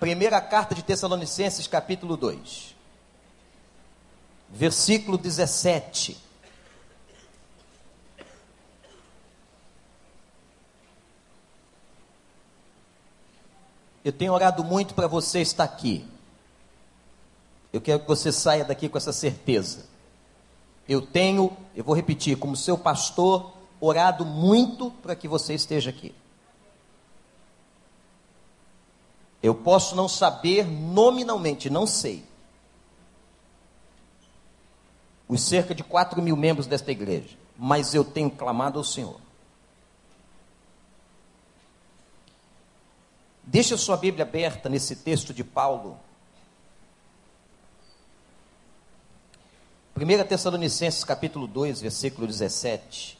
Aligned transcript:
Primeira 0.00 0.40
carta 0.40 0.74
de 0.74 0.82
Tessalonicenses, 0.82 1.66
capítulo 1.66 2.16
2, 2.16 2.74
versículo 4.48 5.18
17. 5.18 6.16
Eu 14.02 14.10
tenho 14.10 14.32
orado 14.32 14.64
muito 14.64 14.94
para 14.94 15.06
você 15.06 15.42
estar 15.42 15.64
aqui. 15.64 16.08
Eu 17.70 17.82
quero 17.82 18.00
que 18.00 18.08
você 18.08 18.32
saia 18.32 18.64
daqui 18.64 18.88
com 18.88 18.96
essa 18.96 19.12
certeza. 19.12 19.84
Eu 20.88 21.02
tenho, 21.02 21.54
eu 21.76 21.84
vou 21.84 21.94
repetir, 21.94 22.38
como 22.38 22.56
seu 22.56 22.78
pastor, 22.78 23.52
orado 23.78 24.24
muito 24.24 24.90
para 25.02 25.14
que 25.14 25.28
você 25.28 25.52
esteja 25.52 25.90
aqui. 25.90 26.14
Eu 29.42 29.54
posso 29.54 29.96
não 29.96 30.08
saber 30.08 30.66
nominalmente, 30.66 31.70
não 31.70 31.86
sei. 31.86 32.24
Os 35.26 35.42
cerca 35.42 35.74
de 35.74 35.82
4 35.82 36.20
mil 36.20 36.36
membros 36.36 36.66
desta 36.66 36.90
igreja, 36.90 37.36
mas 37.56 37.94
eu 37.94 38.04
tenho 38.04 38.30
clamado 38.30 38.78
ao 38.78 38.84
Senhor. 38.84 39.20
Deixa 43.44 43.76
sua 43.76 43.96
Bíblia 43.96 44.24
aberta 44.24 44.68
nesse 44.68 44.94
texto 44.94 45.32
de 45.32 45.42
Paulo. 45.42 45.98
1 49.96 50.26
Tessalonicenses 50.26 51.04
capítulo 51.04 51.46
2, 51.46 51.80
versículo 51.80 52.26
17. 52.26 53.18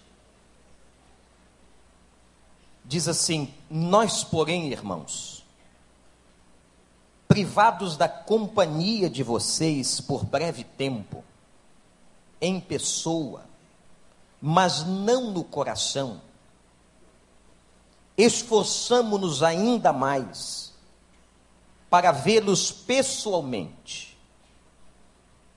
Diz 2.85 3.07
assim: 3.07 3.53
Nós, 3.69 4.25
porém, 4.25 4.73
irmãos, 4.73 5.40
privados 7.31 7.97
da 7.97 8.09
companhia 8.09 9.09
de 9.09 9.23
vocês 9.23 10.01
por 10.01 10.25
breve 10.25 10.65
tempo, 10.65 11.23
em 12.41 12.61
pessoa, 12.61 13.45
mas 14.43 14.85
não 14.85 15.31
no 15.31 15.45
coração, 15.45 16.21
esforçamo-nos 18.19 19.45
ainda 19.45 19.93
mais 19.93 20.75
para 21.89 22.11
vê-los 22.11 22.73
pessoalmente, 22.73 24.19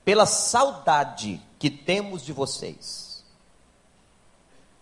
pela 0.04 0.26
saudade 0.26 1.42
que 1.58 1.68
temos 1.68 2.22
de 2.22 2.32
vocês. 2.32 3.24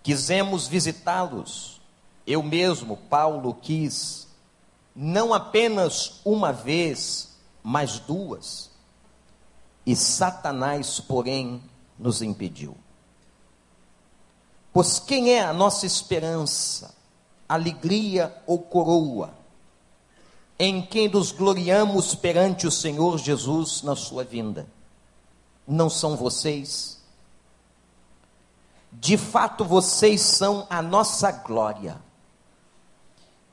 Quisemos 0.03 0.69
visitá-los, 0.69 1.81
eu 2.27 2.43
mesmo, 2.43 2.99
Paulo, 2.99 3.55
quis 3.55 4.29
não 4.95 5.33
apenas 5.33 6.21
uma 6.25 6.53
vez, 6.53 7.31
mas 7.63 7.99
duas. 7.99 8.71
E 9.85 9.97
Satanás, 9.97 11.01
porém, 11.01 11.63
nos 11.99 12.23
impediu. 12.23 12.77
Pois 14.73 14.99
quem 14.99 15.33
é 15.33 15.43
a 15.43 15.53
nossa 15.53 15.87
esperança, 15.87 16.95
alegria 17.49 18.35
ou 18.47 18.59
coroa, 18.59 19.35
em 20.59 20.81
quem 20.81 21.09
nos 21.09 21.33
gloriamos 21.33 22.15
perante 22.15 22.67
o 22.67 22.71
Senhor 22.71 23.19
Jesus 23.19 23.83
na 23.83 23.97
sua 23.97 24.25
vinda? 24.25 24.67
Não 25.67 25.91
são 25.91 26.17
vocês? 26.17 27.01
De 28.93 29.17
fato, 29.17 29.65
vocês 29.65 30.21
são 30.21 30.67
a 30.69 30.81
nossa 30.83 31.33
glória 31.33 32.01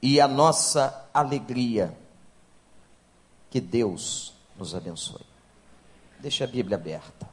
e 0.01 0.19
a 0.19 0.27
nossa 0.27 1.07
alegria. 1.13 1.97
Que 3.49 3.59
Deus 3.59 4.33
nos 4.57 4.75
abençoe. 4.75 5.25
Deixa 6.19 6.43
a 6.43 6.47
Bíblia 6.47 6.77
aberta. 6.77 7.27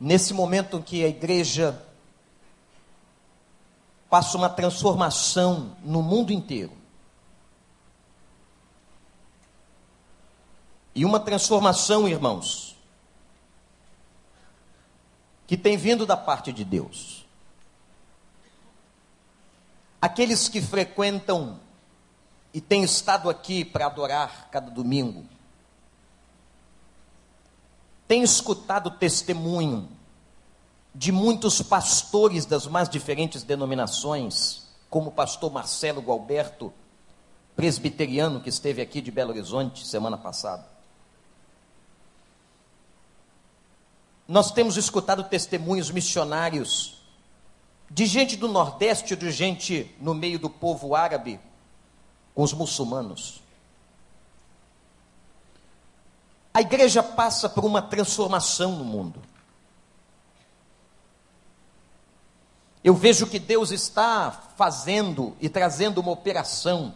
Nesse 0.00 0.34
momento 0.34 0.78
em 0.78 0.82
que 0.82 1.04
a 1.04 1.08
igreja 1.08 1.80
passa 4.10 4.36
uma 4.36 4.50
transformação 4.50 5.76
no 5.82 6.02
mundo 6.02 6.32
inteiro, 6.32 6.82
e 10.94 11.04
uma 11.04 11.18
transformação, 11.18 12.06
irmãos, 12.06 12.76
que 15.46 15.56
tem 15.56 15.76
vindo 15.76 16.04
da 16.06 16.16
parte 16.16 16.52
de 16.52 16.64
Deus. 16.64 17.21
Aqueles 20.02 20.48
que 20.48 20.60
frequentam 20.60 21.60
e 22.52 22.60
têm 22.60 22.82
estado 22.82 23.30
aqui 23.30 23.64
para 23.64 23.86
adorar 23.86 24.48
cada 24.50 24.68
domingo, 24.68 25.24
têm 28.08 28.24
escutado 28.24 28.90
testemunho 28.90 29.88
de 30.92 31.12
muitos 31.12 31.62
pastores 31.62 32.44
das 32.44 32.66
mais 32.66 32.88
diferentes 32.88 33.44
denominações, 33.44 34.64
como 34.90 35.10
o 35.10 35.12
pastor 35.12 35.52
Marcelo 35.52 36.02
Gualberto, 36.02 36.74
presbiteriano, 37.54 38.40
que 38.40 38.48
esteve 38.48 38.82
aqui 38.82 39.00
de 39.00 39.12
Belo 39.12 39.30
Horizonte 39.30 39.86
semana 39.86 40.18
passada. 40.18 40.66
Nós 44.26 44.50
temos 44.50 44.76
escutado 44.76 45.22
testemunhos 45.24 45.92
missionários 45.92 47.01
de 47.94 48.06
gente 48.06 48.36
do 48.36 48.48
Nordeste, 48.48 49.14
de 49.14 49.30
gente 49.30 49.94
no 50.00 50.14
meio 50.14 50.38
do 50.38 50.48
povo 50.48 50.94
árabe, 50.94 51.38
com 52.34 52.42
os 52.42 52.54
muçulmanos. 52.54 53.42
A 56.54 56.62
igreja 56.62 57.02
passa 57.02 57.50
por 57.50 57.64
uma 57.64 57.82
transformação 57.82 58.72
no 58.72 58.84
mundo. 58.84 59.20
Eu 62.82 62.94
vejo 62.94 63.26
que 63.26 63.38
Deus 63.38 63.70
está 63.70 64.30
fazendo 64.56 65.36
e 65.38 65.48
trazendo 65.48 66.00
uma 66.00 66.12
operação 66.12 66.94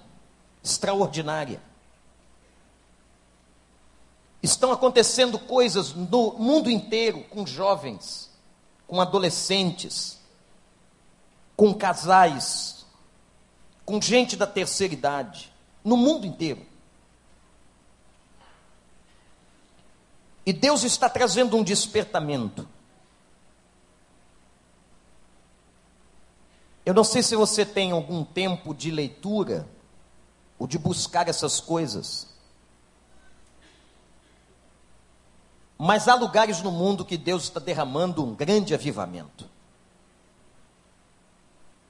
extraordinária. 0.65 1.61
Estão 4.43 4.73
acontecendo 4.73 5.39
coisas 5.39 5.93
no 5.93 6.33
mundo 6.33 6.71
inteiro 6.71 7.23
com 7.25 7.47
jovens, 7.47 8.31
com 8.87 9.01
adolescentes, 9.01 10.17
com 11.57 11.73
casais, 11.73 12.85
com 13.85 14.01
gente 14.01 14.37
da 14.37 14.47
terceira 14.47 14.93
idade, 14.93 15.53
no 15.83 15.97
mundo 15.97 16.27
inteiro. 16.27 16.65
E 20.45 20.53
Deus 20.53 20.85
está 20.85 21.09
trazendo 21.09 21.57
um 21.57 21.65
despertamento. 21.65 22.69
Eu 26.85 26.95
não 26.95 27.03
sei 27.03 27.21
se 27.21 27.35
você 27.35 27.67
tem 27.67 27.91
algum 27.91 28.25
tempo 28.25 28.73
de 28.73 28.93
leitura 28.93 29.69
ou 30.57 30.69
de 30.69 30.79
buscar 30.79 31.29
essas 31.29 31.59
coisas. 31.59 32.29
Mas 35.77 36.07
há 36.07 36.15
lugares 36.15 36.63
no 36.63 36.71
mundo 36.71 37.05
que 37.05 37.17
Deus 37.17 37.45
está 37.45 37.59
derramando 37.59 38.25
um 38.25 38.35
grande 38.35 38.73
avivamento. 38.73 39.56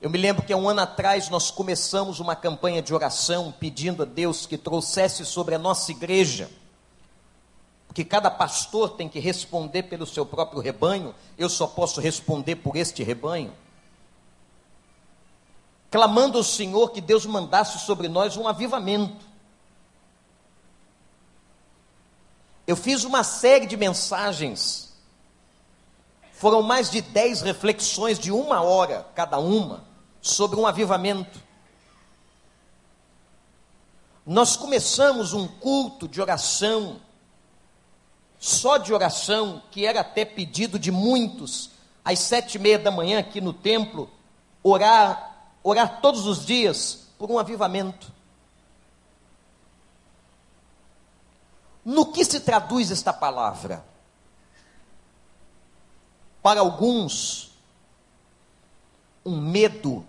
Eu 0.00 0.10
me 0.10 0.18
lembro 0.18 0.42
que 0.42 0.52
há 0.52 0.56
um 0.56 0.68
ano 0.68 0.82
atrás 0.82 1.30
nós 1.30 1.50
começamos 1.50 2.20
uma 2.20 2.36
campanha 2.36 2.82
de 2.82 2.94
oração 2.94 3.52
pedindo 3.58 4.02
a 4.02 4.06
Deus 4.06 4.46
que 4.46 4.58
trouxesse 4.58 5.24
sobre 5.24 5.54
a 5.54 5.58
nossa 5.58 5.90
igreja, 5.90 6.50
porque 7.86 8.04
cada 8.04 8.30
pastor 8.30 8.90
tem 8.90 9.08
que 9.08 9.18
responder 9.18 9.84
pelo 9.84 10.06
seu 10.06 10.26
próprio 10.26 10.60
rebanho, 10.60 11.14
eu 11.38 11.48
só 11.48 11.66
posso 11.66 11.98
responder 11.98 12.56
por 12.56 12.76
este 12.76 13.02
rebanho. 13.02 13.54
Clamando 15.90 16.36
ao 16.36 16.44
Senhor 16.44 16.90
que 16.90 17.00
Deus 17.00 17.24
mandasse 17.24 17.78
sobre 17.86 18.06
nós 18.06 18.36
um 18.36 18.46
avivamento. 18.46 19.24
Eu 22.66 22.76
fiz 22.76 23.02
uma 23.02 23.24
série 23.24 23.64
de 23.64 23.78
mensagens, 23.78 24.85
foram 26.36 26.62
mais 26.62 26.90
de 26.90 27.00
dez 27.00 27.40
reflexões 27.40 28.18
de 28.18 28.30
uma 28.30 28.60
hora 28.60 29.06
cada 29.14 29.38
uma 29.38 29.84
sobre 30.20 30.60
um 30.60 30.66
avivamento. 30.66 31.40
Nós 34.24 34.54
começamos 34.54 35.32
um 35.32 35.48
culto 35.48 36.06
de 36.06 36.20
oração, 36.20 37.00
só 38.38 38.76
de 38.76 38.92
oração, 38.92 39.62
que 39.70 39.86
era 39.86 40.00
até 40.00 40.26
pedido 40.26 40.78
de 40.78 40.90
muitos, 40.90 41.70
às 42.04 42.18
sete 42.18 42.56
e 42.56 42.58
meia 42.58 42.78
da 42.78 42.90
manhã 42.90 43.18
aqui 43.18 43.40
no 43.40 43.54
templo, 43.54 44.10
orar, 44.62 45.54
orar 45.62 46.02
todos 46.02 46.26
os 46.26 46.44
dias 46.44 47.08
por 47.18 47.30
um 47.30 47.38
avivamento. 47.38 48.12
No 51.82 52.12
que 52.12 52.24
se 52.26 52.40
traduz 52.40 52.90
esta 52.90 53.12
palavra? 53.12 53.95
Para 56.46 56.60
alguns, 56.60 57.50
um 59.24 59.40
medo 59.40 60.06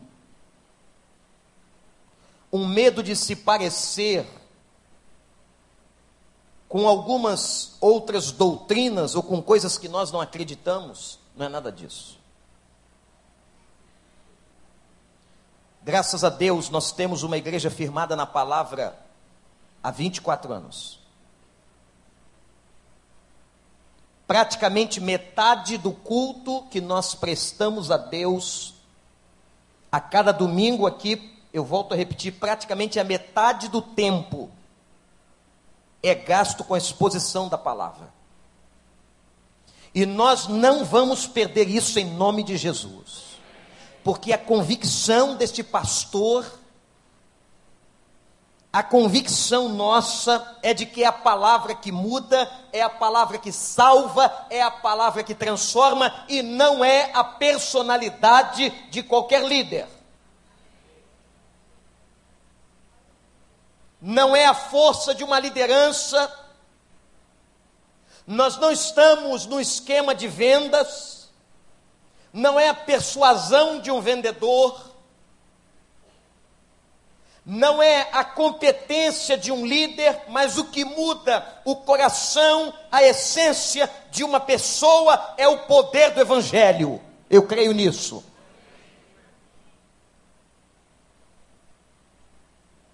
um 2.53 2.67
medo 2.67 3.01
de 3.01 3.15
se 3.15 3.35
parecer 3.35 4.23
com 6.69 6.87
algumas 6.87 7.75
outras 7.81 8.31
doutrinas 8.31 9.15
ou 9.15 9.23
com 9.23 9.41
coisas 9.41 9.79
que 9.79 9.89
nós 9.89 10.11
não 10.11 10.21
acreditamos, 10.21 11.17
não 11.35 11.47
é 11.47 11.49
nada 11.49 11.71
disso. 11.71 12.19
Graças 15.81 16.23
a 16.23 16.29
Deus, 16.29 16.69
nós 16.69 16.91
temos 16.91 17.23
uma 17.23 17.37
igreja 17.37 17.71
firmada 17.71 18.15
na 18.15 18.27
palavra 18.27 18.95
há 19.81 19.89
24 19.89 20.53
anos. 20.53 20.99
Praticamente 24.27 24.99
metade 24.99 25.77
do 25.77 25.91
culto 25.91 26.63
que 26.69 26.81
nós 26.81 27.15
prestamos 27.15 27.89
a 27.89 27.97
Deus 27.97 28.75
a 29.89 30.01
cada 30.01 30.33
domingo 30.33 30.85
aqui, 30.85 31.33
eu 31.53 31.63
volto 31.63 31.93
a 31.93 31.97
repetir, 31.97 32.33
praticamente 32.33 32.99
a 32.99 33.03
metade 33.05 33.69
do 33.69 33.81
tempo 33.81 34.51
é 36.03 36.13
gasto 36.13 36.63
com 36.63 36.73
a 36.73 36.77
exposição 36.77 37.47
da 37.47 37.57
palavra. 37.57 38.13
E 39.95 40.05
nós 40.05 40.47
não 40.47 40.83
vamos 40.83 41.25
perder 41.25 41.69
isso 41.69 41.97
em 41.97 42.05
nome 42.05 42.43
de 42.43 42.57
Jesus 42.57 43.27
porque 44.07 44.31
a 44.31 44.37
convicção 44.37 45.35
deste 45.35 45.61
pastor, 45.61 46.45
a 48.71 48.83
convicção 48.83 49.69
nossa 49.69 50.57
é 50.61 50.73
de 50.73 50.85
que 50.85 51.03
é 51.03 51.07
a 51.07 51.11
palavra 51.11 51.73
que 51.73 51.91
muda, 51.91 52.51
é 52.71 52.81
a 52.81 52.89
palavra 52.89 53.37
que 53.37 53.51
salva, 53.51 54.31
é 54.49 54.61
a 54.61 54.69
palavra 54.69 55.23
que 55.23 55.33
transforma 55.33 56.13
e 56.27 56.41
não 56.41 56.83
é 56.83 57.11
a 57.13 57.23
personalidade 57.23 58.69
de 58.89 59.01
qualquer 59.01 59.43
líder. 59.43 59.87
Não 64.01 64.35
é 64.35 64.45
a 64.45 64.53
força 64.53 65.15
de 65.15 65.23
uma 65.23 65.39
liderança. 65.39 66.31
Nós 68.27 68.57
não 68.57 68.71
estamos 68.71 69.45
no 69.45 69.59
esquema 69.59 70.13
de 70.13 70.27
vendas 70.27 71.17
não 72.37 72.59
é 72.59 72.69
a 72.69 72.73
persuasão 72.73 73.79
de 73.79 73.89
um 73.89 73.99
vendedor, 73.99 74.79
não 77.49 77.81
é 77.81 78.09
a 78.11 78.25
competência 78.25 79.37
de 79.37 79.53
um 79.53 79.65
líder, 79.65 80.23
mas 80.27 80.57
o 80.57 80.65
que 80.65 80.83
muda 80.83 81.47
o 81.63 81.77
coração, 81.77 82.73
a 82.91 83.01
essência 83.01 83.89
de 84.11 84.21
uma 84.21 84.37
pessoa 84.37 85.33
é 85.37 85.47
o 85.47 85.59
poder 85.59 86.11
do 86.11 86.19
Evangelho. 86.19 86.99
Eu 87.29 87.43
creio 87.43 87.71
nisso. 87.71 88.21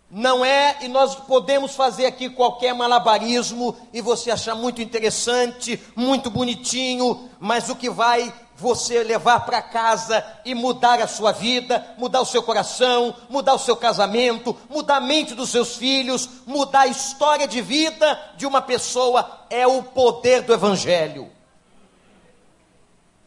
Não 0.07 0.45
é, 0.45 0.77
e 0.81 0.87
nós 0.87 1.15
podemos 1.15 1.73
fazer 1.75 2.05
aqui 2.05 2.29
qualquer 2.29 2.75
malabarismo 2.75 3.75
e 3.91 4.01
você 4.01 4.29
achar 4.29 4.53
muito 4.53 4.79
interessante, 4.79 5.81
muito 5.95 6.29
bonitinho, 6.29 7.27
mas 7.39 7.67
o 7.69 7.75
que 7.75 7.89
vai 7.89 8.31
você 8.55 9.03
levar 9.03 9.41
para 9.45 9.61
casa 9.61 10.25
e 10.45 10.53
mudar 10.53 11.01
a 11.01 11.07
sua 11.07 11.31
vida, 11.31 11.95
mudar 11.97 12.21
o 12.21 12.25
seu 12.25 12.43
coração, 12.43 13.15
mudar 13.29 13.55
o 13.55 13.59
seu 13.59 13.75
casamento, 13.75 14.55
mudar 14.69 14.97
a 14.97 15.01
mente 15.01 15.33
dos 15.33 15.49
seus 15.49 15.75
filhos, 15.75 16.29
mudar 16.45 16.81
a 16.81 16.87
história 16.87 17.47
de 17.47 17.61
vida 17.61 18.19
de 18.37 18.45
uma 18.45 18.61
pessoa, 18.61 19.45
é 19.49 19.65
o 19.65 19.83
poder 19.83 20.43
do 20.43 20.53
Evangelho. 20.53 21.31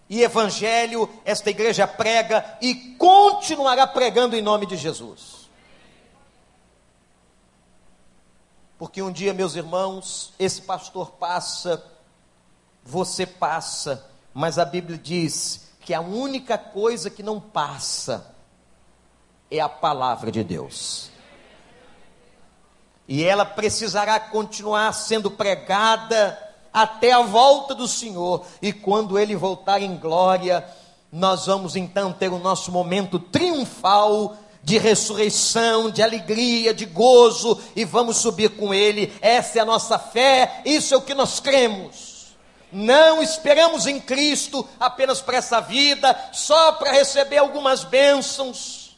E 0.09 0.23
Evangelho, 0.23 1.09
esta 1.25 1.51
igreja 1.51 1.87
prega 1.87 2.59
e 2.61 2.75
continuará 2.97 3.87
pregando 3.87 4.37
em 4.37 4.43
nome 4.43 4.67
de 4.67 4.77
Jesus. 4.77 5.49
Porque 8.79 9.03
um 9.03 9.11
dia, 9.11 9.33
meus 9.33 9.57
irmãos, 9.57 10.33
esse 10.39 10.63
pastor 10.63 11.13
passa, 11.13 11.83
você 12.85 13.27
passa, 13.27 14.05
mas 14.37 14.59
a 14.59 14.67
Bíblia 14.67 14.99
diz 14.99 15.63
que 15.81 15.95
a 15.95 16.01
única 16.03 16.59
coisa 16.59 17.09
que 17.09 17.23
não 17.23 17.41
passa 17.41 18.37
é 19.51 19.61
a 19.61 19.69
palavra 19.69 20.31
de 20.31 20.45
Deus. 20.45 21.11
E 23.09 23.25
ela 23.25 23.47
precisará 23.47 24.21
continuar 24.21 24.93
sendo 24.93 25.31
pregada 25.31 26.39
até 26.71 27.13
a 27.13 27.23
volta 27.23 27.75
do 27.75 27.89
Senhor. 27.89 28.45
E 28.61 28.75
quando 28.75 29.19
ele 29.19 29.35
voltar 29.35 29.81
em 29.81 29.97
glória, 29.97 30.69
nós 31.11 31.47
vamos 31.47 31.75
então 31.75 32.13
ter 32.13 32.31
o 32.31 32.39
nosso 32.39 32.71
momento 32.71 33.19
triunfal 33.19 34.37
de 34.63 34.77
ressurreição, 34.77 35.89
de 35.91 36.03
alegria, 36.03 36.75
de 36.75 36.85
gozo, 36.85 37.59
e 37.75 37.87
vamos 37.87 38.19
subir 38.19 38.51
com 38.51 38.75
ele. 38.75 39.15
Essa 39.23 39.61
é 39.61 39.63
a 39.63 39.65
nossa 39.65 39.99
fé, 39.99 40.61
isso 40.67 40.93
é 40.93 40.97
o 40.99 41.03
que 41.03 41.15
nós 41.15 41.41
cremos. 41.41 42.16
Não 42.79 43.23
esperamos 43.23 43.87
em 43.87 43.99
Cristo 43.99 44.69
apenas 44.79 45.23
para 45.23 45.39
essa 45.39 45.61
vida, 45.61 46.15
só 46.31 46.73
para 46.73 46.93
receber 46.93 47.39
algumas 47.39 47.85
bênçãos. 47.85 48.95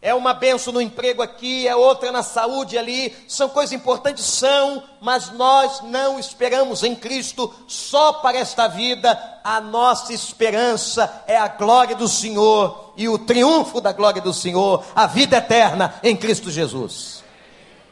É 0.00 0.14
uma 0.14 0.32
benção 0.32 0.72
no 0.72 0.80
emprego 0.80 1.20
aqui, 1.20 1.68
é 1.68 1.76
outra 1.76 2.10
na 2.10 2.22
saúde 2.22 2.78
ali, 2.78 3.14
são 3.28 3.50
coisas 3.50 3.74
importantes, 3.74 4.24
são, 4.24 4.82
mas 4.98 5.30
nós 5.32 5.82
não 5.82 6.18
esperamos 6.18 6.82
em 6.82 6.94
Cristo 6.94 7.54
só 7.68 8.14
para 8.14 8.38
esta 8.38 8.66
vida, 8.66 9.40
a 9.44 9.60
nossa 9.60 10.14
esperança 10.14 11.22
é 11.26 11.36
a 11.36 11.48
glória 11.48 11.94
do 11.94 12.08
Senhor 12.08 12.94
e 12.96 13.10
o 13.10 13.18
triunfo 13.18 13.78
da 13.78 13.92
glória 13.92 14.22
do 14.22 14.32
Senhor, 14.32 14.82
a 14.96 15.06
vida 15.06 15.36
eterna 15.36 16.00
em 16.02 16.16
Cristo 16.16 16.50
Jesus. 16.50 17.23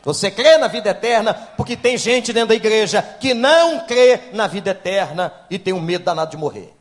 Você 0.04 0.30
crê 0.30 0.58
na 0.58 0.66
vida 0.66 0.90
eterna, 0.90 1.32
porque 1.32 1.76
tem 1.76 1.96
gente 1.96 2.32
dentro 2.32 2.48
da 2.48 2.54
igreja 2.54 3.00
que 3.02 3.32
não 3.32 3.86
crê 3.86 4.32
na 4.32 4.46
vida 4.48 4.70
eterna 4.70 5.32
e 5.48 5.58
tem 5.58 5.72
um 5.72 5.80
medo 5.80 6.04
danado 6.04 6.32
de 6.32 6.36
morrer. 6.36 6.74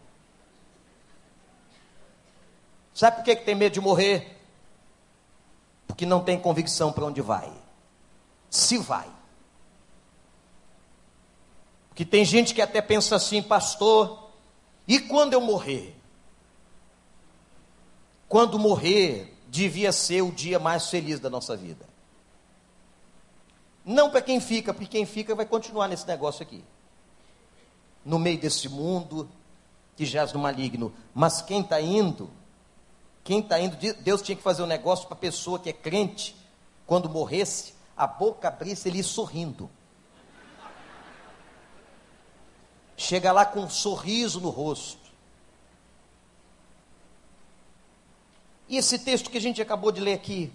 Sabe 2.94 3.18
por 3.18 3.26
que, 3.26 3.36
que 3.36 3.46
tem 3.46 3.56
medo 3.56 3.74
de 3.74 3.82
morrer? 3.82 4.38
Porque 5.88 6.06
não 6.06 6.24
tem 6.24 6.40
convicção 6.40 6.92
para 6.92 7.06
onde 7.06 7.22
vai. 7.22 7.52
Se 8.50 8.78
vai. 8.78 9.08
Porque 11.90 12.04
tem 12.04 12.26
gente 12.26 12.54
que 12.56 12.62
até 12.62 12.82
pensa 12.82 13.16
assim, 13.16 13.42
pastor, 13.42 14.32
e 14.88 15.00
quando 15.00 15.34
eu 15.34 15.42
morrer? 15.42 15.96
Quando 18.28 18.58
morrer, 18.58 19.38
devia 19.48 19.92
ser 19.92 20.22
o 20.22 20.32
dia 20.32 20.58
mais 20.58 20.90
feliz 20.90 21.20
da 21.20 21.30
nossa 21.30 21.56
vida. 21.56 21.91
Não 23.92 24.10
para 24.10 24.22
quem 24.22 24.40
fica, 24.40 24.74
porque 24.74 24.88
quem 24.88 25.06
fica 25.06 25.36
vai 25.36 25.46
continuar 25.46 25.90
nesse 25.90 26.08
negócio 26.08 26.42
aqui. 26.42 26.64
No 28.06 28.18
meio 28.18 28.40
desse 28.40 28.70
mundo 28.70 29.30
que 29.98 30.06
jaz 30.06 30.32
no 30.32 30.40
maligno. 30.40 30.94
Mas 31.14 31.42
quem 31.42 31.60
está 31.60 31.82
indo, 31.82 32.32
quem 33.22 33.40
está 33.40 33.60
indo, 33.60 33.76
Deus 34.00 34.22
tinha 34.22 34.36
que 34.36 34.42
fazer 34.42 34.64
um 34.64 34.68
negócio 34.68 35.08
para 35.08 35.18
a 35.18 35.20
pessoa 35.20 35.60
que 35.60 35.70
é 35.70 35.74
crente, 35.74 36.36
quando 36.88 37.10
morresse, 37.10 37.74
a 37.96 38.08
boca 38.08 38.48
abrisse 38.48 38.88
ele 38.88 39.04
sorrindo. 39.04 39.70
Chega 42.96 43.34
lá 43.34 43.46
com 43.46 43.60
um 43.60 43.70
sorriso 43.70 44.40
no 44.40 44.50
rosto. 44.50 45.12
E 48.70 48.78
esse 48.78 48.98
texto 49.00 49.30
que 49.30 49.38
a 49.38 49.42
gente 49.42 49.62
acabou 49.62 49.92
de 49.92 50.00
ler 50.00 50.14
aqui, 50.14 50.50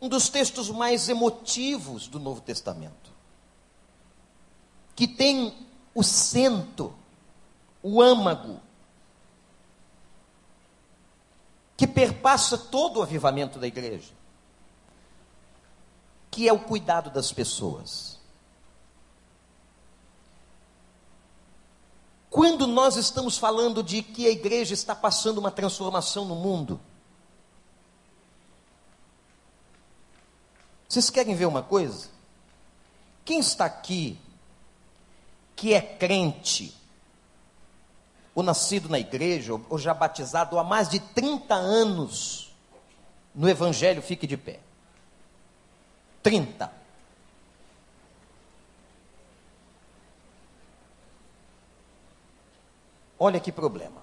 um 0.00 0.08
dos 0.08 0.28
textos 0.28 0.70
mais 0.70 1.08
emotivos 1.08 2.06
do 2.06 2.20
Novo 2.20 2.40
Testamento, 2.40 3.10
que 4.94 5.08
tem 5.08 5.66
o 5.94 6.02
cento, 6.02 6.94
o 7.82 8.00
âmago, 8.00 8.60
que 11.76 11.86
perpassa 11.86 12.58
todo 12.58 12.98
o 12.98 13.02
avivamento 13.02 13.58
da 13.58 13.66
igreja, 13.66 14.12
que 16.30 16.48
é 16.48 16.52
o 16.52 16.58
cuidado 16.58 17.10
das 17.10 17.32
pessoas. 17.32 18.18
Quando 22.30 22.66
nós 22.66 22.96
estamos 22.96 23.38
falando 23.38 23.82
de 23.82 24.02
que 24.02 24.26
a 24.26 24.30
igreja 24.30 24.74
está 24.74 24.94
passando 24.94 25.38
uma 25.38 25.50
transformação 25.50 26.24
no 26.24 26.34
mundo, 26.34 26.80
Vocês 30.88 31.10
querem 31.10 31.34
ver 31.34 31.44
uma 31.44 31.62
coisa? 31.62 32.08
Quem 33.24 33.40
está 33.40 33.66
aqui 33.66 34.18
que 35.54 35.74
é 35.74 35.82
crente, 35.82 36.74
ou 38.34 38.42
nascido 38.42 38.88
na 38.88 38.98
igreja, 38.98 39.52
ou 39.68 39.78
já 39.78 39.92
batizado 39.92 40.58
há 40.58 40.64
mais 40.64 40.88
de 40.88 40.98
30 40.98 41.54
anos 41.54 42.54
no 43.34 43.48
Evangelho, 43.48 44.00
fique 44.00 44.26
de 44.26 44.36
pé. 44.36 44.60
30. 46.22 46.72
Olha 53.18 53.40
que 53.40 53.52
problema. 53.52 54.00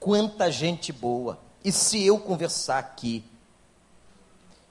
quanta 0.00 0.50
gente 0.50 0.92
boa. 0.92 1.38
E 1.64 1.70
se 1.70 2.04
eu 2.04 2.18
conversar 2.18 2.78
aqui 2.78 3.24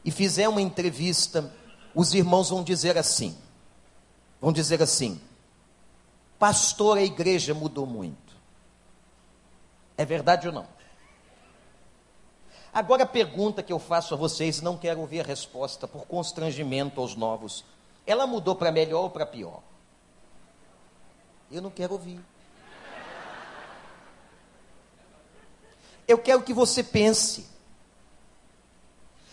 e 0.08 0.12
fizer 0.12 0.48
uma 0.48 0.62
entrevista, 0.62 1.54
os 1.94 2.14
irmãos 2.14 2.50
vão 2.50 2.64
dizer 2.64 2.98
assim: 2.98 3.38
vão 4.40 4.54
dizer 4.54 4.82
assim, 4.82 5.20
pastor, 6.40 6.98
a 6.98 7.02
igreja 7.02 7.54
mudou 7.54 7.86
muito. 7.86 8.34
É 9.98 10.06
verdade 10.06 10.48
ou 10.48 10.54
não? 10.54 10.66
Agora 12.74 13.04
a 13.04 13.06
pergunta 13.06 13.62
que 13.62 13.74
eu 13.74 13.80
faço 13.80 14.14
a 14.14 14.18
vocês, 14.18 14.62
não 14.62 14.78
quero 14.78 15.02
ouvir 15.02 15.20
a 15.20 15.28
resposta 15.28 15.86
por 15.86 16.08
constrangimento 16.08 17.02
aos 17.02 17.14
novos. 17.14 17.66
Ela 18.06 18.26
mudou 18.26 18.56
para 18.56 18.72
melhor 18.72 19.02
ou 19.02 19.10
para 19.10 19.26
pior? 19.26 19.62
Eu 21.52 21.62
não 21.62 21.70
quero 21.70 21.92
ouvir. 21.92 22.22
Eu 26.08 26.18
quero 26.18 26.44
que 26.44 26.54
você 26.54 26.82
pense. 26.82 27.57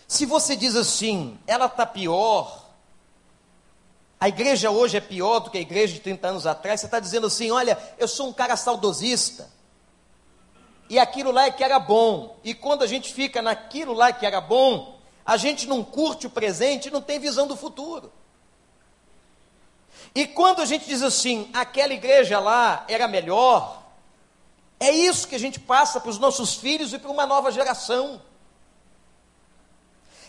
Se 0.07 0.25
você 0.25 0.55
diz 0.55 0.75
assim, 0.75 1.37
ela 1.47 1.65
está 1.65 1.85
pior, 1.85 2.65
a 4.19 4.27
igreja 4.27 4.69
hoje 4.71 4.97
é 4.97 5.01
pior 5.01 5.39
do 5.39 5.49
que 5.49 5.57
a 5.57 5.61
igreja 5.61 5.93
de 5.93 5.99
30 5.99 6.27
anos 6.27 6.47
atrás, 6.47 6.79
você 6.79 6.85
está 6.85 6.99
dizendo 6.99 7.27
assim: 7.27 7.51
olha, 7.51 7.77
eu 7.97 8.07
sou 8.07 8.29
um 8.29 8.33
cara 8.33 8.55
saudosista, 8.55 9.49
e 10.89 10.99
aquilo 10.99 11.31
lá 11.31 11.45
é 11.45 11.51
que 11.51 11.63
era 11.63 11.79
bom, 11.79 12.37
e 12.43 12.53
quando 12.53 12.83
a 12.83 12.87
gente 12.87 13.13
fica 13.13 13.41
naquilo 13.41 13.93
lá 13.93 14.13
que 14.13 14.25
era 14.25 14.39
bom, 14.39 14.99
a 15.25 15.37
gente 15.37 15.67
não 15.67 15.83
curte 15.83 16.27
o 16.27 16.29
presente 16.29 16.91
não 16.91 17.01
tem 17.01 17.19
visão 17.19 17.47
do 17.47 17.55
futuro. 17.55 18.11
E 20.13 20.27
quando 20.27 20.61
a 20.61 20.65
gente 20.65 20.85
diz 20.85 21.01
assim, 21.01 21.49
aquela 21.53 21.93
igreja 21.93 22.39
lá 22.39 22.85
era 22.87 23.07
melhor, 23.07 23.83
é 24.79 24.91
isso 24.91 25.27
que 25.27 25.35
a 25.35 25.39
gente 25.39 25.59
passa 25.59 25.99
para 25.99 26.09
os 26.09 26.19
nossos 26.19 26.55
filhos 26.55 26.93
e 26.93 26.99
para 26.99 27.09
uma 27.09 27.25
nova 27.25 27.51
geração. 27.51 28.21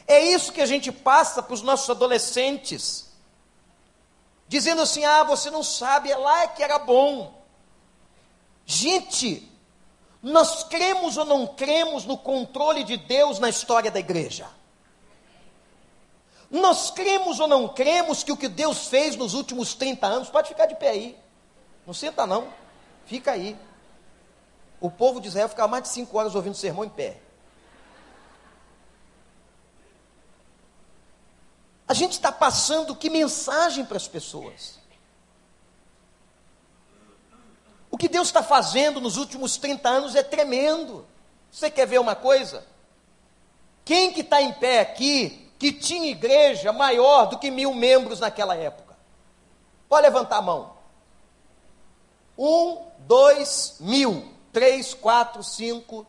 É 0.07 0.21
isso 0.21 0.53
que 0.53 0.61
a 0.61 0.67
gente 0.67 0.93
passa 0.93 1.43
para 1.43 1.55
os 1.55 1.63
nossos 1.63 1.91
adolescentes. 1.91 3.07
Dizendo 4.49 4.83
assim: 4.83 5.05
ah, 5.05 5.25
você 5.25 5.51
não 5.51 5.63
sabe, 5.63 6.11
é 6.11 6.17
lá 6.17 6.47
que 6.47 6.63
era 6.63 6.79
bom. 6.79 7.35
Gente, 8.65 9.51
nós 10.23 10.65
cremos 10.65 11.17
ou 11.17 11.25
não 11.25 11.47
cremos 11.47 12.05
no 12.05 12.17
controle 12.17 12.85
de 12.85 12.97
Deus 12.97 13.39
na 13.39 13.49
história 13.49 13.91
da 13.91 13.99
igreja? 13.99 14.49
Nós 16.51 16.91
cremos 16.91 17.41
ou 17.41 17.49
não 17.49 17.69
cremos 17.69 18.23
que 18.23 18.31
o 18.31 18.37
que 18.37 18.49
Deus 18.49 18.87
fez 18.87 19.17
nos 19.17 19.35
últimos 19.35 19.75
30 19.75 20.07
anos, 20.07 20.29
pode 20.29 20.49
ficar 20.49 20.67
de 20.67 20.77
pé 20.77 20.91
aí, 20.91 21.19
não 21.85 21.93
senta 21.93 22.25
não, 22.27 22.49
fica 23.05 23.33
aí. 23.33 23.57
O 24.81 24.91
povo 24.91 25.21
de 25.21 25.29
Israel 25.29 25.49
ficava 25.49 25.69
mais 25.69 25.83
de 25.85 25.89
5 25.89 26.17
horas 26.17 26.35
ouvindo 26.35 26.55
sermão 26.55 26.85
em 26.85 26.89
pé. 26.89 27.21
A 31.88 31.95
gente 31.95 32.12
está 32.12 32.33
passando 32.33 32.97
que 32.97 33.09
mensagem 33.09 33.85
para 33.85 33.97
as 33.97 34.09
pessoas? 34.09 34.78
O 37.90 37.97
que 37.97 38.09
Deus 38.09 38.28
está 38.28 38.43
fazendo 38.43 39.00
nos 39.00 39.16
últimos 39.16 39.57
30 39.57 39.88
anos 39.88 40.14
é 40.14 40.23
tremendo. 40.23 41.07
Você 41.50 41.71
quer 41.71 41.87
ver 41.87 42.00
uma 42.00 42.16
coisa? 42.16 42.66
Quem 43.85 44.12
que 44.12 44.21
está 44.21 44.43
em 44.43 44.52
pé 44.52 44.81
aqui 44.81 45.50
que 45.59 45.73
tinha 45.73 46.11
igreja 46.11 46.73
maior 46.73 47.26
do 47.26 47.38
que 47.38 47.50
mil 47.50 47.73
membros 47.73 48.21
naquela 48.21 48.57
época? 48.57 48.97
Pode 49.88 50.02
levantar 50.02 50.38
a 50.38 50.43
mão. 50.43 50.76
Um, 52.37 52.85
dois, 52.99 53.76
mil. 53.78 54.35
Três, 54.52 54.93
quatro, 54.93 55.43
cinco, 55.45 56.07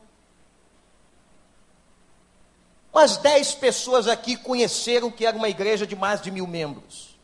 Umas 2.98 3.16
dez 3.16 3.54
pessoas 3.54 4.08
aqui 4.08 4.36
conheceram 4.36 5.12
que 5.12 5.24
era 5.24 5.38
uma 5.38 5.48
igreja 5.48 5.86
de 5.86 5.96
mais 5.96 6.20
de 6.20 6.32
mil 6.32 6.48
membros. 6.48 7.16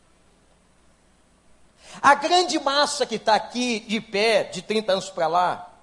A 2.00 2.14
grande 2.14 2.60
massa 2.60 3.04
que 3.04 3.16
está 3.16 3.34
aqui 3.34 3.80
de 3.80 4.00
pé, 4.00 4.44
de 4.44 4.62
30 4.62 4.92
anos 4.92 5.10
para 5.10 5.26
lá, 5.26 5.74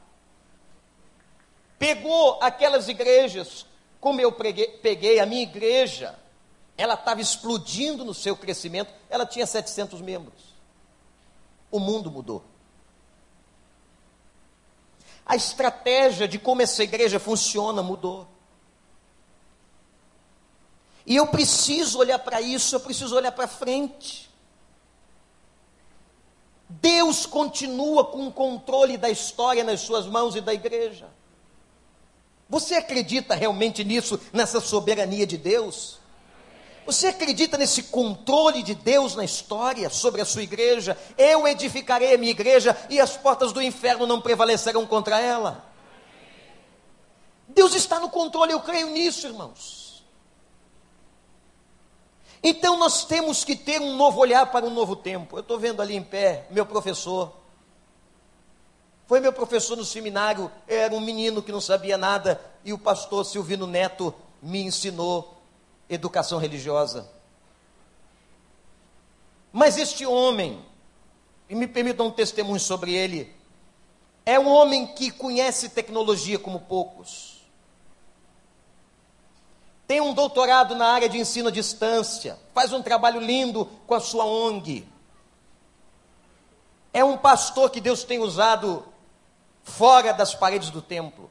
pegou 1.78 2.40
aquelas 2.42 2.88
igrejas, 2.88 3.66
como 4.00 4.22
eu 4.22 4.32
preguei, 4.32 4.66
peguei 4.82 5.20
a 5.20 5.26
minha 5.26 5.44
igreja, 5.44 6.18
ela 6.78 6.94
estava 6.94 7.20
explodindo 7.20 8.06
no 8.06 8.14
seu 8.14 8.38
crescimento, 8.38 8.94
ela 9.10 9.26
tinha 9.26 9.46
700 9.46 10.00
membros. 10.00 10.56
O 11.70 11.80
mundo 11.80 12.10
mudou. 12.10 12.46
A 15.26 15.36
estratégia 15.36 16.30
de 16.30 16.40
como 16.40 16.62
essa 16.62 16.82
igreja 16.82 17.20
funciona 17.20 17.84
mudou. 17.84 18.26
E 21.06 21.16
eu 21.16 21.28
preciso 21.28 22.00
olhar 22.00 22.20
para 22.20 22.42
isso, 22.42 22.76
eu 22.76 22.80
preciso 22.80 23.16
olhar 23.16 23.32
para 23.32 23.48
frente. 23.48 24.30
Deus 26.70 27.26
continua 27.26 28.06
com 28.06 28.28
o 28.28 28.32
controle 28.32 28.98
da 28.98 29.10
história 29.10 29.64
nas 29.64 29.82
suas 29.82 30.06
mãos 30.06 30.36
e 30.36 30.42
da 30.42 30.54
igreja. 30.54 31.08
Você 32.50 32.76
acredita 32.76 33.34
realmente 33.34 33.84
nisso, 33.84 34.20
nessa 34.32 34.60
soberania 34.60 35.26
de 35.26 35.38
Deus? 35.38 36.00
Você 36.86 37.08
acredita 37.08 37.58
nesse 37.58 37.84
controle 37.84 38.64
de 38.64 38.74
Deus 38.74 39.16
na 39.16 39.24
história 39.24 39.90
sobre 39.90 40.22
a 40.22 40.26
sua 40.26 40.44
igreja? 40.44 40.98
Eu 41.18 41.48
edificarei 41.48 42.14
a 42.14 42.18
minha 42.18 42.32
igreja 42.32 42.76
e 42.90 43.00
as 43.00 43.16
portas 43.16 43.52
do 43.52 43.62
inferno 43.62 44.06
não 44.06 44.20
prevalecerão 44.20 44.86
contra 44.86 45.20
ela. 45.20 45.66
Deus 47.48 47.76
está 47.76 48.00
no 48.00 48.10
controle, 48.10 48.54
eu 48.54 48.60
creio 48.62 48.90
nisso, 48.92 49.28
irmãos. 49.28 49.81
Então 52.44 52.78
nós 52.78 53.06
temos 53.06 53.44
que 53.44 53.56
ter 53.56 53.80
um 53.80 53.96
novo 53.96 54.20
olhar 54.20 54.48
para 54.48 54.66
um 54.66 54.74
novo 54.74 54.96
tempo. 54.96 55.38
Eu 55.38 55.42
estou 55.42 55.60
vendo 55.60 55.82
ali 55.82 55.96
em 55.96 56.04
pé 56.04 56.48
meu 56.50 56.66
professor. 56.66 57.32
Foi 59.06 59.20
meu 59.20 59.34
professor 59.34 59.76
no 59.76 59.84
seminário, 59.84 60.50
era 60.68 60.94
um 60.96 61.02
menino 61.02 61.44
que 61.44 61.52
não 61.52 61.60
sabia 61.60 61.98
nada, 61.98 62.40
e 62.64 62.72
o 62.72 62.78
pastor 62.78 63.26
Silvino 63.26 63.68
Neto 63.68 64.14
me 64.42 64.62
ensinou 64.62 65.38
educação 65.90 66.40
religiosa. 66.40 67.10
Mas 69.52 69.78
este 69.78 70.06
homem, 70.06 70.66
e 71.50 71.56
me 71.56 71.68
permitam 71.68 72.08
um 72.08 72.12
testemunho 72.12 72.60
sobre 72.60 72.94
ele, 72.94 73.36
é 74.26 74.40
um 74.40 74.48
homem 74.48 74.88
que 74.88 75.12
conhece 75.12 75.68
tecnologia 75.68 76.40
como 76.40 76.62
poucos 76.62 77.31
tem 79.92 80.00
um 80.00 80.14
doutorado 80.14 80.74
na 80.74 80.88
área 80.88 81.10
de 81.10 81.18
ensino 81.18 81.50
à 81.50 81.52
distância, 81.52 82.40
faz 82.54 82.72
um 82.72 82.82
trabalho 82.82 83.20
lindo 83.20 83.66
com 83.86 83.94
a 83.94 84.00
sua 84.00 84.24
ONG. 84.24 84.88
É 86.94 87.04
um 87.04 87.18
pastor 87.18 87.70
que 87.70 87.82
Deus 87.82 88.06
tem 88.06 88.18
usado 88.18 88.86
fora 89.64 90.14
das 90.14 90.34
paredes 90.34 90.70
do 90.70 90.82
templo. 90.82 91.30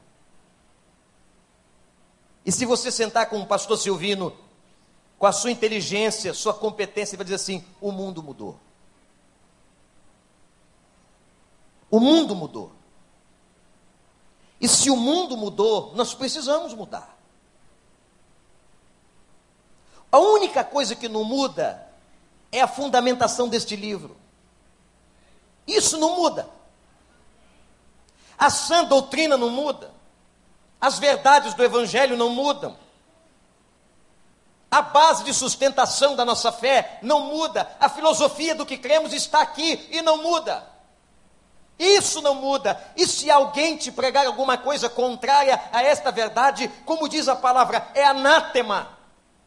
E 2.45 2.51
se 2.51 2.63
você 2.63 2.91
sentar 2.91 3.29
com 3.29 3.41
o 3.41 3.47
pastor 3.47 3.79
Silvino, 3.79 4.31
com 5.17 5.25
a 5.25 5.31
sua 5.31 5.49
inteligência, 5.49 6.31
sua 6.31 6.53
competência, 6.53 7.17
vai 7.17 7.23
dizer 7.23 7.37
assim: 7.37 7.65
o 7.81 7.91
mundo 7.91 8.21
mudou. 8.21 8.59
O 11.89 11.99
mundo 11.99 12.35
mudou. 12.35 12.71
E 14.61 14.67
se 14.67 14.91
o 14.91 14.95
mundo 14.95 15.35
mudou, 15.35 15.95
nós 15.95 16.13
precisamos 16.13 16.75
mudar. 16.75 17.20
A 20.11 20.19
única 20.19 20.63
coisa 20.63 20.95
que 20.95 21.07
não 21.07 21.23
muda 21.23 21.87
é 22.51 22.61
a 22.61 22.67
fundamentação 22.67 23.47
deste 23.47 23.75
livro. 23.75 24.17
Isso 25.65 25.97
não 25.97 26.17
muda. 26.17 26.49
A 28.37 28.49
sã 28.49 28.83
doutrina 28.83 29.37
não 29.37 29.49
muda. 29.49 29.91
As 30.79 30.99
verdades 30.99 31.53
do 31.53 31.63
Evangelho 31.63 32.17
não 32.17 32.29
mudam. 32.29 32.75
A 34.69 34.81
base 34.81 35.23
de 35.23 35.33
sustentação 35.33 36.15
da 36.15 36.25
nossa 36.25 36.51
fé 36.51 36.99
não 37.01 37.21
muda. 37.21 37.69
A 37.79 37.87
filosofia 37.87 38.55
do 38.55 38.65
que 38.65 38.77
cremos 38.77 39.13
está 39.13 39.41
aqui 39.41 39.87
e 39.91 40.01
não 40.01 40.21
muda. 40.23 40.67
Isso 41.77 42.21
não 42.21 42.35
muda. 42.35 42.81
E 42.95 43.07
se 43.07 43.29
alguém 43.31 43.77
te 43.77 43.91
pregar 43.91 44.25
alguma 44.25 44.57
coisa 44.57 44.89
contrária 44.89 45.61
a 45.71 45.83
esta 45.83 46.11
verdade, 46.11 46.69
como 46.85 47.07
diz 47.07 47.27
a 47.27 47.35
palavra, 47.35 47.87
é 47.93 48.03
anátema 48.03 49.00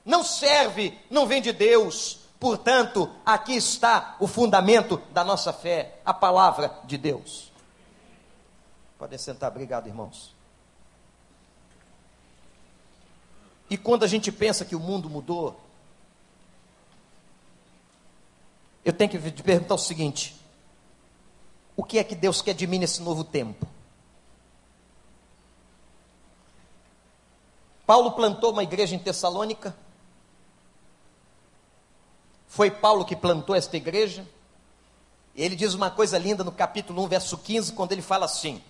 não 0.05 0.23
serve, 0.23 0.99
não 1.11 1.27
vem 1.27 1.41
de 1.41 1.53
Deus. 1.53 2.19
Portanto, 2.39 3.11
aqui 3.25 3.55
está 3.55 4.17
o 4.21 4.27
fundamento 4.27 4.99
da 5.13 5.25
nossa 5.25 5.53
fé, 5.53 5.99
a 6.05 6.13
palavra 6.13 6.79
de 6.85 6.99
Deus. 6.99 7.51
Podem 8.99 9.19
sentar, 9.19 9.51
obrigado, 9.51 9.87
irmãos. 9.87 10.35
E 13.71 13.79
quando 13.79 14.05
a 14.05 14.07
gente 14.07 14.31
pensa 14.31 14.65
que 14.65 14.77
o 14.77 14.81
mundo 14.81 15.09
mudou, 15.09 15.59
eu 18.85 18.93
tenho 18.93 19.11
que 19.11 19.31
te 19.31 19.43
perguntar 19.43 19.75
o 19.75 19.79
seguinte: 19.79 20.37
o 21.75 21.83
que 21.83 21.99
é 21.99 22.05
que 22.05 22.15
Deus 22.15 22.43
quer 22.43 22.55
de 22.55 22.67
mim 22.67 22.79
nesse 22.79 23.01
novo 23.01 23.25
tempo? 23.25 23.67
Paulo 27.87 28.13
plantou 28.13 28.53
uma 28.53 28.63
igreja 28.63 28.95
em 28.95 28.99
Tessalônica. 28.99 29.75
Foi 32.55 32.71
Paulo 32.71 33.05
que 33.05 33.17
plantou 33.17 33.57
esta 33.57 33.77
igreja. 33.77 34.25
E 35.35 35.43
ele 35.43 35.57
diz 35.57 35.75
uma 35.75 35.91
coisa 35.91 36.17
linda 36.17 36.45
no 36.45 36.53
capítulo 36.53 37.03
1, 37.03 37.09
verso 37.09 37.37
15, 37.37 37.73
quando 37.73 37.91
ele 37.91 38.01
fala 38.01 38.27
assim: 38.27 38.63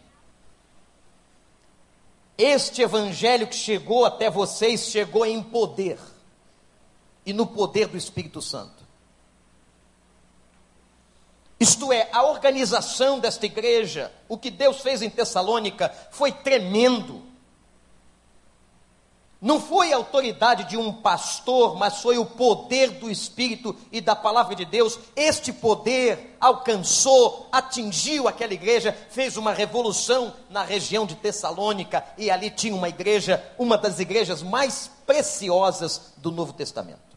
Este 2.38 2.81
evangelho 2.81 3.47
que 3.47 3.55
chegou 3.55 4.07
até 4.07 4.31
vocês 4.31 4.87
chegou 4.87 5.26
em 5.26 5.43
poder, 5.43 5.99
e 7.26 7.35
no 7.35 7.47
poder 7.47 7.87
do 7.88 7.99
Espírito 7.99 8.41
Santo. 8.41 8.83
Isto 11.61 11.93
é, 11.93 12.09
a 12.11 12.23
organização 12.23 13.19
desta 13.19 13.45
igreja, 13.45 14.11
o 14.26 14.38
que 14.38 14.50
Deus 14.50 14.81
fez 14.81 15.03
em 15.03 15.11
Tessalônica, 15.11 15.95
foi 16.11 16.33
tremendo. 16.33 17.23
Não 19.45 19.61
foi 19.61 19.93
a 19.93 19.97
autoridade 19.97 20.65
de 20.65 20.79
um 20.79 20.91
pastor, 20.91 21.77
mas 21.77 22.01
foi 22.01 22.17
o 22.17 22.25
poder 22.25 22.93
do 22.93 23.11
Espírito 23.11 23.77
e 23.93 24.01
da 24.01 24.17
palavra 24.17 24.55
de 24.55 24.65
Deus. 24.65 24.99
Este 25.15 25.53
poder 25.53 26.35
alcançou, 26.41 27.47
atingiu 27.53 28.27
aquela 28.27 28.55
igreja, 28.55 28.97
fez 29.11 29.37
uma 29.37 29.53
revolução 29.53 30.33
na 30.49 30.65
região 30.65 31.05
de 31.05 31.15
Tessalônica, 31.15 32.03
e 32.17 32.31
ali 32.31 32.49
tinha 32.49 32.75
uma 32.75 32.89
igreja, 32.89 33.45
uma 33.59 33.77
das 33.77 33.99
igrejas 33.99 34.43
mais 34.43 34.91
preciosas 35.07 36.15
do 36.17 36.31
Novo 36.31 36.55
Testamento. 36.55 37.15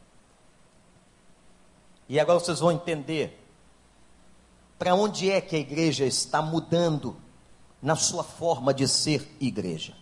E 2.09 2.19
agora 2.19 2.41
vocês 2.41 2.59
vão 2.59 2.73
entender 2.73 3.41
para 4.77 4.93
onde 4.93 5.31
é 5.31 5.39
que 5.39 5.55
a 5.55 5.59
igreja 5.59 6.03
está 6.03 6.41
mudando 6.41 7.15
na 7.81 7.95
sua 7.95 8.25
forma 8.25 8.73
de 8.73 8.85
ser 8.85 9.33
igreja. 9.39 9.95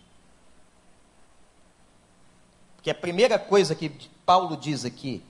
Que 2.86 2.90
a 2.90 2.94
primeira 2.94 3.36
coisa 3.36 3.74
que 3.74 3.88
Paulo 4.24 4.56
diz 4.56 4.84
aqui, 4.84 5.20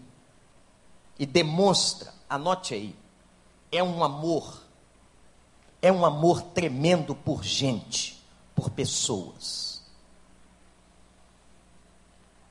e 1.18 1.25
demonstra, 1.25 2.12
anote 2.28 2.75
aí, 2.75 2.94
é 3.72 3.82
um 3.82 4.04
amor, 4.04 4.62
é 5.80 5.90
um 5.90 6.04
amor 6.04 6.42
tremendo 6.42 7.14
por 7.14 7.42
gente, 7.42 8.22
por 8.54 8.68
pessoas. 8.68 9.80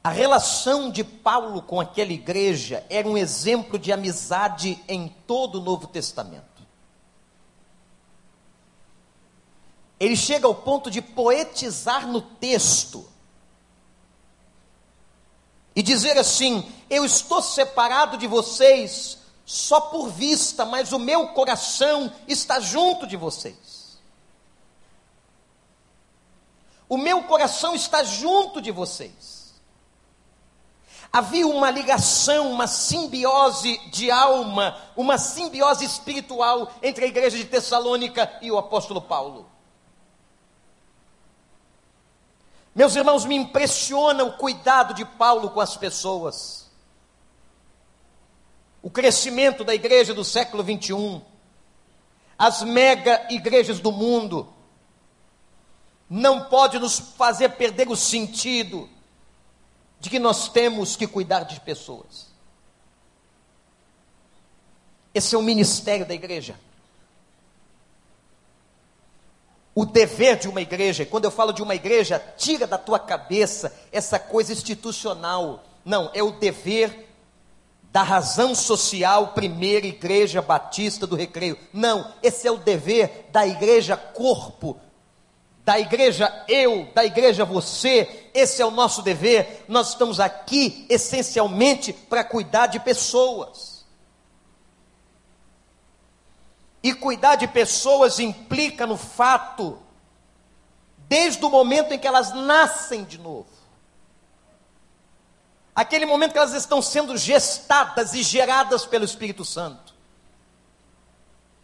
A 0.03 0.09
relação 0.09 0.89
de 0.89 1.03
Paulo 1.03 1.61
com 1.61 1.79
aquela 1.79 2.11
igreja 2.11 2.83
era 2.89 3.07
um 3.07 3.15
exemplo 3.15 3.77
de 3.77 3.91
amizade 3.91 4.83
em 4.87 5.07
todo 5.27 5.59
o 5.59 5.63
Novo 5.63 5.85
Testamento. 5.85 6.65
Ele 9.99 10.15
chega 10.15 10.47
ao 10.47 10.55
ponto 10.55 10.89
de 10.89 10.99
poetizar 10.99 12.07
no 12.07 12.21
texto 12.21 13.13
e 15.75 15.83
dizer 15.83 16.17
assim: 16.17 16.65
Eu 16.89 17.05
estou 17.05 17.41
separado 17.41 18.17
de 18.17 18.27
vocês 18.27 19.17
só 19.45 19.79
por 19.81 20.09
vista, 20.09 20.65
mas 20.65 20.91
o 20.91 20.99
meu 20.99 21.27
coração 21.29 22.11
está 22.27 22.59
junto 22.59 23.05
de 23.05 23.17
vocês. 23.17 23.99
O 26.87 26.97
meu 26.97 27.23
coração 27.23 27.75
está 27.75 28.03
junto 28.03 28.61
de 28.61 28.71
vocês. 28.71 29.53
Havia 31.11 31.47
uma 31.47 31.71
ligação, 31.71 32.51
uma 32.51 32.67
simbiose 32.67 33.77
de 33.89 34.11
alma, 34.11 34.77
uma 34.95 35.17
simbiose 35.17 35.85
espiritual 35.85 36.71
entre 36.81 37.05
a 37.05 37.07
igreja 37.07 37.37
de 37.37 37.45
Tessalônica 37.45 38.37
e 38.41 38.51
o 38.51 38.57
apóstolo 38.57 39.01
Paulo. 39.01 39.54
Meus 42.75 42.93
irmãos, 42.93 43.23
me 43.23 43.35
impressiona 43.35 44.25
o 44.25 44.33
cuidado 44.33 44.93
de 44.93 45.05
Paulo 45.05 45.49
com 45.51 45.61
as 45.61 45.77
pessoas. 45.77 46.69
O 48.81 48.91
crescimento 48.91 49.63
da 49.63 49.73
igreja 49.73 50.13
do 50.13 50.25
século 50.25 50.61
21, 50.61 51.21
as 52.37 52.61
mega 52.63 53.25
igrejas 53.29 53.79
do 53.79 53.93
mundo, 53.93 54.53
não 56.09 56.49
pode 56.49 56.77
nos 56.77 56.99
fazer 56.99 57.49
perder 57.49 57.87
o 57.87 57.95
sentido 57.95 58.89
de 59.97 60.09
que 60.09 60.19
nós 60.19 60.49
temos 60.49 60.97
que 60.97 61.07
cuidar 61.07 61.43
de 61.43 61.61
pessoas. 61.61 62.27
Esse 65.13 65.33
é 65.33 65.37
o 65.37 65.41
ministério 65.41 66.05
da 66.05 66.13
igreja. 66.13 66.59
O 69.75 69.85
dever 69.85 70.37
de 70.37 70.47
uma 70.47 70.61
igreja, 70.61 71.03
e 71.03 71.05
quando 71.05 71.25
eu 71.25 71.31
falo 71.31 71.51
de 71.51 71.61
uma 71.61 71.75
igreja, 71.75 72.23
tira 72.37 72.65
da 72.65 72.77
tua 72.77 72.97
cabeça 72.97 73.77
essa 73.91 74.17
coisa 74.17 74.53
institucional. 74.53 75.65
Não, 75.83 76.09
é 76.13 76.23
o 76.23 76.31
dever 76.31 77.09
da 77.91 78.01
razão 78.01 78.55
social, 78.55 79.33
primeira 79.33 79.85
igreja 79.85 80.41
batista 80.41 81.05
do 81.05 81.15
recreio. 81.15 81.57
Não, 81.73 82.09
esse 82.23 82.47
é 82.47 82.51
o 82.51 82.57
dever 82.57 83.27
da 83.33 83.45
igreja 83.45 83.97
corpo, 83.97 84.79
da 85.65 85.77
igreja 85.77 86.31
eu, 86.47 86.87
da 86.95 87.03
igreja 87.03 87.43
você. 87.43 88.29
Esse 88.33 88.61
é 88.61 88.65
o 88.65 88.71
nosso 88.71 89.01
dever. 89.01 89.65
Nós 89.67 89.89
estamos 89.89 90.21
aqui 90.21 90.85
essencialmente 90.89 91.91
para 91.91 92.23
cuidar 92.23 92.67
de 92.67 92.79
pessoas. 92.79 93.74
E 96.85 96.93
cuidar 96.93 97.35
de 97.35 97.47
pessoas 97.47 98.19
implica 98.19 98.85
no 98.85 98.95
fato, 98.95 99.81
desde 101.07 101.43
o 101.43 101.49
momento 101.49 101.91
em 101.95 101.97
que 101.97 102.05
elas 102.05 102.31
nascem 102.31 103.03
de 103.03 103.17
novo, 103.17 103.49
aquele 105.73 106.05
momento 106.05 106.33
que 106.33 106.37
elas 106.37 106.53
estão 106.53 106.83
sendo 106.83 107.17
gestadas 107.17 108.13
e 108.13 108.21
geradas 108.21 108.85
pelo 108.85 109.03
Espírito 109.03 109.43
Santo. 109.43 109.95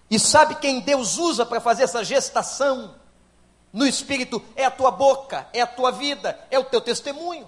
E 0.10 0.17
sabe 0.17 0.55
quem 0.55 0.79
Deus 0.79 1.19
usa 1.19 1.45
para 1.45 1.62
fazer 1.62 1.84
essa 1.84 2.03
gestação 2.03 2.95
no 3.71 3.86
Espírito? 3.86 4.43
É 4.55 4.65
a 4.65 4.71
tua 4.71 4.89
boca, 4.89 5.47
é 5.53 5.62
a 5.62 5.67
tua 5.67 5.91
vida, 5.91 6.47
é 6.49 6.57
o 6.57 6.63
teu 6.63 6.81
testemunho. 6.81 7.47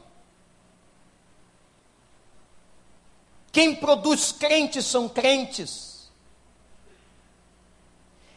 Quem 3.52 3.74
produz 3.74 4.32
crentes 4.32 4.86
são 4.86 5.10
crentes. 5.10 5.93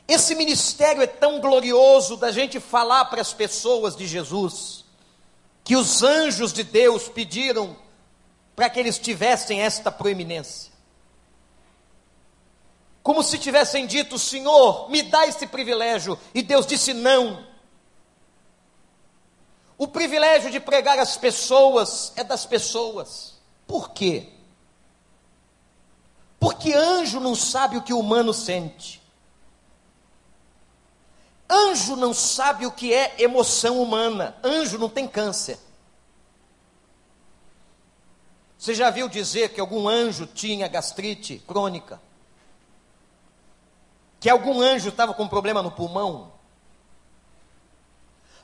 Esse 0.08 0.34
ministério 0.34 1.02
é 1.02 1.06
tão 1.06 1.40
glorioso 1.40 2.16
da 2.16 2.30
gente 2.30 2.60
falar 2.60 3.06
para 3.06 3.20
as 3.20 3.32
pessoas 3.32 3.96
de 3.96 4.06
Jesus, 4.06 4.84
que 5.64 5.74
os 5.74 6.02
anjos 6.02 6.52
de 6.52 6.62
Deus 6.62 7.08
pediram 7.08 7.76
para 8.54 8.70
que 8.70 8.78
eles 8.78 8.98
tivessem 8.98 9.60
esta 9.60 9.90
proeminência. 9.90 10.72
Como 13.02 13.22
se 13.22 13.38
tivessem 13.38 13.86
dito: 13.86 14.18
Senhor, 14.18 14.90
me 14.90 15.02
dá 15.02 15.26
esse 15.26 15.46
privilégio. 15.46 16.18
E 16.34 16.42
Deus 16.42 16.66
disse: 16.66 16.92
Não. 16.92 17.46
O 19.78 19.86
privilégio 19.86 20.50
de 20.50 20.58
pregar 20.58 20.98
às 20.98 21.16
pessoas 21.16 22.12
é 22.16 22.24
das 22.24 22.46
pessoas. 22.46 23.34
Por 23.66 23.90
quê? 23.90 24.28
Porque 26.40 26.72
anjo 26.72 27.20
não 27.20 27.34
sabe 27.34 27.76
o 27.76 27.82
que 27.82 27.92
o 27.92 27.98
humano 27.98 28.32
sente. 28.32 29.02
Anjo 31.48 31.94
não 31.96 32.12
sabe 32.12 32.66
o 32.66 32.72
que 32.72 32.92
é 32.92 33.14
emoção 33.18 33.80
humana. 33.80 34.36
Anjo 34.42 34.78
não 34.78 34.88
tem 34.88 35.06
câncer. 35.06 35.58
Você 38.58 38.74
já 38.74 38.90
viu 38.90 39.08
dizer 39.08 39.50
que 39.50 39.60
algum 39.60 39.86
anjo 39.86 40.26
tinha 40.26 40.66
gastrite 40.66 41.38
crônica? 41.46 42.00
Que 44.18 44.28
algum 44.28 44.60
anjo 44.60 44.88
estava 44.88 45.14
com 45.14 45.28
problema 45.28 45.62
no 45.62 45.70
pulmão? 45.70 46.32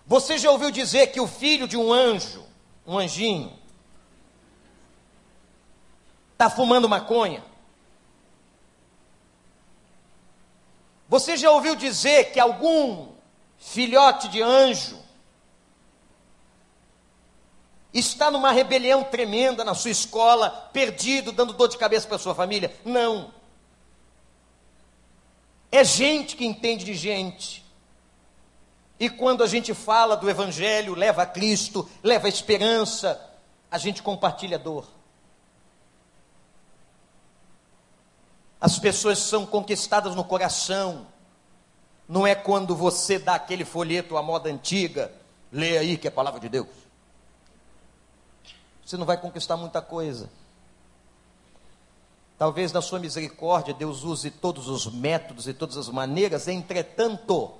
Você 0.07 0.39
já 0.39 0.51
ouviu 0.51 0.71
dizer 0.71 1.09
que 1.09 1.21
o 1.21 1.27
filho 1.27 1.67
de 1.67 1.77
um 1.77 1.93
anjo, 1.93 2.45
um 2.87 2.99
anjinho, 2.99 3.53
está 6.33 6.51
fumando 6.51 6.89
maconha? 6.89 7.43
Você 11.13 11.37
já 11.37 11.51
ouviu 11.51 11.77
dizer 11.77 12.33
que 12.33 12.41
algum 12.41 13.09
filhote 13.59 14.29
de 14.29 14.41
anjo 14.41 14.99
está 17.93 18.31
numa 18.31 18.51
rebelião 18.51 19.05
tremenda 19.05 19.63
na 19.63 19.75
sua 19.75 19.91
escola, 19.91 20.49
perdido, 20.73 21.31
dando 21.31 21.53
dor 21.53 21.69
de 21.69 21.77
cabeça 21.77 22.09
para 22.09 22.17
sua 22.17 22.35
família? 22.35 22.75
Não. 22.83 23.31
É 25.71 25.85
gente 25.85 26.35
que 26.35 26.47
entende 26.47 26.83
de 26.83 26.95
gente. 26.95 27.63
E 28.99 29.11
quando 29.11 29.45
a 29.45 29.47
gente 29.47 29.75
fala 29.75 30.17
do 30.17 30.31
Evangelho, 30.31 30.95
leva 30.95 31.25
a 31.25 31.27
Cristo, 31.27 31.87
leva 32.03 32.27
a 32.27 32.31
esperança, 32.31 33.21
a 33.71 33.77
gente 33.77 34.03
compartilha 34.03 34.57
a 34.57 34.61
dor. 34.61 34.89
As 38.63 38.79
pessoas 38.79 39.19
são 39.19 39.45
conquistadas 39.45 40.15
no 40.15 40.23
coração. 40.23 41.09
Não 42.09 42.25
é 42.25 42.33
quando 42.33 42.77
você 42.77 43.19
dá 43.19 43.35
aquele 43.35 43.65
folheto 43.65 44.17
à 44.17 44.23
moda 44.23 44.49
antiga, 44.49 45.13
lê 45.51 45.79
aí 45.79 45.99
que 45.99 46.07
é 46.07 46.11
a 46.11 46.15
palavra 46.15 46.39
de 46.39 46.49
Deus. 46.49 46.69
você 48.87 48.97
não 48.97 49.05
vai 49.05 49.17
conquistar 49.17 49.57
muita 49.57 49.83
coisa. 49.83 50.31
Talvez 52.39 52.73
na 52.73 52.81
sua 52.81 53.01
misericórdia 53.01 53.75
Deus 53.75 54.05
use 54.05 54.31
todos 54.31 54.69
os 54.69 54.87
métodos 54.87 55.49
e 55.49 55.53
todas 55.53 55.77
as 55.77 55.89
maneiras, 55.89 56.47
entretanto, 56.47 57.53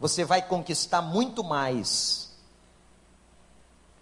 você 0.00 0.24
vai 0.24 0.42
conquistar 0.42 1.02
muito 1.02 1.44
mais 1.44 2.34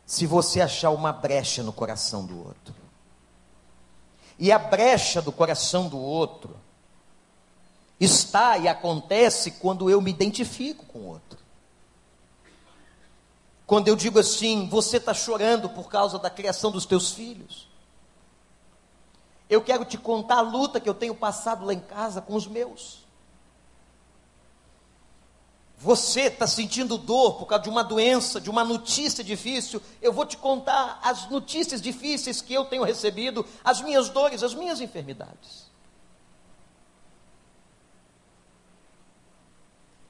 se 0.07 0.27
você 0.27 0.63
achar 0.63 0.89
uma 0.89 1.13
brecha 1.13 1.63
no 1.63 1.73
coração 1.73 2.25
do 2.25 2.39
outro. 2.39 2.82
E 4.43 4.51
a 4.51 4.59
brecha 4.59 5.23
do 5.23 5.31
coração 5.31 5.89
do 5.89 5.97
outro 5.97 6.57
está 8.01 8.59
e 8.59 8.67
acontece 8.67 9.53
quando 9.53 9.89
eu 9.89 10.01
me 10.01 10.11
identifico 10.11 10.85
com 10.87 10.99
o 10.99 11.07
outro. 11.07 11.39
Quando 13.65 13.87
eu 13.87 13.95
digo 13.95 14.19
assim, 14.19 14.69
você 14.69 14.97
está 14.97 15.15
chorando 15.15 15.69
por 15.69 15.89
causa 15.89 16.19
da 16.19 16.29
criação 16.29 16.73
dos 16.73 16.85
teus 16.85 17.13
filhos. 17.13 17.69
Eu 19.49 19.63
quero 19.63 19.85
te 19.85 19.97
contar 19.97 20.39
a 20.39 20.41
luta 20.41 20.81
que 20.81 20.89
eu 20.89 20.95
tenho 20.95 21.15
passado 21.15 21.65
lá 21.65 21.73
em 21.73 21.79
casa 21.79 22.21
com 22.21 22.35
os 22.35 22.49
meus. 22.49 23.02
Você 25.83 26.23
está 26.23 26.47
sentindo 26.47 26.97
dor 26.97 27.35
por 27.35 27.47
causa 27.47 27.65
de 27.65 27.69
uma 27.69 27.83
doença, 27.83 28.41
de 28.41 28.49
uma 28.49 28.63
notícia 28.63 29.25
difícil. 29.25 29.83
Eu 30.01 30.13
vou 30.13 30.25
te 30.25 30.37
contar 30.37 31.01
as 31.03 31.29
notícias 31.29 31.83
difíceis 31.83 32.41
que 32.41 32.55
eu 32.55 32.65
tenho 32.65 32.85
recebido, 32.85 33.45
as 33.65 33.81
minhas 33.81 34.09
dores, 34.09 34.43
as 34.43 34.55
minhas 34.55 34.81
enfermidades. 34.81 35.73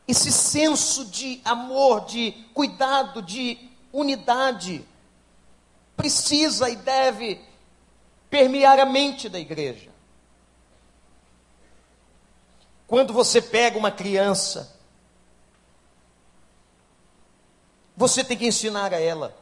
esse 0.07 0.31
senso 0.31 1.07
de 1.07 1.41
amor, 1.45 2.05
de 2.05 2.33
cuidado, 2.53 3.23
de 3.23 3.59
unidade, 3.93 4.85
precisa 5.97 6.69
e 6.69 6.77
deve 6.77 7.41
permear 8.29 8.79
a 8.79 8.85
mente 8.85 9.29
da 9.29 9.39
igreja. 9.39 9.91
Quando 12.87 13.13
você 13.15 13.41
pega 13.41 13.79
uma 13.79 13.91
criança, 13.91 14.77
você 18.09 18.25
tem 18.25 18.37
que 18.37 18.47
ensinar 18.47 18.93
a 18.93 19.01
ela. 19.01 19.37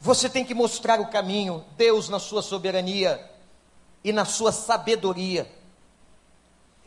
Você 0.00 0.28
tem 0.28 0.44
que 0.44 0.54
mostrar 0.54 1.00
o 1.00 1.08
caminho, 1.08 1.64
Deus 1.76 2.08
na 2.08 2.18
sua 2.18 2.42
soberania 2.42 3.30
e 4.02 4.12
na 4.12 4.24
sua 4.24 4.52
sabedoria 4.52 5.50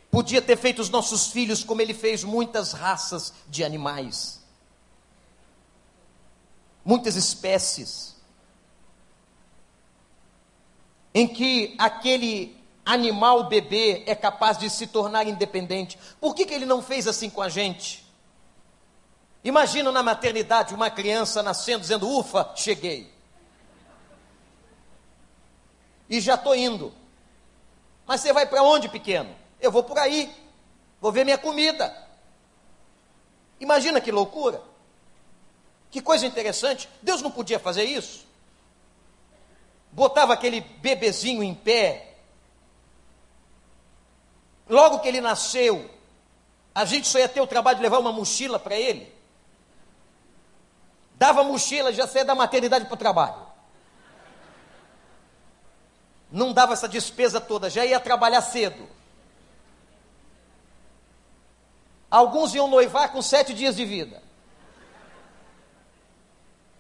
Podia 0.10 0.42
ter 0.42 0.58
feito 0.58 0.82
os 0.82 0.90
nossos 0.90 1.28
filhos 1.28 1.64
como 1.64 1.82
ele 1.82 1.94
fez 1.94 2.24
muitas 2.24 2.72
raças 2.72 3.34
de 3.48 3.64
animais, 3.64 4.42
muitas 6.84 7.16
espécies, 7.16 8.16
em 11.14 11.28
que 11.28 11.76
aquele 11.78 12.58
animal 12.86 13.50
bebê 13.50 14.04
é 14.08 14.16
capaz 14.16 14.58
de 14.58 14.70
se 14.70 14.88
tornar 14.88 15.28
independente. 15.28 16.00
Por 16.22 16.34
que, 16.34 16.46
que 16.46 16.54
ele 16.56 16.66
não 16.66 16.82
fez 16.82 17.08
assim 17.08 17.30
com 17.30 17.42
a 17.42 17.50
gente? 17.50 18.07
Imagina 19.48 19.94
na 19.94 20.04
maternidade 20.04 20.76
uma 20.76 20.90
criança 20.90 21.42
nascendo 21.42 21.80
dizendo: 21.80 22.06
Ufa, 22.06 22.52
cheguei. 22.54 23.10
E 26.10 26.20
já 26.20 26.36
estou 26.36 26.54
indo. 26.54 26.94
Mas 28.06 28.20
você 28.20 28.34
vai 28.34 28.46
para 28.46 28.62
onde, 28.62 28.90
pequeno? 28.90 29.34
Eu 29.62 29.72
vou 29.72 29.86
por 29.86 29.98
aí, 29.98 30.30
vou 31.00 31.14
ver 31.14 31.24
minha 31.24 31.38
comida. 31.38 31.96
Imagina 33.58 34.02
que 34.02 34.12
loucura. 34.12 34.62
Que 35.92 36.02
coisa 36.02 36.26
interessante. 36.26 36.90
Deus 37.02 37.22
não 37.22 37.32
podia 37.32 37.58
fazer 37.58 37.86
isso. 37.86 38.28
Botava 39.94 40.34
aquele 40.34 40.60
bebezinho 40.60 41.42
em 41.42 41.56
pé. 41.56 42.16
Logo 44.68 45.00
que 45.00 45.08
ele 45.08 45.22
nasceu, 45.22 45.90
a 46.76 46.84
gente 46.84 47.08
só 47.08 47.18
ia 47.18 47.30
ter 47.30 47.40
o 47.40 47.48
trabalho 47.48 47.78
de 47.78 47.84
levar 47.84 48.00
uma 48.00 48.12
mochila 48.12 48.60
para 48.60 48.76
ele. 48.76 49.16
Dava 51.18 51.44
mochila, 51.44 51.92
já 51.92 52.08
saía 52.08 52.24
da 52.24 52.36
maternidade 52.36 52.86
para 52.86 52.94
o 52.94 52.98
trabalho. 52.98 53.48
Não 56.32 56.54
dava 56.54 56.74
essa 56.74 56.88
despesa 56.88 57.42
toda, 57.42 57.70
já 57.70 57.84
ia 57.84 58.00
trabalhar 58.00 58.42
cedo. 58.42 58.88
Alguns 62.10 62.54
iam 62.54 62.68
noivar 62.68 63.12
com 63.12 63.22
sete 63.22 63.52
dias 63.54 63.76
de 63.76 63.84
vida. 63.84 64.22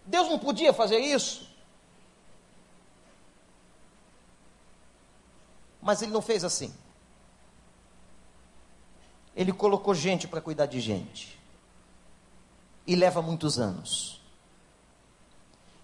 Deus 0.05 0.29
não 0.29 0.37
podia 0.37 0.71
fazer 0.71 0.99
isso. 0.99 1.47
Mas 5.81 6.01
ele 6.01 6.11
não 6.11 6.21
fez 6.21 6.43
assim. 6.43 6.73
Ele 9.35 9.51
colocou 9.51 9.95
gente 9.95 10.27
para 10.27 10.41
cuidar 10.41 10.67
de 10.67 10.79
gente. 10.79 11.37
E 12.85 12.95
leva 12.95 13.21
muitos 13.21 13.59
anos. 13.59 14.21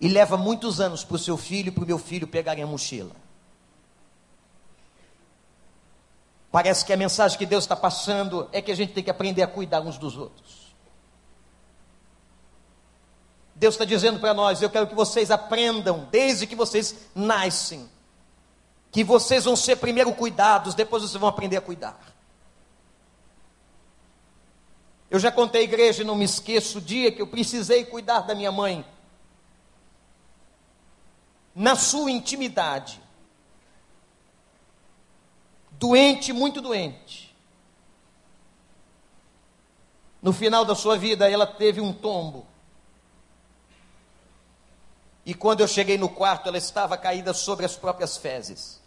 E 0.04 0.10
leva 0.10 0.36
muitos 0.36 0.82
anos 0.82 1.06
para 1.06 1.16
o 1.16 1.18
seu 1.18 1.38
filho 1.38 1.70
e 1.70 1.72
para 1.72 1.86
o 1.86 1.88
meu 1.88 1.98
filho 1.98 2.28
pegarem 2.28 2.62
a 2.62 2.68
mochila. 2.68 3.16
Parece 6.52 6.84
que 6.84 6.92
a 6.92 6.98
mensagem 6.98 7.38
que 7.38 7.46
Deus 7.46 7.64
está 7.64 7.74
passando 7.74 8.50
é 8.52 8.62
que 8.62 8.70
a 8.70 8.76
gente 8.76 8.92
tem 8.92 9.02
que 9.02 9.10
aprender 9.10 9.42
a 9.44 9.48
cuidar 9.48 9.80
uns 9.80 9.98
dos 9.98 10.18
outros. 10.18 10.76
Deus 13.56 13.76
está 13.76 13.86
dizendo 13.86 14.20
para 14.20 14.34
nós: 14.34 14.62
eu 14.62 14.70
quero 14.70 14.88
que 14.88 14.94
vocês 14.94 15.32
aprendam, 15.32 16.06
desde 16.12 16.46
que 16.46 16.56
vocês 16.56 17.08
nascem, 17.16 17.90
que 18.92 19.06
vocês 19.06 19.46
vão 19.46 19.56
ser 19.56 19.78
primeiro 19.78 20.14
cuidados, 20.14 20.76
depois 20.76 21.02
vocês 21.02 21.18
vão 21.18 21.30
aprender 21.30 21.56
a 21.56 21.62
cuidar. 21.62 21.98
Eu 25.10 25.18
já 25.18 25.32
contei 25.32 25.62
à 25.62 25.64
igreja 25.64 26.02
e 26.02 26.06
não 26.06 26.16
me 26.16 26.26
esqueço 26.26 26.80
o 26.80 26.82
dia 26.82 27.10
que 27.10 27.22
eu 27.22 27.28
precisei 27.28 27.86
cuidar 27.86 28.20
da 28.20 28.36
minha 28.36 28.52
mãe. 28.52 28.86
Na 31.56 31.76
sua 31.76 32.10
intimidade 32.10 33.04
doente, 35.84 36.32
muito 36.32 36.62
doente. 36.62 37.36
No 40.22 40.32
final 40.32 40.64
da 40.64 40.74
sua 40.74 40.98
vida, 40.98 41.30
ela 41.30 41.46
teve 41.46 41.82
um 41.82 41.92
tombo. 41.92 42.48
E 45.26 45.34
quando 45.34 45.60
eu 45.60 45.68
cheguei 45.68 45.98
no 45.98 46.08
quarto, 46.08 46.48
ela 46.48 46.58
estava 46.58 46.98
caída 46.98 47.34
sobre 47.34 47.66
as 47.66 47.76
próprias 47.76 48.16
fezes. 48.16 48.82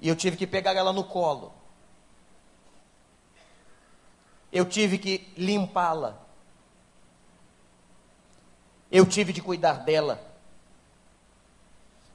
E 0.00 0.08
eu 0.08 0.16
tive 0.16 0.36
que 0.36 0.48
pegar 0.48 0.74
ela 0.74 0.92
no 0.92 1.04
colo. 1.04 1.52
Eu 4.50 4.64
tive 4.64 4.98
que 4.98 5.32
limpá-la. 5.36 6.18
Eu 8.90 9.06
tive 9.06 9.32
de 9.32 9.40
cuidar 9.40 9.84
dela. 9.84 10.20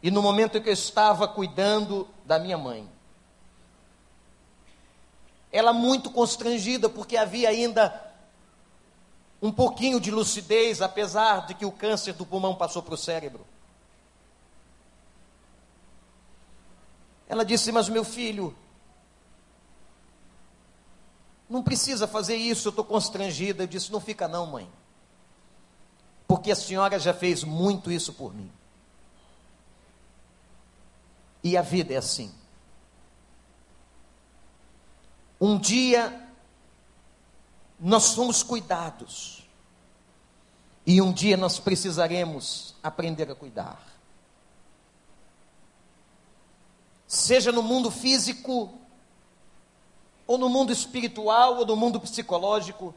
E 0.04 0.12
no 0.12 0.22
momento 0.22 0.58
em 0.58 0.62
que 0.62 0.70
eu 0.70 0.74
estava 0.74 1.28
cuidando 1.28 2.08
da 2.26 2.38
minha 2.38 2.58
mãe, 2.58 2.90
ela 5.52 5.72
muito 5.72 6.12
constrangida, 6.12 6.90
porque 6.90 7.16
havia 7.16 7.50
ainda 7.50 8.04
um 9.42 9.52
pouquinho 9.52 10.00
de 10.00 10.12
lucidez, 10.12 10.82
apesar 10.82 11.46
de 11.46 11.54
que 11.54 11.66
o 11.66 11.72
câncer 11.72 12.14
do 12.14 12.26
pulmão 12.26 12.56
passou 12.56 12.84
para 12.84 12.94
o 12.94 12.98
cérebro. 12.98 13.46
Ela 17.28 17.46
disse: 17.46 17.72
Mas 17.72 17.90
meu 17.90 18.04
filho, 18.04 18.56
não 21.50 21.64
precisa 21.64 22.08
fazer 22.08 22.36
isso, 22.36 22.68
eu 22.68 22.72
estou 22.72 22.86
constrangida. 22.86 23.64
Eu 23.64 23.68
disse: 23.68 23.92
Não 23.92 24.00
fica, 24.00 24.28
não, 24.28 24.46
mãe, 24.46 24.70
porque 26.28 26.52
a 26.52 26.56
senhora 26.56 27.00
já 27.00 27.14
fez 27.14 27.44
muito 27.44 27.92
isso 27.92 28.14
por 28.14 28.34
mim. 28.34 28.52
E 31.44 31.56
a 31.56 31.62
vida 31.62 31.94
é 31.94 31.98
assim. 31.98 32.34
Um 35.40 35.60
dia 35.60 36.28
nós 37.80 38.04
somos 38.04 38.42
cuidados. 38.42 39.44
E 40.88 41.02
um 41.02 41.12
dia 41.12 41.36
nós 41.36 41.60
precisaremos 41.60 42.76
aprender 42.82 43.30
a 43.32 43.36
cuidar. 43.36 43.82
Seja 47.08 47.52
no 47.52 47.64
mundo 47.64 47.90
físico, 47.90 48.74
ou 50.28 50.38
no 50.38 50.50
mundo 50.50 50.72
espiritual, 50.72 51.58
ou 51.58 51.66
no 51.66 51.76
mundo 51.76 52.00
psicológico. 52.00 52.94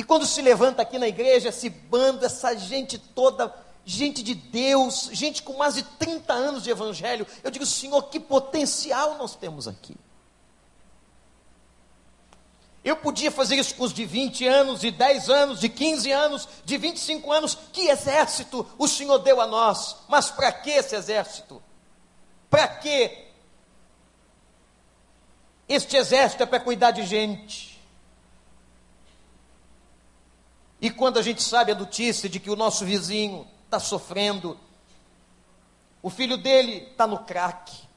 E 0.00 0.02
quando 0.02 0.24
se 0.24 0.40
levanta 0.40 0.80
aqui 0.80 0.98
na 0.98 1.06
igreja, 1.06 1.50
esse 1.50 1.68
bando, 1.68 2.24
essa 2.24 2.56
gente 2.56 2.96
toda 2.96 3.54
gente 3.84 4.22
de 4.22 4.34
Deus, 4.34 5.10
gente 5.12 5.42
com 5.42 5.58
mais 5.58 5.74
de 5.74 5.82
30 5.82 6.32
anos 6.32 6.62
de 6.62 6.70
evangelho. 6.70 7.26
Eu 7.44 7.50
digo, 7.50 7.66
Senhor, 7.66 8.04
que 8.04 8.18
potencial 8.18 9.18
nós 9.18 9.34
temos 9.36 9.68
aqui. 9.68 9.94
Eu 12.82 12.96
podia 12.96 13.30
fazer 13.30 13.56
isso 13.56 13.74
com 13.74 13.84
os 13.84 13.92
de 13.92 14.06
20 14.06 14.46
anos, 14.46 14.80
de 14.80 14.90
10 14.90 15.28
anos, 15.28 15.60
de 15.60 15.68
15 15.68 16.10
anos, 16.10 16.48
de 16.64 16.78
25 16.78 17.30
anos. 17.30 17.58
Que 17.70 17.90
exército 17.90 18.66
o 18.78 18.88
Senhor 18.88 19.18
deu 19.18 19.38
a 19.38 19.46
nós? 19.46 19.96
Mas 20.08 20.30
para 20.30 20.50
que 20.50 20.70
esse 20.70 20.96
exército? 20.96 21.62
Para 22.48 22.66
que? 22.66 23.26
Este 25.68 25.98
exército 25.98 26.42
é 26.42 26.46
para 26.46 26.58
cuidar 26.58 26.90
de 26.90 27.04
gente. 27.04 27.69
E 30.80 30.90
quando 30.90 31.18
a 31.18 31.22
gente 31.22 31.42
sabe 31.42 31.72
a 31.72 31.74
notícia 31.74 32.28
de 32.28 32.40
que 32.40 32.50
o 32.50 32.56
nosso 32.56 32.84
vizinho 32.84 33.46
está 33.64 33.78
sofrendo, 33.78 34.58
o 36.02 36.08
filho 36.08 36.38
dele 36.38 36.88
está 36.90 37.06
no 37.06 37.18
crack, 37.18 37.90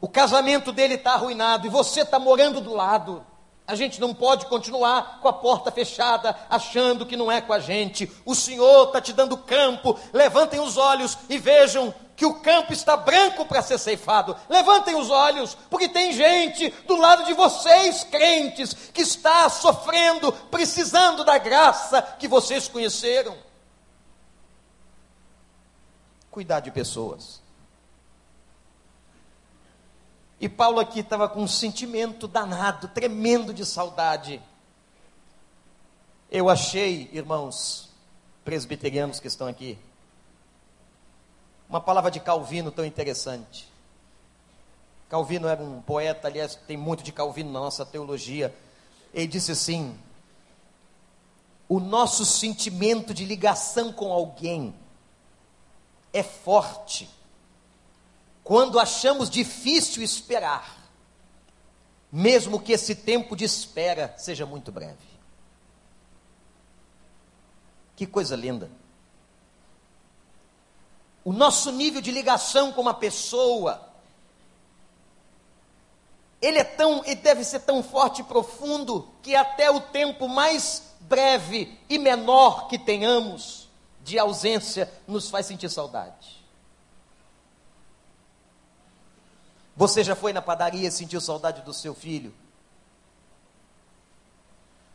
o 0.00 0.08
casamento 0.08 0.72
dele 0.72 0.94
está 0.94 1.12
arruinado 1.12 1.66
e 1.66 1.70
você 1.70 2.02
está 2.02 2.18
morando 2.18 2.60
do 2.60 2.74
lado. 2.74 3.24
A 3.66 3.74
gente 3.74 4.00
não 4.00 4.12
pode 4.12 4.46
continuar 4.46 5.20
com 5.20 5.28
a 5.28 5.32
porta 5.32 5.70
fechada, 5.70 6.36
achando 6.48 7.06
que 7.06 7.16
não 7.16 7.30
é 7.30 7.40
com 7.40 7.52
a 7.52 7.60
gente. 7.60 8.10
O 8.24 8.34
Senhor 8.34 8.86
está 8.86 9.00
te 9.00 9.12
dando 9.12 9.36
campo. 9.36 9.98
Levantem 10.12 10.58
os 10.58 10.76
olhos 10.76 11.16
e 11.28 11.38
vejam 11.38 11.94
que 12.20 12.26
o 12.26 12.34
campo 12.34 12.70
está 12.70 12.98
branco 12.98 13.46
para 13.46 13.62
ser 13.62 13.78
ceifado. 13.78 14.36
Levantem 14.46 14.94
os 14.94 15.08
olhos, 15.08 15.56
porque 15.70 15.88
tem 15.88 16.12
gente 16.12 16.68
do 16.86 16.96
lado 16.96 17.24
de 17.24 17.32
vocês, 17.32 18.04
crentes, 18.04 18.74
que 18.74 19.00
está 19.00 19.48
sofrendo, 19.48 20.30
precisando 20.30 21.24
da 21.24 21.38
graça 21.38 22.02
que 22.02 22.28
vocês 22.28 22.68
conheceram. 22.68 23.38
Cuidar 26.30 26.60
de 26.60 26.70
pessoas. 26.70 27.40
E 30.38 30.46
Paulo 30.46 30.78
aqui 30.78 31.00
estava 31.00 31.26
com 31.26 31.42
um 31.42 31.48
sentimento 31.48 32.28
danado, 32.28 32.88
tremendo 32.88 33.54
de 33.54 33.64
saudade. 33.64 34.42
Eu 36.30 36.50
achei, 36.50 37.08
irmãos 37.14 37.88
presbiterianos 38.44 39.20
que 39.20 39.26
estão 39.26 39.46
aqui, 39.46 39.78
uma 41.70 41.80
palavra 41.80 42.10
de 42.10 42.18
Calvino 42.18 42.72
tão 42.72 42.84
interessante. 42.84 43.70
Calvino 45.08 45.46
era 45.46 45.62
um 45.62 45.80
poeta, 45.80 46.26
aliás, 46.26 46.56
tem 46.56 46.76
muito 46.76 47.02
de 47.02 47.12
Calvino 47.12 47.52
na 47.52 47.60
nossa 47.60 47.86
teologia. 47.86 48.54
Ele 49.14 49.28
disse 49.28 49.52
assim: 49.52 49.96
o 51.68 51.78
nosso 51.78 52.26
sentimento 52.26 53.14
de 53.14 53.24
ligação 53.24 53.92
com 53.92 54.12
alguém 54.12 54.74
é 56.12 56.24
forte 56.24 57.08
quando 58.42 58.80
achamos 58.80 59.30
difícil 59.30 60.02
esperar, 60.02 60.76
mesmo 62.10 62.58
que 62.58 62.72
esse 62.72 62.96
tempo 62.96 63.36
de 63.36 63.44
espera 63.44 64.12
seja 64.18 64.44
muito 64.44 64.72
breve. 64.72 64.98
Que 67.94 68.06
coisa 68.06 68.34
linda. 68.34 68.68
O 71.24 71.32
nosso 71.32 71.70
nível 71.70 72.00
de 72.00 72.10
ligação 72.10 72.72
com 72.72 72.80
uma 72.80 72.94
pessoa, 72.94 73.88
ele 76.40 76.58
é 76.58 76.64
tão, 76.64 77.04
ele 77.04 77.16
deve 77.16 77.44
ser 77.44 77.60
tão 77.60 77.82
forte 77.82 78.22
e 78.22 78.24
profundo 78.24 79.08
que 79.22 79.36
até 79.36 79.70
o 79.70 79.80
tempo 79.80 80.28
mais 80.28 80.94
breve 81.00 81.78
e 81.88 81.98
menor 81.98 82.68
que 82.68 82.78
tenhamos 82.78 83.68
de 84.02 84.18
ausência 84.18 84.90
nos 85.06 85.28
faz 85.28 85.46
sentir 85.46 85.68
saudade. 85.68 86.40
Você 89.76 90.02
já 90.02 90.14
foi 90.14 90.32
na 90.32 90.42
padaria 90.42 90.88
e 90.88 90.90
sentiu 90.90 91.20
saudade 91.20 91.62
do 91.62 91.72
seu 91.72 91.94
filho? 91.94 92.34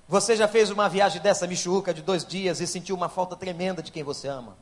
Você 0.07 0.35
já 0.35 0.47
fez 0.47 0.69
uma 0.69 0.87
viagem 0.87 1.21
dessa 1.21 1.47
michuca 1.47 1.93
de 1.93 2.01
dois 2.01 2.23
dias 2.23 2.59
e 2.61 2.67
sentiu 2.67 2.95
uma 2.95 3.09
falta 3.09 3.35
tremenda 3.35 3.81
de 3.81 3.91
quem 3.91 4.03
você 4.03 4.27
ama? 4.27 4.55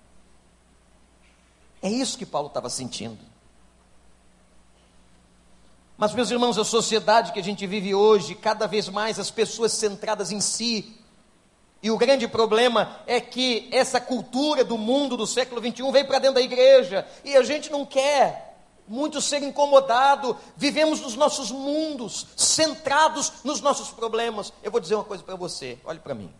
É 1.83 1.89
isso 1.89 2.17
que 2.17 2.25
Paulo 2.25 2.47
estava 2.47 2.69
sentindo. 2.69 3.19
Mas, 5.97 6.13
meus 6.13 6.31
irmãos, 6.31 6.57
a 6.57 6.63
sociedade 6.63 7.33
que 7.33 7.39
a 7.39 7.43
gente 7.43 7.67
vive 7.67 7.93
hoje, 7.93 8.35
cada 8.35 8.65
vez 8.65 8.87
mais 8.87 9.19
as 9.19 9.29
pessoas 9.29 9.73
centradas 9.73 10.31
em 10.31 10.39
si. 10.39 10.97
E 11.83 11.91
o 11.91 11.97
grande 11.97 12.25
problema 12.25 13.01
é 13.05 13.19
que 13.19 13.67
essa 13.69 13.99
cultura 13.99 14.63
do 14.63 14.77
mundo 14.77 15.17
do 15.17 15.27
século 15.27 15.61
XXI 15.61 15.91
veio 15.91 16.07
para 16.07 16.19
dentro 16.19 16.35
da 16.35 16.41
igreja 16.41 17.05
e 17.25 17.35
a 17.35 17.43
gente 17.43 17.69
não 17.69 17.85
quer 17.85 18.57
muito 18.87 19.19
ser 19.19 19.43
incomodado, 19.43 20.37
vivemos 20.55 21.01
nos 21.01 21.15
nossos 21.15 21.51
mundos, 21.51 22.27
centrados 22.37 23.43
nos 23.43 23.59
nossos 23.59 23.91
problemas. 23.91 24.53
Eu 24.63 24.71
vou 24.71 24.79
dizer 24.79 24.95
uma 24.95 25.03
coisa 25.03 25.23
para 25.23 25.35
você, 25.35 25.77
olhe 25.83 25.99
para 25.99 26.15
mim. 26.15 26.33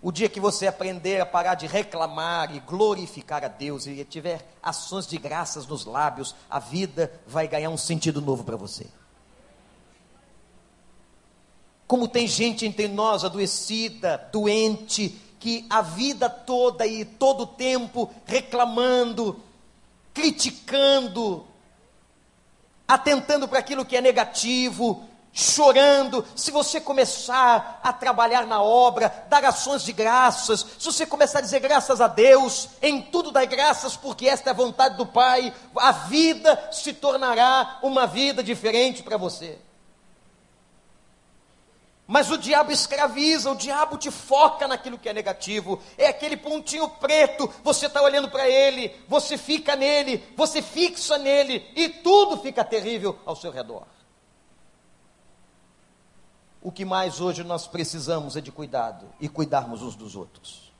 O 0.00 0.12
dia 0.12 0.28
que 0.28 0.38
você 0.38 0.68
aprender 0.68 1.20
a 1.20 1.26
parar 1.26 1.56
de 1.56 1.66
reclamar 1.66 2.54
e 2.54 2.60
glorificar 2.60 3.44
a 3.44 3.48
Deus 3.48 3.86
e 3.86 4.04
tiver 4.04 4.48
ações 4.62 5.06
de 5.08 5.18
graças 5.18 5.66
nos 5.66 5.84
lábios, 5.84 6.36
a 6.48 6.60
vida 6.60 7.12
vai 7.26 7.48
ganhar 7.48 7.70
um 7.70 7.76
sentido 7.76 8.20
novo 8.20 8.44
para 8.44 8.56
você. 8.56 8.86
Como 11.84 12.06
tem 12.06 12.28
gente 12.28 12.64
entre 12.64 12.86
nós 12.86 13.24
adoecida, 13.24 14.28
doente, 14.30 15.18
que 15.40 15.66
a 15.68 15.82
vida 15.82 16.30
toda 16.30 16.86
e 16.86 17.04
todo 17.04 17.42
o 17.42 17.46
tempo 17.46 18.08
reclamando, 18.24 19.40
criticando, 20.14 21.44
atentando 22.86 23.48
para 23.48 23.58
aquilo 23.58 23.84
que 23.84 23.96
é 23.96 24.00
negativo, 24.00 25.08
chorando, 25.32 26.24
se 26.34 26.50
você 26.50 26.80
começar 26.80 27.80
a 27.82 27.92
trabalhar 27.92 28.46
na 28.46 28.60
obra, 28.62 29.26
dar 29.28 29.44
ações 29.44 29.82
de 29.84 29.92
graças, 29.92 30.66
se 30.78 30.84
você 30.84 31.06
começar 31.06 31.38
a 31.38 31.42
dizer 31.42 31.60
graças 31.60 32.00
a 32.00 32.08
Deus, 32.08 32.68
em 32.82 33.00
tudo 33.00 33.30
dai 33.30 33.46
graças, 33.46 33.96
porque 33.96 34.28
esta 34.28 34.50
é 34.50 34.52
a 34.52 34.56
vontade 34.56 34.96
do 34.96 35.06
Pai, 35.06 35.52
a 35.76 35.92
vida 35.92 36.68
se 36.72 36.92
tornará 36.92 37.78
uma 37.82 38.06
vida 38.06 38.42
diferente 38.42 39.02
para 39.02 39.16
você. 39.16 39.58
Mas 42.10 42.30
o 42.30 42.38
diabo 42.38 42.72
escraviza, 42.72 43.50
o 43.50 43.54
diabo 43.54 43.98
te 43.98 44.10
foca 44.10 44.66
naquilo 44.66 44.96
que 44.96 45.10
é 45.10 45.12
negativo. 45.12 45.78
É 45.98 46.06
aquele 46.06 46.38
pontinho 46.38 46.88
preto, 46.88 47.52
você 47.62 47.84
está 47.84 48.00
olhando 48.00 48.30
para 48.30 48.48
ele, 48.48 48.96
você 49.06 49.36
fica 49.36 49.76
nele, 49.76 50.24
você 50.34 50.62
fixa 50.62 51.18
nele 51.18 51.70
e 51.76 51.90
tudo 51.90 52.38
fica 52.38 52.64
terrível 52.64 53.18
ao 53.26 53.36
seu 53.36 53.50
redor. 53.50 53.86
O 56.60 56.72
que 56.72 56.84
mais 56.84 57.20
hoje 57.20 57.44
nós 57.44 57.66
precisamos 57.66 58.36
é 58.36 58.40
de 58.40 58.50
cuidado 58.50 59.06
e 59.20 59.28
cuidarmos 59.28 59.82
uns 59.82 59.94
dos 59.94 60.16
outros. 60.16 60.72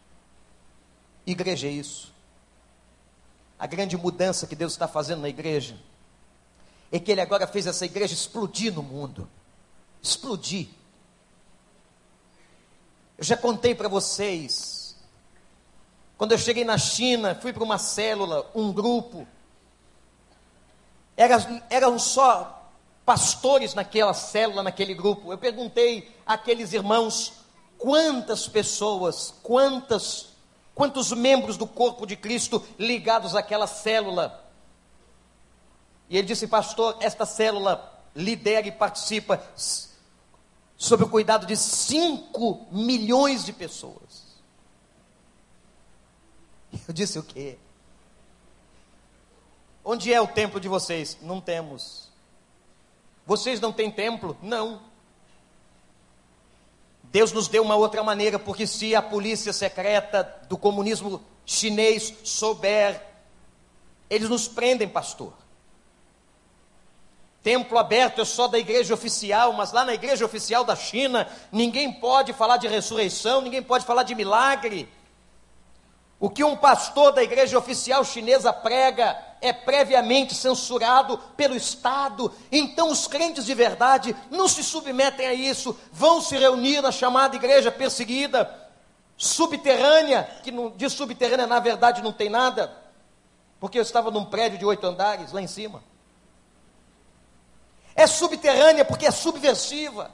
Igreja 1.26 1.68
é 1.68 1.70
isso. 1.70 2.12
A 3.58 3.66
grande 3.66 3.96
mudança 3.96 4.46
que 4.46 4.56
Deus 4.56 4.72
está 4.72 4.88
fazendo 4.88 5.22
na 5.22 5.28
igreja 5.28 5.78
é 6.90 6.98
que 6.98 7.12
Ele 7.12 7.20
agora 7.20 7.46
fez 7.46 7.66
essa 7.66 7.84
igreja 7.84 8.14
explodir 8.14 8.72
no 8.72 8.82
mundo 8.82 9.28
explodir 10.00 10.68
eu 13.18 13.24
já 13.24 13.36
contei 13.36 13.74
para 13.74 13.88
vocês. 13.88 14.96
Quando 16.16 16.32
eu 16.32 16.38
cheguei 16.38 16.64
na 16.64 16.78
China, 16.78 17.34
fui 17.34 17.52
para 17.52 17.64
uma 17.64 17.76
célula, 17.76 18.48
um 18.54 18.72
grupo. 18.72 19.26
Eram, 21.16 21.62
eram 21.68 21.98
só 21.98 22.57
pastores 23.08 23.72
naquela 23.72 24.12
célula, 24.12 24.62
naquele 24.62 24.92
grupo. 24.92 25.32
Eu 25.32 25.38
perguntei 25.38 26.14
àqueles 26.26 26.74
irmãos 26.74 27.32
quantas 27.78 28.46
pessoas, 28.46 29.32
quantas, 29.42 30.34
quantos 30.74 31.10
membros 31.12 31.56
do 31.56 31.66
corpo 31.66 32.04
de 32.04 32.16
Cristo 32.16 32.62
ligados 32.78 33.34
àquela 33.34 33.66
célula. 33.66 34.44
E 36.10 36.18
ele 36.18 36.26
disse, 36.26 36.46
pastor, 36.46 36.98
esta 37.00 37.24
célula 37.24 37.98
lidera 38.14 38.68
e 38.68 38.72
participa 38.72 39.42
sob 40.76 41.04
o 41.04 41.08
cuidado 41.08 41.46
de 41.46 41.56
5 41.56 42.66
milhões 42.70 43.42
de 43.42 43.54
pessoas. 43.54 44.36
Eu 46.86 46.92
disse 46.92 47.18
o 47.18 47.22
quê? 47.22 47.56
Onde 49.82 50.12
é 50.12 50.20
o 50.20 50.28
templo 50.28 50.60
de 50.60 50.68
vocês? 50.68 51.16
Não 51.22 51.40
temos. 51.40 52.07
Vocês 53.28 53.60
não 53.60 53.70
têm 53.70 53.90
templo? 53.90 54.38
Não. 54.40 54.80
Deus 57.04 57.30
nos 57.30 57.46
deu 57.46 57.62
uma 57.62 57.76
outra 57.76 58.02
maneira, 58.02 58.38
porque 58.38 58.66
se 58.66 58.96
a 58.96 59.02
polícia 59.02 59.52
secreta 59.52 60.34
do 60.48 60.56
comunismo 60.56 61.22
chinês 61.44 62.14
souber, 62.24 63.02
eles 64.08 64.30
nos 64.30 64.48
prendem, 64.48 64.88
pastor. 64.88 65.34
Templo 67.42 67.76
aberto 67.76 68.22
é 68.22 68.24
só 68.24 68.48
da 68.48 68.58
igreja 68.58 68.94
oficial, 68.94 69.52
mas 69.52 69.72
lá 69.72 69.84
na 69.84 69.92
igreja 69.92 70.24
oficial 70.24 70.64
da 70.64 70.74
China, 70.74 71.28
ninguém 71.52 71.92
pode 71.92 72.32
falar 72.32 72.56
de 72.56 72.66
ressurreição, 72.66 73.42
ninguém 73.42 73.62
pode 73.62 73.84
falar 73.84 74.04
de 74.04 74.14
milagre. 74.14 74.88
O 76.18 76.30
que 76.30 76.42
um 76.42 76.56
pastor 76.56 77.12
da 77.12 77.22
igreja 77.22 77.58
oficial 77.58 78.02
chinesa 78.06 78.54
prega 78.54 79.27
é 79.40 79.52
previamente 79.52 80.34
censurado 80.34 81.18
pelo 81.36 81.54
Estado. 81.54 82.32
Então 82.50 82.90
os 82.90 83.06
crentes 83.06 83.44
de 83.44 83.54
verdade 83.54 84.14
não 84.30 84.48
se 84.48 84.62
submetem 84.62 85.26
a 85.26 85.34
isso, 85.34 85.78
vão 85.92 86.20
se 86.20 86.36
reunir 86.36 86.80
na 86.80 86.92
chamada 86.92 87.36
igreja 87.36 87.70
perseguida, 87.70 88.68
subterrânea, 89.16 90.24
que 90.42 90.52
de 90.76 90.90
subterrânea 90.90 91.46
na 91.46 91.60
verdade 91.60 92.02
não 92.02 92.12
tem 92.12 92.28
nada, 92.28 92.72
porque 93.60 93.78
eu 93.78 93.82
estava 93.82 94.10
num 94.10 94.24
prédio 94.24 94.58
de 94.58 94.64
oito 94.64 94.86
andares 94.86 95.32
lá 95.32 95.40
em 95.40 95.46
cima. 95.46 95.82
É 97.94 98.06
subterrânea 98.06 98.84
porque 98.84 99.06
é 99.06 99.10
subversiva. 99.10 100.12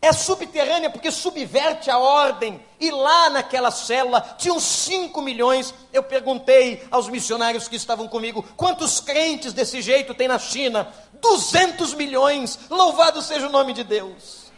É 0.00 0.12
subterrânea 0.12 0.90
porque 0.90 1.10
subverte 1.10 1.90
a 1.90 1.98
ordem. 1.98 2.64
E 2.78 2.90
lá 2.90 3.30
naquela 3.30 3.70
cela 3.70 4.20
tinham 4.38 4.60
5 4.60 5.20
milhões. 5.20 5.74
Eu 5.92 6.04
perguntei 6.04 6.86
aos 6.90 7.08
missionários 7.08 7.66
que 7.66 7.76
estavam 7.76 8.06
comigo: 8.06 8.44
quantos 8.56 9.00
crentes 9.00 9.52
desse 9.52 9.82
jeito 9.82 10.14
tem 10.14 10.28
na 10.28 10.38
China? 10.38 10.92
200 11.14 11.94
milhões. 11.94 12.58
Louvado 12.70 13.20
seja 13.22 13.48
o 13.48 13.52
nome 13.52 13.72
de 13.72 13.82
Deus. 13.82 14.52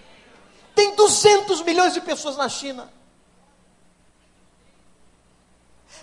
Tem 0.74 0.94
200 0.94 1.62
milhões 1.62 1.94
de 1.94 2.02
pessoas 2.02 2.36
na 2.36 2.48
China. 2.48 2.90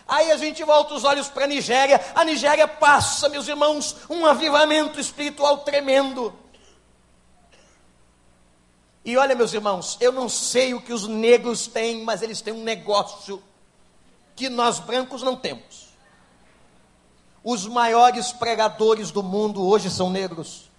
Aí 0.08 0.32
a 0.32 0.38
gente 0.38 0.64
volta 0.64 0.94
os 0.94 1.04
olhos 1.04 1.28
para 1.28 1.44
a 1.44 1.48
Nigéria. 1.48 2.04
A 2.16 2.24
Nigéria 2.24 2.68
passa, 2.68 3.28
meus 3.28 3.48
irmãos, 3.48 3.96
um 4.10 4.26
avivamento 4.26 5.00
espiritual 5.00 5.60
tremendo. 5.60 6.34
E 9.08 9.16
olha, 9.16 9.36
meus 9.36 9.54
irmãos, 9.54 9.96
eu 10.02 10.12
não 10.12 10.28
sei 10.28 10.74
o 10.74 10.82
que 10.82 10.92
os 10.92 11.08
negros 11.08 11.66
têm, 11.66 12.04
mas 12.04 12.22
eles 12.22 12.42
têm 12.42 12.54
um 12.54 12.62
negócio 12.62 13.42
que 14.36 14.50
nós 14.50 14.80
brancos 14.80 15.24
não 15.24 15.34
temos. 15.34 15.88
Os 17.42 17.66
maiores 17.66 18.34
pregadores 18.34 19.10
do 19.10 19.24
mundo 19.24 19.66
hoje 19.66 19.90
são 19.90 20.10
negros. 20.10 20.70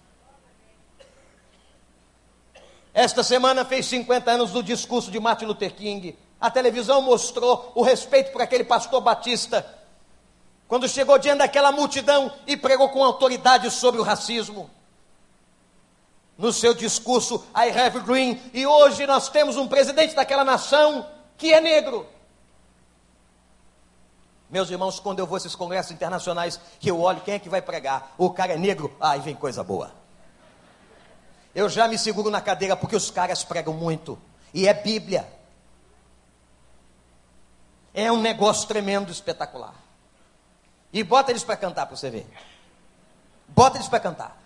Esta 2.93 3.23
semana 3.23 3.65
fez 3.65 3.87
50 3.87 4.29
anos 4.29 4.51
do 4.51 4.61
discurso 4.61 5.09
de 5.09 5.19
Martin 5.19 5.45
Luther 5.45 5.73
King. 5.73 6.15
A 6.39 6.51
televisão 6.51 7.01
mostrou 7.01 7.71
o 7.73 7.81
respeito 7.81 8.31
por 8.31 8.43
aquele 8.43 8.63
pastor 8.63 9.01
batista, 9.01 9.65
quando 10.67 10.87
chegou 10.87 11.17
diante 11.17 11.39
daquela 11.39 11.71
multidão 11.71 12.31
e 12.45 12.55
pregou 12.55 12.89
com 12.89 13.03
autoridade 13.03 13.71
sobre 13.71 13.99
o 13.99 14.03
racismo 14.03 14.69
no 16.39 16.53
seu 16.53 16.73
discurso 16.73 17.45
I 17.53 17.69
have 17.77 17.99
green, 17.99 18.41
e 18.53 18.65
hoje 18.65 19.05
nós 19.05 19.27
temos 19.27 19.57
um 19.57 19.67
presidente 19.67 20.15
daquela 20.15 20.45
nação 20.45 21.05
que 21.37 21.53
é 21.53 21.59
negro. 21.59 22.07
Meus 24.49 24.69
irmãos, 24.71 25.01
quando 25.01 25.19
eu 25.19 25.27
vou 25.27 25.35
a 25.35 25.37
esses 25.37 25.53
congressos 25.53 25.91
internacionais, 25.91 26.57
que 26.79 26.89
eu 26.89 27.01
olho 27.01 27.19
quem 27.19 27.33
é 27.33 27.39
que 27.39 27.49
vai 27.49 27.61
pregar, 27.61 28.15
o 28.17 28.29
cara 28.29 28.53
é 28.53 28.57
negro, 28.57 28.95
aí 29.01 29.19
vem 29.19 29.35
coisa 29.35 29.61
boa. 29.65 29.91
Eu 31.53 31.67
já 31.67 31.89
me 31.89 31.97
seguro 31.97 32.31
na 32.31 32.39
cadeira 32.39 32.75
porque 32.75 32.95
os 32.95 33.11
caras 33.11 33.43
pregam 33.43 33.73
muito, 33.73 34.17
e 34.53 34.65
é 34.65 34.73
Bíblia. 34.73 35.27
É 37.93 38.09
um 38.09 38.21
negócio 38.21 38.65
tremendo, 38.65 39.11
espetacular. 39.11 39.75
E 40.93 41.03
bota 41.03 41.31
eles 41.31 41.43
para 41.43 41.57
cantar 41.57 41.85
para 41.85 41.97
você 41.97 42.09
ver. 42.09 42.25
Bota 43.49 43.75
eles 43.77 43.89
para 43.89 43.99
cantar. 43.99 44.38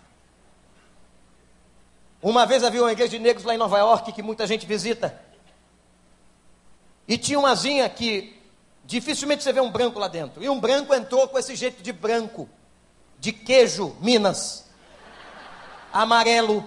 Uma 2.24 2.46
vez 2.46 2.64
havia 2.64 2.80
uma 2.80 2.90
igreja 2.90 3.10
de 3.10 3.18
negros 3.18 3.44
lá 3.44 3.54
em 3.54 3.58
Nova 3.58 3.76
York 3.76 4.10
que 4.10 4.22
muita 4.22 4.46
gente 4.46 4.64
visita. 4.64 5.20
E 7.06 7.18
tinha 7.18 7.38
uma 7.38 7.54
zinha 7.54 7.86
que 7.86 8.42
dificilmente 8.82 9.42
você 9.42 9.52
vê 9.52 9.60
um 9.60 9.70
branco 9.70 9.98
lá 9.98 10.08
dentro. 10.08 10.42
E 10.42 10.48
um 10.48 10.58
branco 10.58 10.94
entrou 10.94 11.28
com 11.28 11.38
esse 11.38 11.54
jeito 11.54 11.82
de 11.82 11.92
branco, 11.92 12.48
de 13.18 13.30
queijo, 13.30 13.94
Minas, 14.00 14.64
amarelo, 15.92 16.64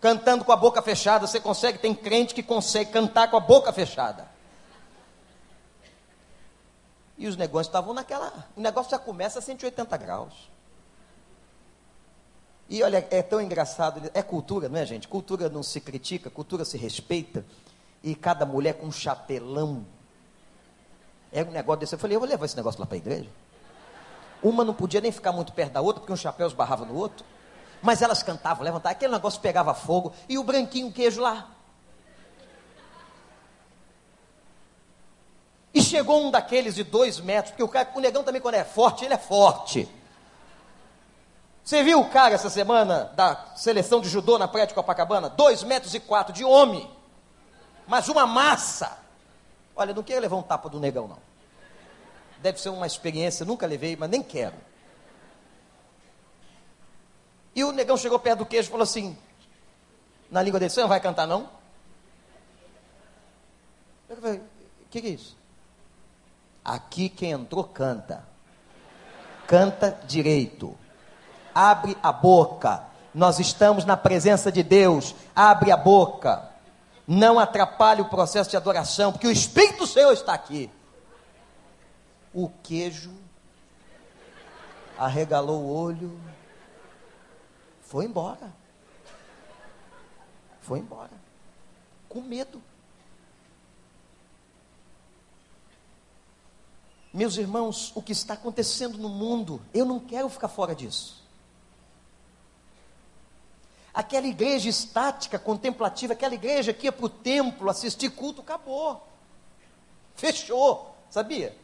cantando 0.00 0.44
com 0.44 0.52
a 0.52 0.56
boca 0.56 0.80
fechada. 0.80 1.26
Você 1.26 1.40
consegue, 1.40 1.78
tem 1.78 1.92
crente 1.92 2.32
que 2.32 2.42
consegue 2.42 2.92
cantar 2.92 3.28
com 3.28 3.36
a 3.36 3.40
boca 3.40 3.72
fechada. 3.72 4.28
E 7.18 7.26
os 7.26 7.36
negócios 7.36 7.66
estavam 7.66 7.92
naquela. 7.92 8.48
O 8.56 8.60
negócio 8.60 8.92
já 8.92 8.98
começa 8.98 9.40
a 9.40 9.42
180 9.42 9.96
graus. 9.96 10.55
E 12.68 12.82
olha, 12.82 13.06
é 13.10 13.22
tão 13.22 13.40
engraçado, 13.40 14.10
é 14.12 14.22
cultura, 14.22 14.68
não 14.68 14.78
é, 14.78 14.84
gente? 14.84 15.06
Cultura 15.06 15.48
não 15.48 15.62
se 15.62 15.80
critica, 15.80 16.28
cultura 16.28 16.64
se 16.64 16.76
respeita. 16.76 17.44
E 18.02 18.14
cada 18.14 18.44
mulher 18.44 18.74
com 18.74 18.86
um 18.86 18.92
chapelão. 18.92 19.86
É 21.32 21.42
um 21.42 21.50
negócio 21.50 21.80
desse. 21.80 21.94
Eu 21.94 21.98
falei, 21.98 22.16
eu 22.16 22.20
vou 22.20 22.28
levar 22.28 22.44
esse 22.44 22.56
negócio 22.56 22.80
lá 22.80 22.86
para 22.86 22.96
a 22.96 22.98
igreja. 22.98 23.28
Uma 24.42 24.64
não 24.64 24.74
podia 24.74 25.00
nem 25.00 25.12
ficar 25.12 25.32
muito 25.32 25.52
perto 25.52 25.72
da 25.72 25.80
outra, 25.80 26.00
porque 26.00 26.12
um 26.12 26.16
chapéu 26.16 26.46
esbarrava 26.46 26.84
no 26.84 26.94
outro. 26.94 27.24
Mas 27.82 28.02
elas 28.02 28.22
cantavam, 28.22 28.64
levantavam, 28.64 28.92
aquele 28.92 29.12
negócio 29.12 29.40
pegava 29.40 29.72
fogo. 29.74 30.12
E 30.28 30.38
o 30.38 30.44
branquinho 30.44 30.92
queijo 30.92 31.20
lá. 31.20 31.50
E 35.72 35.82
chegou 35.82 36.26
um 36.26 36.30
daqueles 36.30 36.74
de 36.74 36.82
dois 36.82 37.20
metros, 37.20 37.50
porque 37.50 37.62
o, 37.62 37.68
cara, 37.68 37.90
o 37.94 38.00
negão 38.00 38.24
também, 38.24 38.40
quando 38.40 38.54
é 38.54 38.64
forte, 38.64 39.04
ele 39.04 39.14
é 39.14 39.18
forte. 39.18 39.88
Você 41.66 41.82
viu 41.82 41.98
o 41.98 42.08
cara 42.08 42.32
essa 42.32 42.48
semana 42.48 43.06
da 43.16 43.56
seleção 43.56 44.00
de 44.00 44.08
judô 44.08 44.38
na 44.38 44.46
praia 44.46 44.68
de 44.68 44.72
Copacabana? 44.72 45.28
Dois 45.28 45.64
metros 45.64 45.94
e 45.94 45.98
quatro 45.98 46.32
de 46.32 46.44
homem, 46.44 46.88
mas 47.88 48.08
uma 48.08 48.24
massa. 48.24 48.96
Olha, 49.74 49.92
não 49.92 50.04
quero 50.04 50.20
levar 50.20 50.36
um 50.36 50.44
tapa 50.44 50.68
do 50.68 50.78
negão, 50.78 51.08
não. 51.08 51.18
Deve 52.38 52.60
ser 52.60 52.68
uma 52.68 52.86
experiência, 52.86 53.44
nunca 53.44 53.66
levei, 53.66 53.96
mas 53.96 54.08
nem 54.08 54.22
quero. 54.22 54.54
E 57.52 57.64
o 57.64 57.72
negão 57.72 57.96
chegou 57.96 58.20
perto 58.20 58.38
do 58.38 58.46
queijo 58.46 58.68
e 58.68 58.70
falou 58.70 58.84
assim, 58.84 59.18
na 60.30 60.42
língua 60.42 60.60
dele, 60.60 60.70
você 60.70 60.80
não 60.80 60.88
vai 60.88 61.00
cantar 61.00 61.26
não? 61.26 61.50
Eu 64.08 64.16
falei, 64.18 64.38
o 64.38 64.88
que, 64.88 65.00
que 65.00 65.08
é 65.08 65.10
isso? 65.10 65.36
Aqui 66.64 67.08
quem 67.08 67.32
entrou 67.32 67.64
canta. 67.64 68.24
Canta 69.48 69.90
direito 70.06 70.78
abre 71.56 71.96
a 72.02 72.12
boca. 72.12 72.84
Nós 73.14 73.38
estamos 73.38 73.86
na 73.86 73.96
presença 73.96 74.52
de 74.52 74.62
Deus, 74.62 75.14
abre 75.34 75.72
a 75.72 75.76
boca. 75.76 76.50
Não 77.08 77.38
atrapalhe 77.38 78.02
o 78.02 78.10
processo 78.10 78.50
de 78.50 78.58
adoração, 78.58 79.10
porque 79.10 79.26
o 79.26 79.32
Espírito 79.32 79.78
do 79.78 79.86
Senhor 79.86 80.12
está 80.12 80.34
aqui. 80.34 80.70
O 82.34 82.50
queijo 82.62 83.14
arregalou 84.98 85.62
o 85.62 85.74
olho, 85.74 86.20
foi 87.80 88.04
embora. 88.04 88.52
Foi 90.60 90.80
embora. 90.80 91.12
Com 92.06 92.20
medo. 92.20 92.60
Meus 97.14 97.38
irmãos, 97.38 97.92
o 97.94 98.02
que 98.02 98.12
está 98.12 98.34
acontecendo 98.34 98.98
no 98.98 99.08
mundo, 99.08 99.62
eu 99.72 99.86
não 99.86 99.98
quero 99.98 100.28
ficar 100.28 100.48
fora 100.48 100.74
disso. 100.74 101.25
Aquela 103.96 104.26
igreja 104.26 104.68
estática, 104.68 105.38
contemplativa, 105.38 106.12
aquela 106.12 106.34
igreja 106.34 106.74
que 106.74 106.84
ia 106.84 106.92
para 106.92 107.06
o 107.06 107.08
templo 107.08 107.70
assistir 107.70 108.10
culto, 108.10 108.42
acabou. 108.42 109.02
Fechou, 110.14 110.94
sabia? 111.08 111.56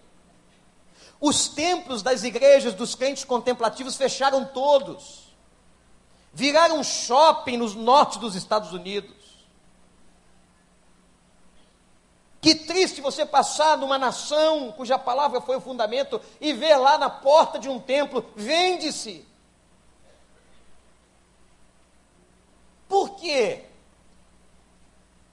Os 1.21 1.49
templos 1.49 2.03
das 2.03 2.25
igrejas 2.25 2.73
dos 2.73 2.95
crentes 2.95 3.23
contemplativos 3.23 3.97
fecharam 3.97 4.47
todos. 4.47 5.31
Viraram 6.33 6.83
shopping 6.83 7.59
nos 7.59 7.75
norte 7.75 8.19
dos 8.19 8.35
Estados 8.35 8.73
Unidos. 8.73 9.15
Que 12.41 12.55
triste 12.55 13.03
você 13.03 13.27
passar 13.27 13.77
numa 13.77 13.99
nação 13.99 14.73
cuja 14.73 14.99
palavra 14.99 15.43
foi 15.43 15.57
o 15.57 15.61
fundamento 15.61 16.19
e 16.41 16.55
ver 16.55 16.77
lá 16.77 16.97
na 16.97 17.11
porta 17.11 17.59
de 17.59 17.69
um 17.69 17.79
templo, 17.79 18.25
vende-se. 18.35 19.31
Por 22.93 23.13
quê? 23.17 23.63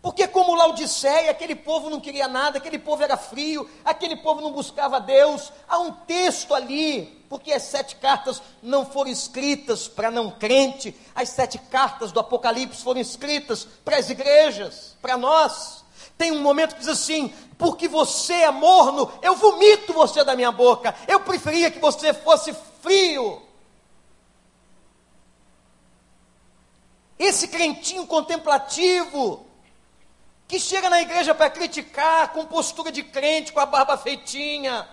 Porque, 0.01 0.25
como 0.29 0.55
Laodiceia, 0.55 1.29
aquele 1.29 1.55
povo 1.55 1.89
não 1.89 1.99
queria 1.99 2.25
nada, 2.25 2.57
aquele 2.57 2.79
povo 2.79 3.03
era 3.03 3.17
frio, 3.17 3.69
aquele 3.83 4.15
povo 4.15 4.39
não 4.39 4.53
buscava 4.53 4.97
Deus. 5.01 5.51
Há 5.67 5.77
um 5.77 5.91
texto 5.91 6.55
ali, 6.55 7.21
porque 7.27 7.51
as 7.51 7.63
sete 7.63 7.97
cartas 7.97 8.41
não 8.63 8.85
foram 8.85 9.11
escritas 9.11 9.89
para 9.89 10.09
não 10.09 10.31
crente, 10.31 10.95
as 11.13 11.27
sete 11.27 11.57
cartas 11.57 12.13
do 12.13 12.21
Apocalipse 12.21 12.81
foram 12.81 13.01
escritas 13.01 13.67
para 13.83 13.97
as 13.97 14.09
igrejas, 14.09 14.95
para 15.01 15.17
nós. 15.17 15.83
Tem 16.17 16.31
um 16.31 16.41
momento 16.41 16.75
que 16.75 16.79
diz 16.79 16.87
assim: 16.87 17.33
porque 17.57 17.89
você 17.89 18.35
é 18.35 18.51
morno, 18.51 19.11
eu 19.21 19.35
vomito 19.35 19.91
você 19.91 20.23
da 20.23 20.33
minha 20.33 20.53
boca. 20.53 20.95
Eu 21.09 21.19
preferia 21.19 21.69
que 21.69 21.79
você 21.79 22.13
fosse 22.13 22.55
frio. 22.81 23.48
Esse 27.19 27.49
crentinho 27.49 28.07
contemplativo, 28.07 29.45
que 30.47 30.57
chega 30.57 30.89
na 30.89 31.01
igreja 31.01 31.35
para 31.35 31.49
criticar, 31.49 32.31
com 32.31 32.45
postura 32.45 32.91
de 32.91 33.03
crente, 33.03 33.51
com 33.51 33.59
a 33.59 33.65
barba 33.65 33.97
feitinha, 33.97 34.87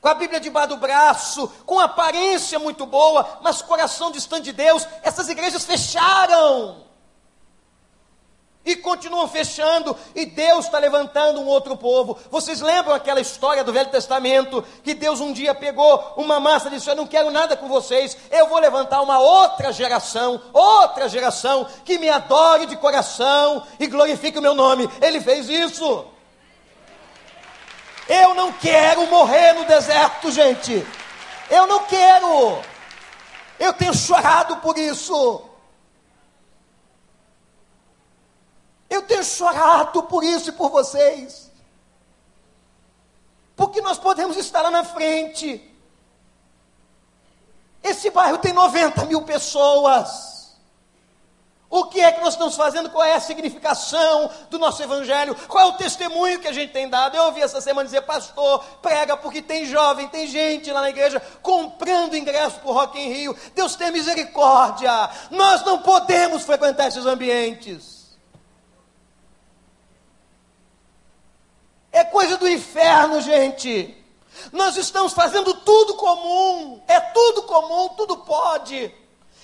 com 0.00 0.08
a 0.08 0.14
Bíblia 0.14 0.40
debaixo 0.40 0.70
do 0.70 0.76
braço, 0.78 1.46
com 1.64 1.78
aparência 1.78 2.58
muito 2.58 2.84
boa, 2.84 3.38
mas 3.40 3.62
coração 3.62 4.10
distante 4.10 4.44
de 4.44 4.52
Deus, 4.52 4.86
essas 5.02 5.28
igrejas 5.28 5.64
fecharam. 5.64 6.89
E 8.64 8.76
continuam 8.76 9.26
fechando, 9.26 9.96
e 10.14 10.26
Deus 10.26 10.66
está 10.66 10.78
levantando 10.78 11.40
um 11.40 11.46
outro 11.46 11.78
povo. 11.78 12.18
Vocês 12.30 12.60
lembram 12.60 12.94
aquela 12.94 13.20
história 13.20 13.64
do 13.64 13.72
Velho 13.72 13.88
Testamento? 13.90 14.62
Que 14.84 14.92
Deus 14.92 15.18
um 15.18 15.32
dia 15.32 15.54
pegou 15.54 16.12
uma 16.16 16.38
massa 16.38 16.68
e 16.68 16.72
disse: 16.72 16.90
Eu 16.90 16.94
não 16.94 17.06
quero 17.06 17.30
nada 17.30 17.56
com 17.56 17.68
vocês, 17.68 18.16
eu 18.30 18.48
vou 18.48 18.58
levantar 18.58 19.00
uma 19.00 19.18
outra 19.18 19.72
geração, 19.72 20.40
outra 20.52 21.08
geração 21.08 21.66
que 21.86 21.98
me 21.98 22.10
adore 22.10 22.66
de 22.66 22.76
coração 22.76 23.66
e 23.78 23.86
glorifique 23.86 24.38
o 24.38 24.42
meu 24.42 24.54
nome. 24.54 24.88
Ele 25.00 25.22
fez 25.22 25.48
isso. 25.48 26.04
Eu 28.06 28.34
não 28.34 28.52
quero 28.52 29.06
morrer 29.06 29.54
no 29.54 29.64
deserto, 29.64 30.30
gente. 30.30 30.86
Eu 31.48 31.66
não 31.66 31.84
quero. 31.84 32.58
Eu 33.58 33.72
tenho 33.72 33.94
chorado 33.94 34.56
por 34.58 34.76
isso. 34.76 35.49
Eu 38.90 39.02
tenho 39.02 39.22
chorado 39.22 40.02
por 40.02 40.24
isso 40.24 40.48
e 40.48 40.52
por 40.52 40.68
vocês. 40.68 41.48
Porque 43.54 43.80
nós 43.80 43.98
podemos 43.98 44.36
estar 44.36 44.62
lá 44.62 44.70
na 44.70 44.82
frente. 44.82 45.62
Esse 47.82 48.10
bairro 48.10 48.38
tem 48.38 48.52
90 48.52 49.06
mil 49.06 49.22
pessoas. 49.22 50.30
O 51.70 51.84
que 51.84 52.00
é 52.00 52.10
que 52.10 52.20
nós 52.20 52.34
estamos 52.34 52.56
fazendo? 52.56 52.90
Qual 52.90 53.04
é 53.04 53.14
a 53.14 53.20
significação 53.20 54.28
do 54.50 54.58
nosso 54.58 54.82
evangelho? 54.82 55.36
Qual 55.46 55.64
é 55.64 55.68
o 55.68 55.76
testemunho 55.76 56.40
que 56.40 56.48
a 56.48 56.52
gente 56.52 56.72
tem 56.72 56.88
dado? 56.88 57.16
Eu 57.16 57.26
ouvi 57.26 57.42
essa 57.42 57.60
semana 57.60 57.84
dizer, 57.84 58.02
pastor, 58.02 58.64
prega 58.82 59.16
porque 59.16 59.40
tem 59.40 59.64
jovem, 59.64 60.08
tem 60.08 60.26
gente 60.26 60.72
lá 60.72 60.80
na 60.80 60.90
igreja 60.90 61.22
comprando 61.40 62.16
ingresso 62.16 62.58
para 62.58 62.70
o 62.70 62.72
Rock 62.72 62.98
em 62.98 63.12
Rio. 63.12 63.36
Deus 63.54 63.76
tem 63.76 63.92
misericórdia. 63.92 64.90
Nós 65.30 65.64
não 65.64 65.78
podemos 65.78 66.42
frequentar 66.42 66.88
esses 66.88 67.06
ambientes. 67.06 67.99
É 71.92 72.04
coisa 72.04 72.36
do 72.36 72.48
inferno, 72.48 73.20
gente. 73.20 73.96
Nós 74.52 74.76
estamos 74.76 75.12
fazendo 75.12 75.54
tudo 75.54 75.94
comum. 75.94 76.80
É 76.86 77.00
tudo 77.00 77.42
comum, 77.42 77.88
tudo 77.90 78.18
pode. 78.18 78.94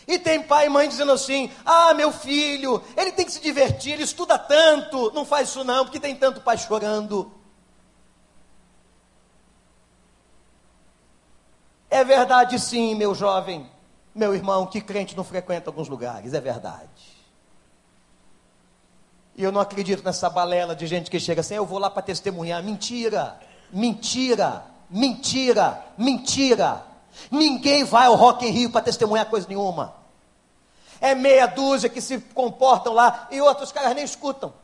E 0.07 0.19
tem 0.19 0.43
pai 0.43 0.67
e 0.67 0.69
mãe 0.69 0.89
dizendo 0.89 1.13
assim: 1.13 1.51
ah, 1.65 1.93
meu 1.93 2.13
filho, 2.13 2.83
ele 2.97 3.11
tem 3.11 3.27
que 3.27 3.33
se 3.33 3.41
divertir, 3.41 3.95
ele 3.95 4.05
estuda 4.05 4.39
tanto. 4.39 5.11
Não 5.13 5.25
faz 5.25 5.49
isso 5.49 5.65
não, 5.65 5.85
porque 5.85 5.99
tem 5.99 6.15
tanto 6.15 6.41
pai 6.41 6.57
chorando. 6.57 7.33
É 11.91 12.05
verdade 12.05 12.59
sim, 12.59 12.95
meu 12.95 13.15
jovem, 13.15 13.69
meu 14.15 14.35
irmão, 14.35 14.67
que 14.67 14.81
crente 14.81 15.17
não 15.17 15.25
frequenta 15.25 15.71
alguns 15.71 15.89
lugares, 15.89 16.35
é 16.35 16.41
verdade. 16.41 17.16
E 19.37 19.43
eu 19.43 19.53
não 19.53 19.61
acredito 19.61 20.03
nessa 20.03 20.31
balela 20.31 20.75
de 20.75 20.87
gente 20.87 21.11
que 21.11 21.21
chega 21.21 21.43
assim, 21.43 21.55
eu 21.55 21.67
vou 21.67 21.79
lá 21.79 21.91
para 21.91 22.01
testemunhar. 22.01 22.63
Mentira, 22.63 23.39
mentira, 23.71 24.65
mentira, 24.89 25.85
mentira. 25.99 26.83
Ninguém 27.31 27.85
vai 27.85 28.07
ao 28.07 28.15
Rock 28.15 28.47
em 28.47 28.51
Rio 28.51 28.71
para 28.71 28.81
testemunhar 28.81 29.27
coisa 29.27 29.47
nenhuma. 29.47 29.95
É 31.03 31.15
meia 31.15 31.47
dúzia 31.47 31.91
que 31.91 32.01
se 32.01 32.19
comportam 32.19 32.95
lá 32.95 33.29
e 33.31 33.39
outros 33.43 33.71
caras 33.71 33.95
nem 33.95 34.05
escutam. 34.05 34.55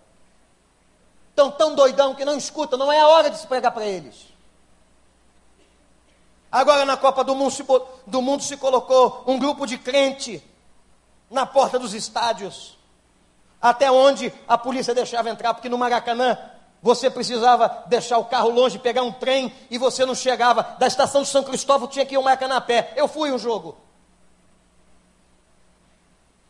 Estão 1.28 1.50
tão 1.50 1.74
doidão 1.74 2.14
que 2.14 2.24
não 2.24 2.36
escutam, 2.36 2.78
não 2.78 2.90
é 2.90 2.98
a 2.98 3.08
hora 3.08 3.28
de 3.28 3.38
se 3.38 3.46
pregar 3.46 3.72
para 3.72 3.84
eles. 3.84 4.32
Agora 6.50 6.86
na 6.86 6.96
Copa 6.96 7.22
do 7.22 7.34
mundo, 7.34 7.50
se, 7.50 7.64
do 8.06 8.22
mundo 8.22 8.42
se 8.42 8.56
colocou 8.56 9.22
um 9.26 9.38
grupo 9.38 9.66
de 9.66 9.76
crente 9.76 10.42
na 11.30 11.44
porta 11.44 11.78
dos 11.78 11.92
estádios, 11.92 12.78
até 13.62 13.90
onde 13.90 14.34
a 14.48 14.58
polícia 14.58 14.92
deixava 14.92 15.30
entrar, 15.30 15.54
porque 15.54 15.68
no 15.68 15.78
Maracanã 15.78 16.36
você 16.82 17.08
precisava 17.08 17.84
deixar 17.86 18.18
o 18.18 18.24
carro 18.24 18.50
longe, 18.50 18.76
pegar 18.76 19.02
um 19.02 19.12
trem 19.12 19.54
e 19.70 19.78
você 19.78 20.04
não 20.04 20.16
chegava. 20.16 20.74
Da 20.80 20.88
estação 20.88 21.22
de 21.22 21.28
São 21.28 21.44
Cristóvão 21.44 21.86
tinha 21.86 22.04
que 22.04 22.14
ir 22.14 22.16
ao 22.16 22.24
Maracanã 22.24 22.56
a 22.56 22.60
pé. 22.60 22.92
Eu 22.96 23.06
fui 23.06 23.30
um 23.30 23.38
jogo. 23.38 23.76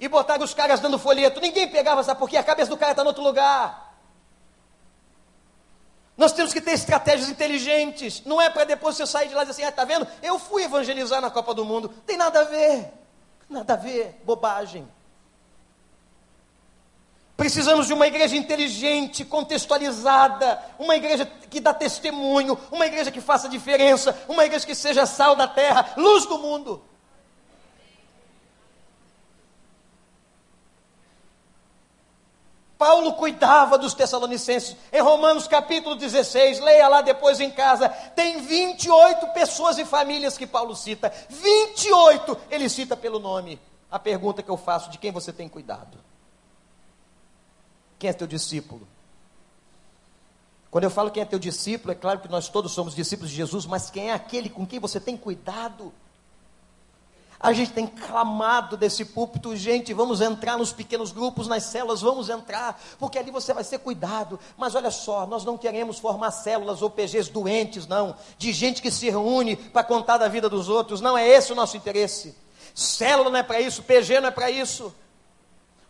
E 0.01 0.09
botaram 0.09 0.43
os 0.43 0.55
caras 0.55 0.81
dando 0.81 0.99
folheto. 0.99 1.39
Ninguém 1.39 1.69
pegava, 1.69 2.03
sabe 2.03 2.19
por 2.19 2.31
quê? 2.31 2.39
A 2.39 2.43
cabeça 2.43 2.71
do 2.71 2.79
cara 2.79 2.93
está 2.93 3.03
em 3.03 3.07
outro 3.07 3.23
lugar. 3.23 3.95
Nós 6.17 6.33
temos 6.33 6.53
que 6.53 6.61
ter 6.61 6.73
estratégias 6.73 7.29
inteligentes. 7.29 8.25
Não 8.25 8.41
é 8.41 8.49
para 8.49 8.65
depois 8.65 8.97
você 8.97 9.07
sair 9.07 9.29
de 9.29 9.35
lá 9.35 9.43
e 9.43 9.47
dizer 9.47 9.63
assim, 9.63 9.69
ah, 9.69 9.73
tá 9.73 9.85
vendo? 9.85 10.07
Eu 10.23 10.39
fui 10.39 10.65
evangelizar 10.65 11.21
na 11.21 11.31
Copa 11.31 11.53
do 11.53 11.65
Mundo. 11.65 11.91
Tem 12.07 12.17
nada 12.17 12.41
a 12.41 12.45
ver. 12.45 12.91
Nada 13.49 13.75
a 13.75 13.77
ver. 13.77 14.21
Bobagem. 14.25 14.89
Precisamos 17.43 17.89
de 17.89 17.93
uma 17.93 18.07
igreja 18.07 18.37
inteligente, 18.37 19.25
contextualizada, 19.25 20.63
uma 20.79 20.95
igreja 20.95 21.27
que 21.51 21.59
dá 21.59 21.75
testemunho, 21.75 22.57
uma 22.71 22.87
igreja 22.87 23.11
que 23.11 23.21
faça 23.21 23.49
diferença, 23.49 24.17
uma 24.29 24.45
igreja 24.45 24.65
que 24.65 24.77
seja 24.77 25.07
sal 25.07 25.35
da 25.35 25.49
terra, 25.49 25.93
luz 25.97 26.25
do 26.25 26.39
mundo. 26.39 26.81
Paulo 32.79 33.15
cuidava 33.15 33.77
dos 33.77 33.93
Tessalonicenses. 33.93 34.77
Em 34.93 35.01
Romanos 35.01 35.49
capítulo 35.49 35.97
16, 35.97 36.61
leia 36.61 36.87
lá 36.87 37.01
depois 37.01 37.41
em 37.41 37.51
casa, 37.51 37.89
tem 37.89 38.41
28 38.41 39.27
pessoas 39.33 39.79
e 39.79 39.85
famílias 39.85 40.39
que 40.39 40.47
Paulo 40.47 40.77
cita. 40.77 41.13
28 41.29 42.39
ele 42.53 42.69
cita 42.69 42.97
pelo 42.97 43.19
nome. 43.19 43.59
A 43.91 43.99
pergunta 43.99 44.45
que 44.45 44.49
eu 44.49 44.57
faço: 44.57 44.91
de 44.91 44.99
quem 44.99 45.11
você 45.11 45.33
tem 45.33 45.49
cuidado? 45.49 46.12
Quem 48.03 48.11
é 48.11 48.13
teu 48.13 48.27
discípulo? 48.27 48.85
Quando 50.73 50.83
eu 50.83 50.91
falo 50.91 51.09
quem 51.09 51.23
é 51.23 51.25
teu 51.25 51.39
discípulo, 51.39 51.93
é 51.93 51.95
claro 51.95 52.19
que 52.19 52.27
nós 52.27 52.49
todos 52.49 52.73
somos 52.73 52.97
discípulos 52.97 53.31
de 53.31 53.37
Jesus, 53.37 53.65
mas 53.65 53.91
quem 53.91 54.11
é 54.11 54.13
aquele 54.13 54.51
com 54.51 54.67
quem 54.67 54.81
você 54.81 54.99
tem 54.99 55.17
cuidado? 55.17 55.95
A 57.39 57.53
gente 57.53 57.71
tem 57.71 57.87
clamado 57.87 58.77
desse 58.77 59.05
púlpito, 59.05 59.55
gente, 59.55 59.95
vamos 59.95 60.21
entrar 60.21 60.59
nos 60.59 60.73
pequenos 60.73 61.13
grupos, 61.13 61.47
nas 61.47 61.63
células, 61.63 62.01
vamos 62.01 62.29
entrar, 62.29 62.83
porque 62.99 63.21
ali 63.21 63.31
você 63.31 63.55
vai 63.55 63.63
ser 63.63 63.79
cuidado. 63.79 64.37
Mas 64.57 64.75
olha 64.75 64.91
só, 64.91 65.25
nós 65.25 65.45
não 65.45 65.57
queremos 65.57 66.01
formar 66.01 66.33
células 66.33 66.83
ou 66.83 66.91
PGs 66.91 67.31
doentes, 67.31 67.87
não, 67.87 68.17
de 68.37 68.53
gente 68.53 68.83
que 68.83 68.91
se 68.91 69.09
reúne 69.09 69.55
para 69.55 69.85
contar 69.85 70.19
da 70.19 70.27
vida 70.27 70.49
dos 70.49 70.69
outros. 70.69 71.01
Não 71.01 71.17
é 71.17 71.29
esse 71.29 71.53
o 71.53 71.55
nosso 71.55 71.77
interesse. 71.77 72.35
Célula 72.75 73.31
não 73.31 73.39
é 73.39 73.45
para 73.45 73.61
isso, 73.61 73.81
PG 73.81 74.19
não 74.19 74.27
é 74.27 74.33
para 74.33 74.51
isso. 74.51 74.93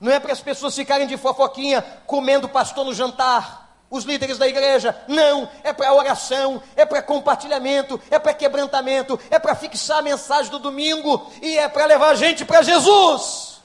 Não 0.03 0.11
é 0.11 0.18
para 0.18 0.32
as 0.32 0.40
pessoas 0.40 0.74
ficarem 0.74 1.07
de 1.07 1.16
fofoquinha 1.16 1.80
comendo 2.09 2.48
pastor 2.48 2.84
no 2.84 2.92
jantar. 2.92 3.70
Os 3.88 4.03
líderes 4.03 4.36
da 4.36 4.48
igreja, 4.48 4.96
não, 5.07 5.48
é 5.62 5.72
para 5.72 5.94
oração, 5.94 6.61
é 6.74 6.84
para 6.84 7.00
compartilhamento, 7.00 8.00
é 8.11 8.18
para 8.18 8.34
quebrantamento, 8.34 9.20
é 9.30 9.38
para 9.38 9.55
fixar 9.55 9.98
a 9.98 10.03
mensagem 10.03 10.50
do 10.50 10.59
domingo 10.59 11.30
e 11.40 11.57
é 11.57 11.68
para 11.68 11.86
levar 11.86 12.09
a 12.09 12.14
gente 12.16 12.44
para 12.44 12.62
Jesus. 12.62 13.61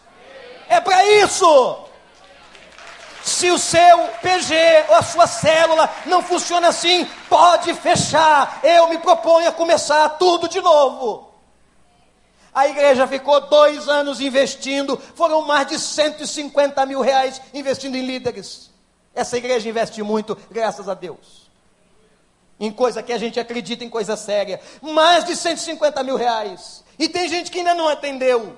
É 0.69 0.79
para 0.79 1.03
isso. 1.05 1.79
Se 3.23 3.49
o 3.49 3.57
seu 3.57 3.97
PG 4.21 4.85
ou 4.89 4.95
a 4.95 5.01
sua 5.01 5.25
célula 5.25 5.89
não 6.05 6.21
funciona 6.21 6.67
assim, 6.67 7.09
pode 7.27 7.73
fechar. 7.73 8.59
Eu 8.61 8.89
me 8.89 8.99
proponho 8.99 9.49
a 9.49 9.53
começar 9.53 10.07
tudo 10.09 10.47
de 10.47 10.61
novo. 10.61 11.26
A 12.57 12.67
igreja 12.67 13.05
ficou 13.05 13.39
dois 13.39 13.87
anos 13.87 14.19
investindo, 14.19 14.99
foram 15.13 15.43
mais 15.43 15.67
de 15.67 15.77
150 15.77 16.83
mil 16.87 17.01
reais 17.01 17.39
investindo 17.53 17.95
em 17.95 18.03
líderes. 18.03 18.71
Essa 19.13 19.37
igreja 19.37 19.69
investe 19.69 20.01
muito, 20.01 20.35
graças 20.49 20.89
a 20.89 20.95
Deus. 20.95 21.51
Em 22.59 22.71
coisa 22.71 23.03
que 23.03 23.13
a 23.13 23.17
gente 23.19 23.39
acredita 23.39 23.83
em 23.83 23.89
coisa 23.91 24.17
séria. 24.17 24.59
Mais 24.81 25.23
de 25.23 25.35
150 25.35 26.01
mil 26.01 26.15
reais. 26.15 26.83
E 26.97 27.07
tem 27.07 27.29
gente 27.29 27.51
que 27.51 27.59
ainda 27.59 27.75
não 27.75 27.87
atendeu. 27.87 28.57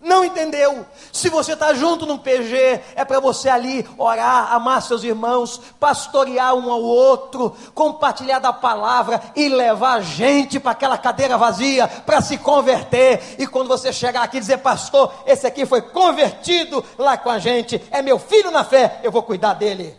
Não 0.00 0.24
entendeu? 0.24 0.84
Se 1.10 1.30
você 1.30 1.54
está 1.54 1.72
junto 1.72 2.04
no 2.04 2.18
PG, 2.18 2.82
é 2.94 3.04
para 3.04 3.18
você 3.18 3.48
ali 3.48 3.88
orar, 3.96 4.52
amar 4.52 4.82
seus 4.82 5.02
irmãos, 5.02 5.60
pastorear 5.80 6.54
um 6.54 6.70
ao 6.70 6.82
outro, 6.82 7.56
compartilhar 7.74 8.38
da 8.38 8.52
palavra 8.52 9.20
e 9.34 9.48
levar 9.48 10.02
gente 10.02 10.60
para 10.60 10.72
aquela 10.72 10.98
cadeira 10.98 11.38
vazia 11.38 11.88
para 11.88 12.20
se 12.20 12.36
converter. 12.36 13.36
E 13.38 13.46
quando 13.46 13.68
você 13.68 13.92
chegar 13.92 14.22
aqui 14.22 14.38
dizer, 14.38 14.58
pastor, 14.58 15.12
esse 15.26 15.46
aqui 15.46 15.64
foi 15.64 15.80
convertido 15.80 16.84
lá 16.98 17.16
com 17.16 17.30
a 17.30 17.38
gente, 17.38 17.82
é 17.90 18.02
meu 18.02 18.18
filho 18.18 18.50
na 18.50 18.64
fé, 18.64 19.00
eu 19.02 19.10
vou 19.10 19.22
cuidar 19.22 19.54
dele. 19.54 19.96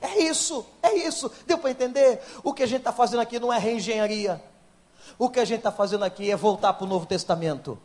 É 0.00 0.22
isso, 0.22 0.66
é 0.82 0.94
isso. 0.94 1.30
Deu 1.46 1.56
para 1.58 1.70
entender? 1.70 2.20
O 2.42 2.52
que 2.52 2.62
a 2.62 2.66
gente 2.66 2.80
está 2.80 2.92
fazendo 2.92 3.20
aqui 3.20 3.38
não 3.38 3.52
é 3.52 3.58
reengenharia. 3.58 4.42
O 5.18 5.30
que 5.30 5.40
a 5.40 5.44
gente 5.44 5.58
está 5.58 5.72
fazendo 5.72 6.04
aqui 6.04 6.30
é 6.30 6.36
voltar 6.36 6.72
para 6.74 6.84
o 6.84 6.88
Novo 6.88 7.06
Testamento. 7.06 7.78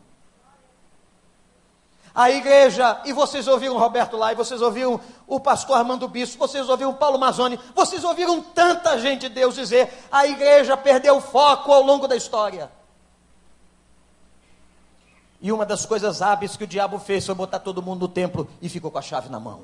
A 2.14 2.30
igreja, 2.30 3.00
e 3.06 3.12
vocês 3.12 3.48
ouviram 3.48 3.78
Roberto 3.78 4.18
e 4.30 4.34
vocês 4.34 4.60
ouviram 4.60 5.00
o 5.26 5.40
pastor 5.40 5.78
Armando 5.78 6.06
Bispo, 6.06 6.38
vocês 6.38 6.68
ouviram 6.68 6.92
Paulo 6.92 7.18
Mazzoni, 7.18 7.58
vocês 7.74 8.04
ouviram 8.04 8.42
tanta 8.42 8.98
gente 8.98 9.22
de 9.22 9.28
Deus 9.30 9.54
dizer: 9.54 9.90
a 10.10 10.26
igreja 10.26 10.76
perdeu 10.76 11.20
foco 11.22 11.72
ao 11.72 11.82
longo 11.82 12.06
da 12.06 12.14
história. 12.14 12.70
E 15.40 15.50
uma 15.50 15.64
das 15.64 15.86
coisas 15.86 16.20
hábeis 16.20 16.54
que 16.54 16.64
o 16.64 16.66
diabo 16.66 16.98
fez 16.98 17.24
foi 17.24 17.34
botar 17.34 17.58
todo 17.58 17.82
mundo 17.82 18.00
no 18.00 18.08
templo 18.08 18.48
e 18.60 18.68
ficou 18.68 18.90
com 18.90 18.98
a 18.98 19.02
chave 19.02 19.30
na 19.30 19.40
mão. 19.40 19.62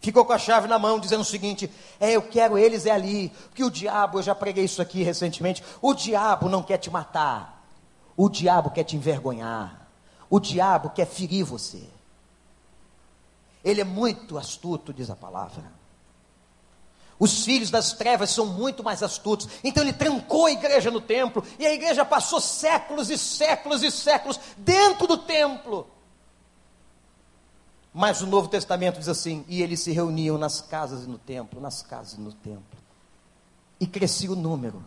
Ficou 0.00 0.24
com 0.24 0.32
a 0.32 0.38
chave 0.38 0.66
na 0.66 0.78
mão, 0.78 1.00
dizendo 1.00 1.22
o 1.22 1.24
seguinte: 1.24 1.68
é, 1.98 2.12
eu 2.12 2.22
quero 2.22 2.56
eles 2.56 2.86
é 2.86 2.92
ali. 2.92 3.30
Porque 3.48 3.64
o 3.64 3.70
diabo, 3.70 4.18
eu 4.18 4.22
já 4.22 4.34
preguei 4.34 4.64
isso 4.64 4.80
aqui 4.80 5.02
recentemente, 5.02 5.62
o 5.82 5.92
diabo 5.92 6.48
não 6.48 6.62
quer 6.62 6.78
te 6.78 6.88
matar, 6.88 7.64
o 8.16 8.28
diabo 8.28 8.70
quer 8.70 8.84
te 8.84 8.96
envergonhar. 8.96 9.79
O 10.30 10.38
diabo 10.38 10.90
quer 10.90 11.06
ferir 11.06 11.44
você. 11.44 11.82
Ele 13.64 13.80
é 13.80 13.84
muito 13.84 14.38
astuto, 14.38 14.94
diz 14.94 15.10
a 15.10 15.16
palavra. 15.16 15.64
Os 17.18 17.44
filhos 17.44 17.68
das 17.70 17.92
trevas 17.92 18.30
são 18.30 18.46
muito 18.46 18.82
mais 18.82 19.02
astutos. 19.02 19.46
Então 19.62 19.82
ele 19.82 19.92
trancou 19.92 20.46
a 20.46 20.52
igreja 20.52 20.90
no 20.90 21.00
templo. 21.02 21.44
E 21.58 21.66
a 21.66 21.74
igreja 21.74 22.02
passou 22.02 22.40
séculos 22.40 23.10
e 23.10 23.18
séculos 23.18 23.82
e 23.82 23.90
séculos 23.90 24.40
dentro 24.56 25.06
do 25.06 25.18
templo. 25.18 25.86
Mas 27.92 28.22
o 28.22 28.26
Novo 28.26 28.48
Testamento 28.48 28.98
diz 28.98 29.08
assim: 29.08 29.44
e 29.48 29.60
eles 29.60 29.80
se 29.80 29.90
reuniam 29.90 30.38
nas 30.38 30.62
casas 30.62 31.04
e 31.04 31.08
no 31.08 31.18
templo, 31.18 31.60
nas 31.60 31.82
casas 31.82 32.14
e 32.14 32.20
no 32.20 32.32
templo. 32.32 32.78
E 33.78 33.86
crescia 33.86 34.32
o 34.32 34.36
número. 34.36 34.82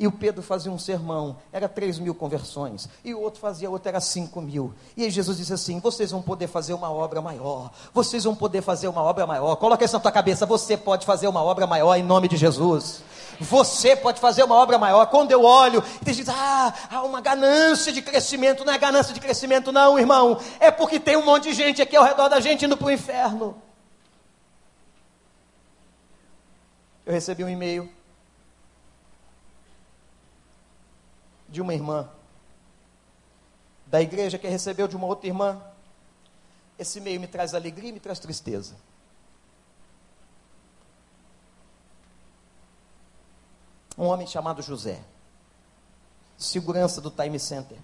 E 0.00 0.06
o 0.06 0.12
Pedro 0.12 0.42
fazia 0.42 0.70
um 0.70 0.78
sermão, 0.78 1.38
era 1.52 1.68
3 1.68 1.98
mil 1.98 2.14
conversões. 2.14 2.88
E 3.04 3.12
o 3.12 3.20
outro 3.20 3.40
fazia 3.40 3.68
outro, 3.68 3.88
era 3.88 4.00
5 4.00 4.40
mil. 4.40 4.72
E 4.96 5.02
aí 5.02 5.10
Jesus 5.10 5.36
disse 5.36 5.52
assim: 5.52 5.80
vocês 5.80 6.12
vão 6.12 6.22
poder 6.22 6.46
fazer 6.46 6.72
uma 6.72 6.88
obra 6.88 7.20
maior. 7.20 7.72
Vocês 7.92 8.22
vão 8.22 8.34
poder 8.34 8.62
fazer 8.62 8.86
uma 8.86 9.02
obra 9.02 9.26
maior. 9.26 9.56
Coloca 9.56 9.84
isso 9.84 9.94
na 9.94 10.00
tua 10.00 10.12
cabeça: 10.12 10.46
você 10.46 10.76
pode 10.76 11.04
fazer 11.04 11.26
uma 11.26 11.42
obra 11.42 11.66
maior 11.66 11.96
em 11.96 12.04
nome 12.04 12.28
de 12.28 12.36
Jesus. 12.36 13.02
Você 13.40 13.96
pode 13.96 14.20
fazer 14.20 14.44
uma 14.44 14.54
obra 14.54 14.78
maior. 14.78 15.04
Quando 15.06 15.32
eu 15.32 15.42
olho, 15.42 15.82
e 16.06 16.12
diz: 16.12 16.28
ah, 16.28 16.72
há 16.88 17.02
uma 17.02 17.20
ganância 17.20 17.92
de 17.92 18.00
crescimento. 18.00 18.64
Não 18.64 18.72
é 18.72 18.78
ganância 18.78 19.12
de 19.12 19.18
crescimento, 19.18 19.72
não, 19.72 19.98
irmão. 19.98 20.38
É 20.60 20.70
porque 20.70 21.00
tem 21.00 21.16
um 21.16 21.24
monte 21.24 21.48
de 21.48 21.54
gente 21.54 21.82
aqui 21.82 21.96
ao 21.96 22.04
redor 22.04 22.28
da 22.28 22.38
gente 22.38 22.64
indo 22.64 22.76
para 22.76 22.86
o 22.86 22.90
inferno. 22.92 23.60
Eu 27.04 27.12
recebi 27.12 27.42
um 27.42 27.48
e-mail 27.48 27.97
de 31.58 31.62
uma 31.62 31.74
irmã 31.74 32.08
da 33.84 34.00
igreja 34.00 34.38
que 34.38 34.46
recebeu 34.46 34.86
de 34.86 34.94
uma 34.94 35.08
outra 35.08 35.26
irmã. 35.26 35.60
Esse 36.78 37.00
meio 37.00 37.20
me 37.20 37.26
traz 37.26 37.52
alegria 37.52 37.88
e 37.88 37.92
me 37.92 37.98
traz 37.98 38.20
tristeza. 38.20 38.76
Um 43.96 44.04
homem 44.04 44.24
chamado 44.24 44.62
José, 44.62 45.02
segurança 46.36 47.00
do 47.00 47.10
Time 47.10 47.40
Center, 47.40 47.78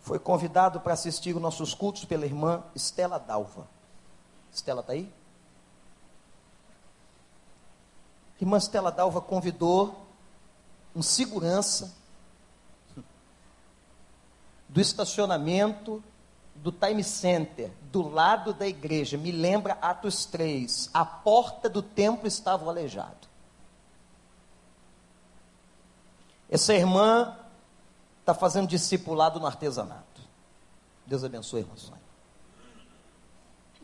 foi 0.00 0.18
convidado 0.18 0.80
para 0.80 0.94
assistir 0.94 1.36
os 1.36 1.40
nossos 1.40 1.72
cultos 1.72 2.04
pela 2.04 2.26
irmã 2.26 2.64
Estela 2.74 3.20
Dalva. 3.20 3.68
Estela 4.52 4.80
está 4.80 4.92
aí? 4.92 5.08
Irmã 8.40 8.58
Estela 8.58 8.90
Dalva 8.90 9.20
convidou 9.20 10.01
um 10.94 11.02
segurança 11.02 11.94
do 14.68 14.80
estacionamento 14.80 16.02
do 16.54 16.70
Time 16.70 17.02
Center, 17.02 17.70
do 17.90 18.08
lado 18.08 18.52
da 18.52 18.66
igreja, 18.66 19.18
me 19.18 19.32
lembra 19.32 19.76
Atos 19.82 20.24
3, 20.26 20.90
a 20.94 21.04
porta 21.04 21.68
do 21.68 21.82
templo 21.82 22.26
estava 22.26 22.68
aleijado. 22.68 23.28
Essa 26.48 26.74
irmã 26.74 27.36
está 28.20 28.34
fazendo 28.34 28.68
discipulado 28.68 29.40
no 29.40 29.46
artesanato. 29.46 30.20
Deus 31.06 31.24
abençoe, 31.24 31.60
irmã 31.60 31.76
Sônia. 31.76 32.02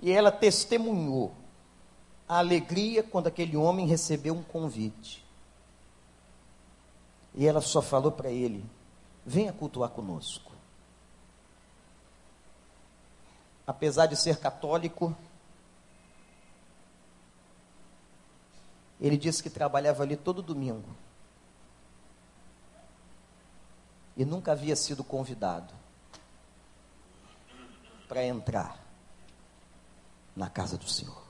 E 0.00 0.12
ela 0.12 0.30
testemunhou 0.30 1.34
a 2.28 2.38
alegria 2.38 3.02
quando 3.02 3.26
aquele 3.26 3.56
homem 3.56 3.86
recebeu 3.86 4.34
um 4.34 4.42
convite. 4.42 5.24
E 7.38 7.46
ela 7.46 7.60
só 7.60 7.80
falou 7.80 8.10
para 8.10 8.30
ele: 8.30 8.68
venha 9.24 9.52
cultuar 9.52 9.90
conosco. 9.90 10.50
Apesar 13.64 14.06
de 14.06 14.16
ser 14.16 14.40
católico, 14.40 15.16
ele 19.00 19.16
disse 19.16 19.40
que 19.40 19.48
trabalhava 19.48 20.02
ali 20.02 20.16
todo 20.16 20.42
domingo. 20.42 20.96
E 24.16 24.24
nunca 24.24 24.50
havia 24.50 24.74
sido 24.74 25.04
convidado 25.04 25.72
para 28.08 28.24
entrar 28.24 28.84
na 30.34 30.50
casa 30.50 30.76
do 30.76 30.88
Senhor. 30.88 31.22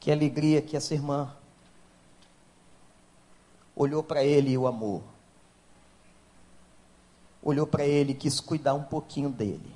Que 0.00 0.10
alegria 0.10 0.60
que 0.60 0.76
essa 0.76 0.92
irmã 0.92 1.37
olhou 3.78 4.02
para 4.02 4.24
ele 4.24 4.50
e 4.50 4.58
o 4.58 4.66
amou. 4.66 5.04
Olhou 7.40 7.66
para 7.66 7.86
ele 7.86 8.12
e 8.12 8.16
quis 8.16 8.40
cuidar 8.40 8.74
um 8.74 8.82
pouquinho 8.82 9.30
dele. 9.30 9.72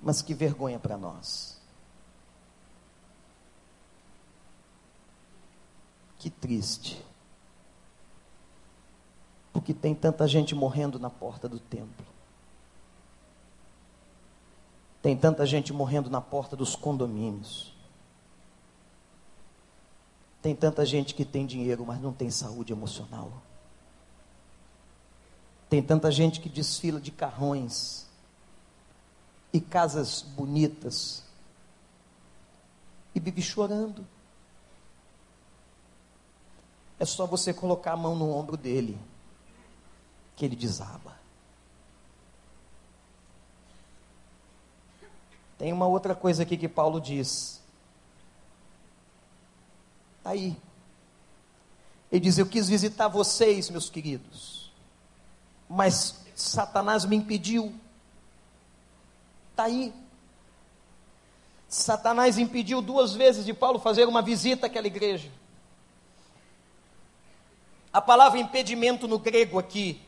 Mas 0.00 0.22
que 0.22 0.32
vergonha 0.32 0.78
para 0.78 0.96
nós. 0.96 1.60
Que 6.16 6.30
triste. 6.30 7.04
Porque 9.52 9.74
tem 9.74 9.96
tanta 9.96 10.28
gente 10.28 10.54
morrendo 10.54 11.00
na 11.00 11.10
porta 11.10 11.48
do 11.48 11.58
templo. 11.58 12.06
Tem 15.02 15.16
tanta 15.16 15.44
gente 15.44 15.72
morrendo 15.72 16.08
na 16.08 16.20
porta 16.20 16.54
dos 16.54 16.76
condomínios. 16.76 17.77
Tem 20.40 20.54
tanta 20.54 20.86
gente 20.86 21.14
que 21.14 21.24
tem 21.24 21.46
dinheiro, 21.46 21.84
mas 21.84 22.00
não 22.00 22.12
tem 22.12 22.30
saúde 22.30 22.72
emocional. 22.72 23.32
Tem 25.68 25.82
tanta 25.82 26.10
gente 26.10 26.40
que 26.40 26.48
desfila 26.48 27.00
de 27.00 27.10
carrões 27.10 28.06
e 29.52 29.60
casas 29.60 30.22
bonitas 30.22 31.22
e 33.14 33.20
vive 33.20 33.42
chorando. 33.42 34.06
É 36.98 37.04
só 37.04 37.26
você 37.26 37.52
colocar 37.52 37.92
a 37.92 37.96
mão 37.96 38.16
no 38.16 38.30
ombro 38.30 38.56
dele 38.56 38.98
que 40.36 40.44
ele 40.44 40.56
desaba. 40.56 41.16
Tem 45.58 45.72
uma 45.72 45.86
outra 45.86 46.14
coisa 46.14 46.44
aqui 46.44 46.56
que 46.56 46.68
Paulo 46.68 47.00
diz 47.00 47.57
aí. 50.24 50.56
Ele 52.10 52.20
diz: 52.20 52.38
Eu 52.38 52.46
quis 52.46 52.68
visitar 52.68 53.08
vocês, 53.08 53.70
meus 53.70 53.90
queridos, 53.90 54.72
mas 55.68 56.20
Satanás 56.34 57.04
me 57.04 57.16
impediu. 57.16 57.74
Está 59.50 59.64
aí. 59.64 59.92
Satanás 61.68 62.38
impediu 62.38 62.80
duas 62.80 63.12
vezes 63.12 63.44
de 63.44 63.52
Paulo 63.52 63.78
fazer 63.78 64.08
uma 64.08 64.22
visita 64.22 64.66
àquela 64.66 64.86
igreja. 64.86 65.30
A 67.92 68.00
palavra 68.00 68.38
impedimento 68.38 69.06
no 69.06 69.18
grego 69.18 69.58
aqui, 69.58 70.00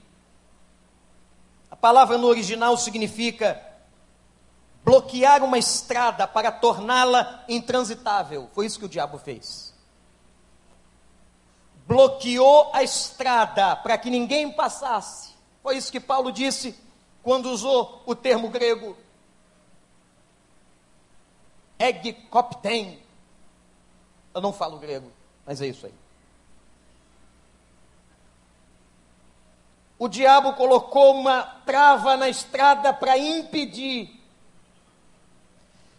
a 1.71 1.77
palavra 1.77 2.17
no 2.17 2.27
original 2.27 2.77
significa 2.79 3.61
bloquear 4.85 5.43
uma 5.45 5.59
estrada 5.59 6.27
para 6.27 6.51
torná-la 6.51 7.45
intransitável. 7.49 8.49
Foi 8.55 8.65
isso 8.65 8.79
que 8.79 8.87
o 8.87 8.89
diabo 8.89 9.19
fez 9.19 9.70
bloqueou 11.91 12.71
a 12.73 12.85
estrada 12.85 13.75
para 13.75 13.99
que 13.99 14.09
ninguém 14.09 14.53
passasse. 14.53 15.31
Foi 15.61 15.77
isso 15.77 15.91
que 15.91 15.99
Paulo 15.99 16.31
disse 16.31 16.79
quando 17.21 17.51
usou 17.51 18.01
o 18.07 18.15
termo 18.15 18.49
grego 18.49 18.97
egkopten. 21.77 23.03
Eu 24.33 24.41
não 24.41 24.53
falo 24.53 24.79
grego, 24.79 25.11
mas 25.45 25.61
é 25.61 25.67
isso 25.67 25.85
aí. 25.85 25.95
O 29.99 30.07
diabo 30.07 30.53
colocou 30.53 31.17
uma 31.17 31.43
trava 31.67 32.17
na 32.17 32.29
estrada 32.29 32.93
para 32.95 33.19
impedir. 33.19 34.17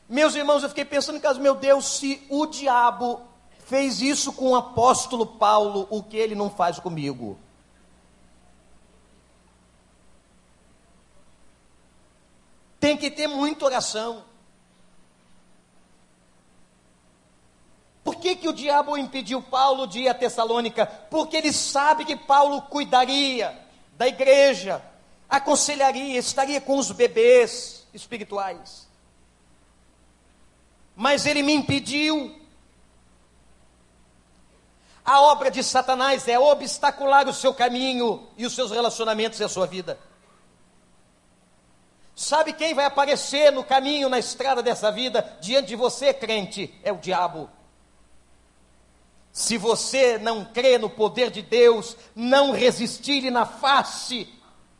Meus 0.07 0.35
irmãos, 0.35 0.63
eu 0.63 0.69
fiquei 0.69 0.85
pensando 0.85 1.17
em 1.17 1.21
caso, 1.21 1.41
meu 1.41 1.53
Deus, 1.53 1.85
se 1.97 2.25
o 2.29 2.45
diabo 2.45 3.29
fez 3.71 4.01
isso 4.01 4.33
com 4.33 4.49
o 4.49 4.55
apóstolo 4.57 5.25
Paulo, 5.25 5.87
o 5.89 6.03
que 6.03 6.17
ele 6.17 6.35
não 6.35 6.49
faz 6.49 6.77
comigo. 6.77 7.39
Tem 12.81 12.97
que 12.97 13.09
ter 13.09 13.27
muita 13.27 13.63
oração. 13.63 14.25
Por 18.03 18.17
que, 18.17 18.35
que 18.35 18.49
o 18.49 18.53
diabo 18.53 18.97
impediu 18.97 19.41
Paulo 19.41 19.87
de 19.87 19.99
ir 19.99 20.09
a 20.09 20.13
Tessalônica? 20.13 20.85
Porque 21.09 21.37
ele 21.37 21.53
sabe 21.53 22.03
que 22.03 22.17
Paulo 22.17 22.63
cuidaria 22.63 23.57
da 23.97 24.05
igreja, 24.05 24.83
aconselharia, 25.29 26.19
estaria 26.19 26.59
com 26.59 26.77
os 26.77 26.91
bebês 26.91 27.87
espirituais. 27.93 28.85
Mas 30.93 31.25
ele 31.25 31.41
me 31.41 31.53
impediu 31.53 32.40
a 35.11 35.19
obra 35.19 35.51
de 35.51 35.61
Satanás 35.61 36.25
é 36.29 36.39
obstacular 36.39 37.27
o 37.27 37.33
seu 37.33 37.53
caminho 37.53 38.25
e 38.37 38.45
os 38.45 38.55
seus 38.55 38.71
relacionamentos 38.71 39.41
e 39.41 39.43
a 39.43 39.49
sua 39.49 39.67
vida. 39.67 39.99
Sabe 42.15 42.53
quem 42.53 42.73
vai 42.73 42.85
aparecer 42.85 43.51
no 43.51 43.61
caminho, 43.61 44.07
na 44.07 44.17
estrada 44.17 44.63
dessa 44.63 44.89
vida, 44.89 45.37
diante 45.41 45.67
de 45.67 45.75
você, 45.75 46.13
crente? 46.13 46.73
É 46.81 46.93
o 46.93 46.97
diabo. 46.97 47.49
Se 49.33 49.57
você 49.57 50.17
não 50.17 50.45
crê 50.45 50.77
no 50.77 50.89
poder 50.89 51.29
de 51.29 51.41
Deus, 51.41 51.97
não 52.15 52.53
resistir 52.53 53.29
na 53.29 53.45
face, 53.45 54.33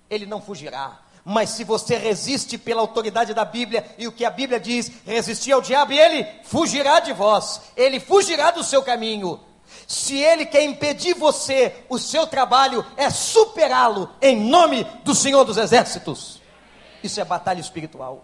ele 0.09 0.25
não 0.25 0.41
fugirá. 0.41 1.01
Mas 1.25 1.49
se 1.49 1.65
você 1.65 1.97
resiste 1.97 2.57
pela 2.57 2.79
autoridade 2.79 3.33
da 3.33 3.43
Bíblia 3.43 3.85
e 3.97 4.07
o 4.07 4.13
que 4.13 4.23
a 4.23 4.31
Bíblia 4.31 4.61
diz, 4.61 4.89
resistir 5.05 5.51
ao 5.51 5.61
diabo 5.61 5.91
ele 5.91 6.25
fugirá 6.45 7.01
de 7.01 7.11
vós, 7.11 7.63
ele 7.75 7.99
fugirá 7.99 8.49
do 8.51 8.63
seu 8.63 8.81
caminho. 8.81 9.50
Se 9.91 10.15
ele 10.15 10.45
quer 10.45 10.63
impedir 10.63 11.13
você, 11.13 11.83
o 11.89 11.99
seu 11.99 12.25
trabalho 12.25 12.85
é 12.95 13.09
superá-lo 13.09 14.09
em 14.21 14.39
nome 14.39 14.85
do 15.03 15.13
Senhor 15.13 15.43
dos 15.43 15.57
Exércitos. 15.57 16.41
Isso 17.03 17.19
é 17.19 17.25
batalha 17.25 17.59
espiritual. 17.59 18.23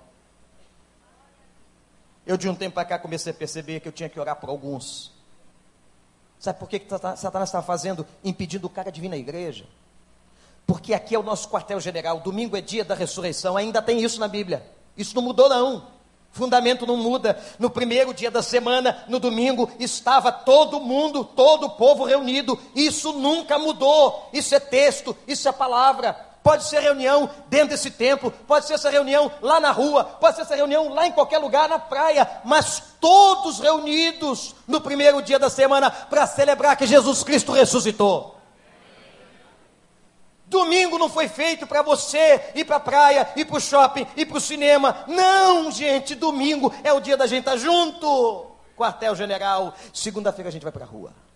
Eu 2.26 2.38
de 2.38 2.48
um 2.48 2.56
tempo 2.56 2.76
para 2.76 2.86
cá 2.86 2.98
comecei 2.98 3.34
a 3.34 3.36
perceber 3.36 3.82
que 3.82 3.88
eu 3.90 3.92
tinha 3.92 4.08
que 4.08 4.18
orar 4.18 4.38
por 4.38 4.50
alguns 4.50 5.12
Sabe 6.40 6.58
por 6.58 6.70
que, 6.70 6.80
que 6.80 6.90
Satanás 6.90 7.50
está 7.50 7.62
fazendo? 7.62 8.08
Impedindo 8.24 8.68
o 8.68 8.70
cara 8.70 8.90
de 8.90 9.02
vir 9.02 9.10
na 9.10 9.18
igreja. 9.18 9.66
Porque 10.66 10.94
aqui 10.94 11.16
é 11.16 11.20
o 11.20 11.24
nosso 11.24 11.50
quartel-general. 11.50 12.22
Domingo 12.22 12.56
é 12.56 12.62
dia 12.62 12.86
da 12.86 12.96
ressurreição. 12.96 13.58
Ainda 13.58 13.82
tem 13.82 14.02
isso 14.02 14.22
na 14.22 14.28
Bíblia. 14.30 14.66
Isso 14.96 15.14
não 15.14 15.22
mudou, 15.22 15.50
não. 15.50 15.97
Fundamento 16.38 16.86
não 16.86 16.96
muda. 16.96 17.38
No 17.58 17.70
primeiro 17.70 18.14
dia 18.14 18.32
da 18.32 18.42
semana, 18.42 19.04
no 19.08 19.20
domingo, 19.20 19.70
estava 19.80 20.32
todo 20.32 20.80
mundo, 20.80 21.24
todo 21.24 21.66
o 21.66 21.70
povo 21.72 22.06
reunido. 22.06 22.58
Isso 22.76 23.12
nunca 23.14 23.58
mudou. 23.58 24.30
Isso 24.32 24.54
é 24.56 24.60
texto, 24.60 25.18
isso 25.28 25.50
é 25.50 25.52
palavra 25.52 26.28
pode 26.48 26.64
ser 26.64 26.80
reunião 26.80 27.30
dentro 27.50 27.72
desse 27.72 27.92
templo, 27.92 28.32
pode 28.48 28.66
ser 28.68 28.76
essa 28.76 28.90
reunião 28.90 29.30
lá 29.42 29.60
na 29.60 29.70
rua, 29.70 30.06
pode 30.06 30.38
ser 30.38 30.44
essa 30.44 30.56
reunião 30.56 30.94
lá 30.94 31.06
em 31.06 31.12
qualquer 31.12 31.40
lugar, 31.40 31.68
na 31.68 31.78
praia, 31.78 32.26
mas 32.46 32.82
todos 33.02 33.60
reunidos 33.60 34.56
no 34.66 34.80
primeiro 34.80 35.22
dia 35.22 35.38
da 35.38 35.50
semana 35.50 35.92
para 35.92 36.26
celebrar 36.26 36.78
que 36.78 36.88
Jesus 36.88 37.22
Cristo 37.22 37.52
ressuscitou. 37.52 38.37
Domingo 40.48 40.98
não 40.98 41.10
foi 41.10 41.28
feito 41.28 41.68
para 41.68 41.82
você 41.82 42.52
ir 42.56 42.64
para 42.64 42.78
a 42.78 42.80
praia, 42.80 43.28
ir 43.36 43.46
para 43.46 43.58
o 43.58 43.62
shopping, 43.62 44.08
ir 44.16 44.26
para 44.26 44.38
o 44.38 44.42
cinema. 44.42 45.04
Não, 45.08 45.70
gente, 45.70 46.16
domingo 46.16 46.74
é 46.84 46.94
o 46.94 47.02
dia 47.02 47.18
da 47.18 47.28
gente 47.28 47.40
estar 47.40 47.52
tá 47.52 47.58
junto. 47.58 48.48
Quartel 48.76 49.16
General, 49.16 49.74
segunda-feira 49.94 50.50
a 50.50 50.52
gente 50.52 50.64
vai 50.64 50.72
para 50.72 50.86
a 50.86 50.88
rua. 50.88 51.27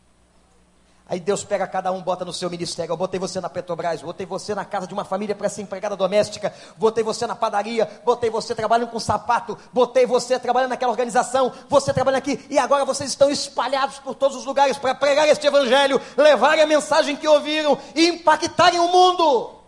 Aí 1.12 1.20
Deus 1.20 1.44
pega 1.44 1.68
cada 1.68 1.92
um, 1.92 2.02
bota 2.02 2.24
no 2.24 2.32
seu 2.32 2.50
ministério. 2.50 2.94
Eu 2.94 2.96
botei 2.96 3.20
você 3.20 3.42
na 3.42 3.50
Petrobras, 3.50 4.02
botei 4.02 4.26
você 4.26 4.56
na 4.56 4.64
casa 4.64 4.88
de 4.88 4.94
uma 4.94 5.04
família 5.04 5.36
para 5.36 5.50
ser 5.50 5.62
empregada 5.62 5.94
doméstica, 5.94 6.54
botei 6.78 7.04
você 7.04 7.28
na 7.28 7.36
padaria, 7.36 7.86
botei 8.06 8.30
você 8.30 8.56
trabalhando 8.56 8.92
com 8.92 8.98
sapato, 8.98 9.58
botei 9.74 10.06
você 10.06 10.40
trabalhando 10.40 10.70
naquela 10.70 10.90
organização, 10.90 11.52
você 11.68 11.94
trabalhando 11.94 12.20
aqui, 12.20 12.46
e 12.50 12.58
agora 12.58 12.86
vocês 12.86 13.10
estão 13.10 13.30
espalhados 13.30 14.00
por 14.00 14.16
todos 14.16 14.38
os 14.38 14.46
lugares 14.46 14.78
para 14.78 14.96
pregar 14.96 15.28
este 15.28 15.46
evangelho, 15.46 16.00
levarem 16.16 16.64
a 16.64 16.66
mensagem 16.66 17.18
que 17.18 17.28
ouviram 17.28 17.78
e 17.94 18.08
impactarem 18.08 18.80
o 18.80 18.88
mundo. 18.88 19.60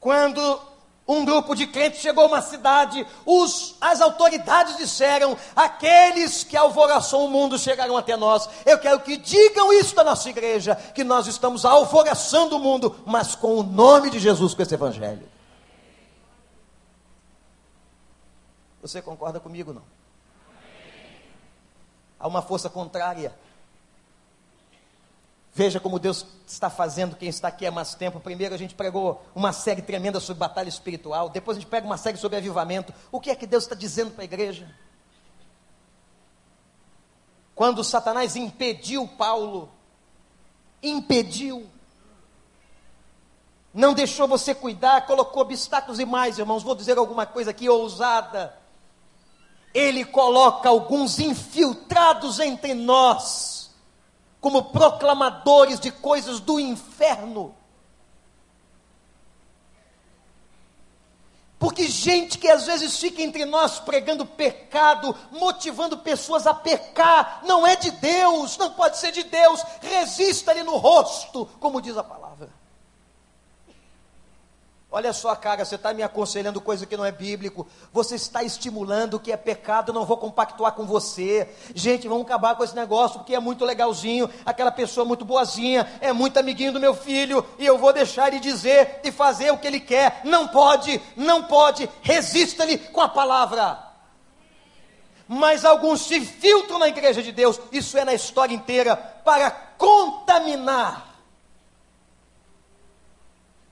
Quando 0.00 0.67
um 1.08 1.24
grupo 1.24 1.54
de 1.54 1.66
crentes 1.66 2.00
chegou 2.00 2.24
a 2.24 2.26
uma 2.26 2.42
cidade, 2.42 3.06
os, 3.24 3.76
as 3.80 4.02
autoridades 4.02 4.76
disseram: 4.76 5.38
aqueles 5.56 6.44
que 6.44 6.54
alvoraçam 6.54 7.24
o 7.24 7.30
mundo 7.30 7.58
chegaram 7.58 7.96
até 7.96 8.14
nós. 8.14 8.46
Eu 8.66 8.78
quero 8.78 9.00
que 9.00 9.16
digam 9.16 9.72
isso 9.72 9.94
da 9.94 10.04
nossa 10.04 10.28
igreja, 10.28 10.76
que 10.76 11.02
nós 11.02 11.26
estamos 11.26 11.64
alvoraçando 11.64 12.56
o 12.56 12.60
mundo, 12.60 12.94
mas 13.06 13.34
com 13.34 13.56
o 13.56 13.62
nome 13.62 14.10
de 14.10 14.18
Jesus, 14.18 14.52
com 14.52 14.60
esse 14.60 14.74
evangelho. 14.74 15.26
Você 18.82 19.00
concorda 19.00 19.40
comigo 19.40 19.72
não? 19.72 19.82
Há 22.20 22.28
uma 22.28 22.42
força 22.42 22.68
contrária 22.68 23.34
Veja 25.58 25.80
como 25.80 25.98
Deus 25.98 26.24
está 26.46 26.70
fazendo 26.70 27.16
quem 27.16 27.28
está 27.28 27.48
aqui 27.48 27.66
há 27.66 27.70
mais 27.72 27.92
tempo. 27.92 28.20
Primeiro 28.20 28.54
a 28.54 28.56
gente 28.56 28.76
pregou 28.76 29.26
uma 29.34 29.52
série 29.52 29.82
tremenda 29.82 30.20
sobre 30.20 30.38
batalha 30.38 30.68
espiritual. 30.68 31.28
Depois 31.28 31.56
a 31.56 31.60
gente 31.60 31.68
pega 31.68 31.84
uma 31.84 31.96
série 31.96 32.16
sobre 32.16 32.38
avivamento. 32.38 32.94
O 33.10 33.18
que 33.18 33.28
é 33.28 33.34
que 33.34 33.44
Deus 33.44 33.64
está 33.64 33.74
dizendo 33.74 34.12
para 34.12 34.22
a 34.22 34.24
igreja? 34.24 34.72
Quando 37.56 37.82
Satanás 37.82 38.36
impediu 38.36 39.08
Paulo, 39.08 39.68
impediu, 40.80 41.68
não 43.74 43.94
deixou 43.94 44.28
você 44.28 44.54
cuidar, 44.54 45.06
colocou 45.06 45.42
obstáculos 45.42 45.98
e 45.98 46.04
mais, 46.04 46.38
irmãos. 46.38 46.62
Vou 46.62 46.76
dizer 46.76 46.98
alguma 46.98 47.26
coisa 47.26 47.50
aqui 47.50 47.68
ousada. 47.68 48.56
Ele 49.74 50.04
coloca 50.04 50.68
alguns 50.68 51.18
infiltrados 51.18 52.38
entre 52.38 52.74
nós 52.74 53.57
como 54.40 54.64
proclamadores 54.64 55.80
de 55.80 55.90
coisas 55.90 56.40
do 56.40 56.60
inferno. 56.60 57.54
Porque 61.58 61.88
gente 61.88 62.38
que 62.38 62.48
às 62.48 62.66
vezes 62.66 62.98
fica 62.98 63.20
entre 63.20 63.44
nós 63.44 63.80
pregando 63.80 64.24
pecado, 64.24 65.14
motivando 65.32 65.98
pessoas 65.98 66.46
a 66.46 66.54
pecar, 66.54 67.40
não 67.44 67.66
é 67.66 67.74
de 67.74 67.90
Deus, 67.90 68.56
não 68.56 68.72
pode 68.72 68.96
ser 68.98 69.10
de 69.10 69.24
Deus, 69.24 69.60
resista-lhe 69.80 70.62
no 70.62 70.76
rosto, 70.76 71.46
como 71.58 71.82
diz 71.82 71.96
a 71.96 72.04
palavra. 72.04 72.27
Olha 74.90 75.12
só, 75.12 75.34
cara, 75.36 75.66
você 75.66 75.74
está 75.74 75.92
me 75.92 76.02
aconselhando 76.02 76.62
coisa 76.62 76.86
que 76.86 76.96
não 76.96 77.04
é 77.04 77.12
bíblico. 77.12 77.66
Você 77.92 78.14
está 78.14 78.42
estimulando 78.42 79.14
o 79.14 79.20
que 79.20 79.30
é 79.30 79.36
pecado, 79.36 79.90
eu 79.90 79.94
não 79.94 80.06
vou 80.06 80.16
compactuar 80.16 80.72
com 80.72 80.86
você. 80.86 81.46
Gente, 81.74 82.08
vamos 82.08 82.24
acabar 82.24 82.56
com 82.56 82.64
esse 82.64 82.74
negócio, 82.74 83.18
porque 83.18 83.34
é 83.34 83.40
muito 83.40 83.66
legalzinho, 83.66 84.30
aquela 84.46 84.70
pessoa 84.70 85.04
muito 85.04 85.26
boazinha, 85.26 85.86
é 86.00 86.10
muito 86.10 86.38
amiguinho 86.38 86.72
do 86.72 86.80
meu 86.80 86.94
filho, 86.94 87.44
e 87.58 87.66
eu 87.66 87.76
vou 87.76 87.92
deixar 87.92 88.28
ele 88.28 88.40
dizer 88.40 89.00
e 89.04 89.12
fazer 89.12 89.50
o 89.50 89.58
que 89.58 89.66
ele 89.66 89.80
quer. 89.80 90.22
Não 90.24 90.48
pode, 90.48 90.98
não 91.14 91.44
pode, 91.44 91.88
resista-lhe 92.00 92.78
com 92.78 93.02
a 93.02 93.08
palavra. 93.10 93.78
Mas 95.28 95.66
alguns 95.66 96.00
se 96.00 96.18
filtram 96.22 96.78
na 96.78 96.88
igreja 96.88 97.22
de 97.22 97.30
Deus, 97.30 97.60
isso 97.70 97.98
é 97.98 98.06
na 98.06 98.14
história 98.14 98.54
inteira, 98.54 98.96
para 98.96 99.50
contaminar 99.50 101.07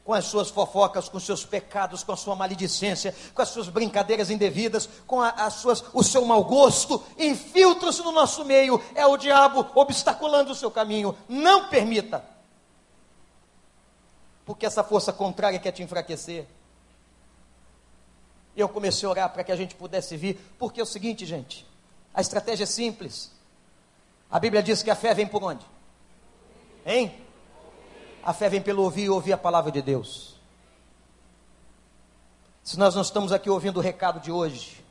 com 0.07 0.15
as 0.15 0.27
suas 0.27 0.51
fofocas, 0.51 1.09
com 1.09 1.19
seus 1.19 1.45
pecados, 1.45 2.05
com 2.05 2.13
a 2.13 2.17
sua 2.17 2.37
maledicência, 2.37 3.13
com 3.35 3.43
as 3.43 3.49
suas 3.49 3.69
brincadeiras 3.69 4.31
indevidas, 4.31 4.89
com 5.05 5.21
a, 5.21 5.31
as 5.31 5.55
suas, 5.55 5.83
o 5.93 6.05
seu 6.05 6.25
mau 6.25 6.45
gosto, 6.45 7.05
infiltra-se 7.19 8.03
no 8.03 8.13
nosso 8.13 8.45
meio, 8.45 8.81
é 8.95 9.05
o 9.05 9.17
diabo 9.17 9.67
obstaculando 9.75 10.53
o 10.53 10.55
seu 10.55 10.71
caminho. 10.71 11.19
Não 11.29 11.69
permita, 11.69 12.25
porque 14.45 14.65
essa 14.65 14.85
força 14.85 15.13
contrária 15.13 15.59
quer 15.59 15.73
te 15.73 15.83
enfraquecer. 15.83 16.47
Eu 18.57 18.69
comecei 18.69 19.09
a 19.09 19.11
orar 19.11 19.33
para 19.33 19.43
que 19.43 19.51
a 19.51 19.57
gente 19.57 19.75
pudesse 19.75 20.17
vir, 20.17 20.39
porque 20.57 20.79
é 20.79 20.85
o 20.85 20.87
seguinte, 20.87 21.27
gente, 21.27 21.67
a 22.15 22.21
estratégia 22.21 22.63
é 22.63 22.67
simples. 22.67 23.33
A 24.31 24.39
Bíblia 24.39 24.63
diz 24.63 24.85
que 24.85 24.91
a 24.91 24.95
fé 24.95 25.13
vem 25.13 25.27
por 25.27 25.43
onde? 25.43 25.67
Hein? 26.87 27.26
A 28.27 28.33
fé 28.33 28.49
vem 28.49 28.61
pelo 28.61 28.83
ouvir 28.83 29.05
e 29.05 29.09
ouvir 29.09 29.33
a 29.35 29.39
palavra 29.39 29.71
de 29.71 29.81
Deus. 29.81 30.35
Se 32.61 32.77
nós 32.77 32.93
não 32.93 33.03
estamos 33.03 33.31
aqui 33.31 33.49
ouvindo 33.49 33.77
o 33.77 33.81
recado 33.81 34.19
de 34.19 34.33
hoje, 34.33 34.85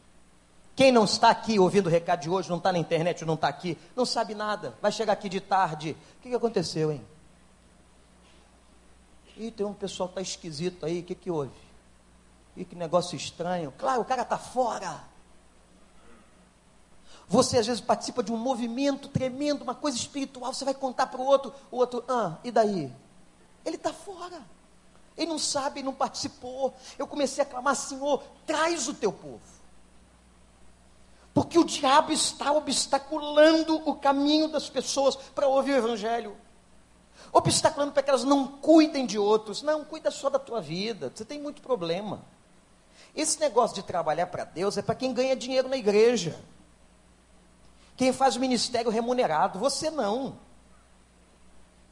quem 0.74 0.90
não 0.90 1.04
está 1.04 1.32
aqui 1.32 1.60
ouvindo 1.60 1.88
o 1.88 1.90
recado 1.90 2.22
de 2.22 2.30
hoje, 2.30 2.50
não 2.50 2.60
está 2.60 2.72
na 2.72 2.80
internet, 2.80 3.26
não 3.26 3.34
está 3.34 3.50
aqui, 3.50 3.78
não 3.94 4.06
sabe 4.06 4.34
nada, 4.34 4.74
vai 4.82 4.90
chegar 4.90 5.12
aqui 5.12 5.28
de 5.28 5.42
tarde. 5.42 5.98
O 6.18 6.22
que, 6.22 6.30
que 6.30 6.36
aconteceu, 6.36 6.94
hein? 6.94 7.06
Ih, 9.36 9.52
tem 9.52 9.66
um 9.66 9.74
pessoal 9.74 10.08
está 10.08 10.22
esquisito 10.22 10.86
aí, 10.86 11.02
o 11.02 11.04
que, 11.04 11.14
que 11.14 11.30
houve? 11.30 11.52
Ih, 12.56 12.64
que 12.64 12.74
negócio 12.74 13.18
estranho. 13.18 13.74
Claro, 13.78 14.00
o 14.00 14.06
cara 14.06 14.22
está 14.22 14.38
fora. 14.38 15.04
Você 17.28 17.58
às 17.58 17.68
vezes 17.68 17.82
participa 17.82 18.24
de 18.24 18.32
um 18.32 18.38
movimento 18.38 19.10
tremendo, 19.10 19.62
uma 19.62 19.76
coisa 19.76 19.98
espiritual, 19.98 20.54
você 20.54 20.64
vai 20.64 20.74
contar 20.74 21.08
para 21.08 21.20
o 21.20 21.26
outro, 21.26 21.54
o 21.70 21.76
outro, 21.76 22.02
ah, 22.08 22.38
e 22.42 22.50
daí? 22.50 23.04
Ele 23.66 23.76
está 23.76 23.92
fora. 23.92 24.42
Ele 25.18 25.32
não 25.32 25.40
sabe, 25.40 25.82
não 25.82 25.94
participou. 25.94 26.74
Eu 27.00 27.08
comecei 27.08 27.44
a 27.44 27.48
clamar, 27.48 27.76
Senhor, 27.76 28.24
traz 28.46 28.88
o 28.88 28.94
teu 28.94 29.12
povo. 29.12 29.42
Porque 31.34 31.58
o 31.58 31.66
diabo 31.66 32.14
está 32.14 32.52
obstaculando 32.52 33.82
o 33.90 33.96
caminho 33.96 34.48
das 34.48 34.70
pessoas 34.70 35.16
para 35.16 35.48
ouvir 35.48 35.74
o 35.74 35.78
Evangelho. 35.78 36.38
Obstaculando 37.34 37.92
para 37.92 38.04
que 38.04 38.10
elas 38.10 38.24
não 38.24 38.48
cuidem 38.48 39.06
de 39.06 39.18
outros. 39.20 39.62
Não, 39.62 39.84
cuida 39.84 40.12
só 40.12 40.30
da 40.30 40.40
tua 40.40 40.62
vida. 40.62 41.12
Você 41.14 41.26
tem 41.26 41.42
muito 41.42 41.62
problema. 41.62 42.24
Esse 43.14 43.40
negócio 43.40 43.76
de 43.76 43.84
trabalhar 43.84 44.28
para 44.28 44.46
Deus 44.46 44.78
é 44.78 44.82
para 44.82 44.96
quem 44.96 45.14
ganha 45.14 45.36
dinheiro 45.36 45.68
na 45.68 45.78
igreja. 45.78 46.40
Quem 47.98 48.12
faz 48.14 48.38
ministério 48.38 48.92
remunerado. 48.92 49.60
Você 49.60 49.90
não. 49.90 50.38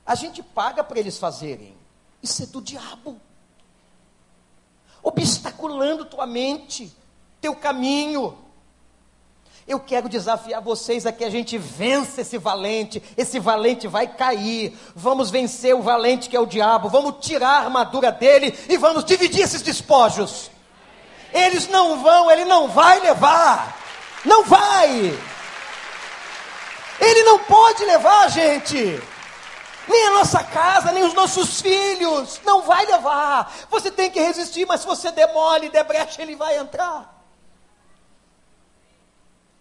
A 0.05 0.15
gente 0.15 0.43
paga 0.43 0.83
para 0.83 0.99
eles 0.99 1.17
fazerem. 1.17 1.75
Isso 2.21 2.43
é 2.43 2.45
do 2.45 2.61
diabo. 2.61 3.19
Obstaculando 5.01 6.05
tua 6.05 6.25
mente, 6.25 6.91
teu 7.39 7.55
caminho. 7.55 8.37
Eu 9.65 9.79
quero 9.79 10.09
desafiar 10.09 10.61
vocês 10.61 11.05
a 11.05 11.11
que 11.11 11.23
a 11.23 11.29
gente 11.29 11.57
vença 11.57 12.21
esse 12.21 12.37
valente. 12.37 13.01
Esse 13.15 13.39
valente 13.39 13.87
vai 13.87 14.07
cair. 14.07 14.77
Vamos 14.93 15.31
vencer 15.31 15.73
o 15.73 15.81
valente 15.81 16.29
que 16.29 16.35
é 16.35 16.39
o 16.39 16.45
diabo. 16.45 16.89
Vamos 16.89 17.25
tirar 17.25 17.49
a 17.49 17.63
armadura 17.63 18.11
dele 18.11 18.57
e 18.67 18.77
vamos 18.77 19.05
dividir 19.05 19.41
esses 19.41 19.61
despojos. 19.61 20.51
Eles 21.33 21.67
não 21.69 22.03
vão, 22.03 22.29
ele 22.29 22.43
não 22.43 22.67
vai 22.67 22.99
levar. 22.99 23.77
Não 24.25 24.43
vai. 24.43 25.17
Ele 26.99 27.23
não 27.23 27.39
pode 27.39 27.85
levar, 27.85 28.29
gente 28.29 29.12
nem 29.87 30.07
a 30.07 30.11
nossa 30.11 30.43
casa, 30.43 30.91
nem 30.91 31.03
os 31.03 31.13
nossos 31.13 31.61
filhos. 31.61 32.39
Não 32.43 32.61
vai 32.61 32.85
levar. 32.85 33.53
Você 33.69 33.91
tem 33.91 34.09
que 34.09 34.19
resistir, 34.19 34.65
mas 34.65 34.81
se 34.81 34.87
você 34.87 35.11
demole, 35.11 35.69
der 35.69 35.83
brecha, 35.83 36.21
ele 36.21 36.35
vai 36.35 36.57
entrar. 36.57 37.21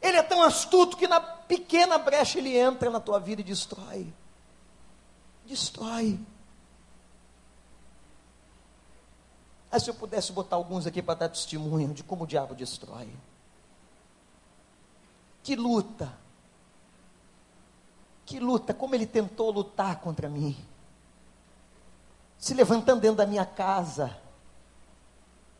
Ele 0.00 0.16
é 0.16 0.22
tão 0.22 0.42
astuto 0.42 0.96
que 0.96 1.06
na 1.06 1.20
pequena 1.20 1.98
brecha 1.98 2.38
ele 2.38 2.56
entra 2.56 2.90
na 2.90 3.00
tua 3.00 3.20
vida 3.20 3.40
e 3.40 3.44
destrói. 3.44 4.12
Destrói. 5.44 6.18
Aí 9.70 9.80
se 9.80 9.88
eu 9.88 9.94
pudesse 9.94 10.32
botar 10.32 10.56
alguns 10.56 10.86
aqui 10.86 11.00
para 11.00 11.14
dar 11.14 11.28
testemunho 11.28 11.94
de 11.94 12.02
como 12.02 12.24
o 12.24 12.26
diabo 12.26 12.54
destrói. 12.54 13.08
Que 15.42 15.56
luta 15.56 16.21
que 18.32 18.40
luta, 18.40 18.72
como 18.72 18.94
ele 18.94 19.04
tentou 19.04 19.50
lutar 19.50 19.96
contra 19.96 20.26
mim. 20.26 20.56
Se 22.38 22.54
levantando 22.54 23.02
dentro 23.02 23.18
da 23.18 23.26
minha 23.26 23.44
casa, 23.44 24.16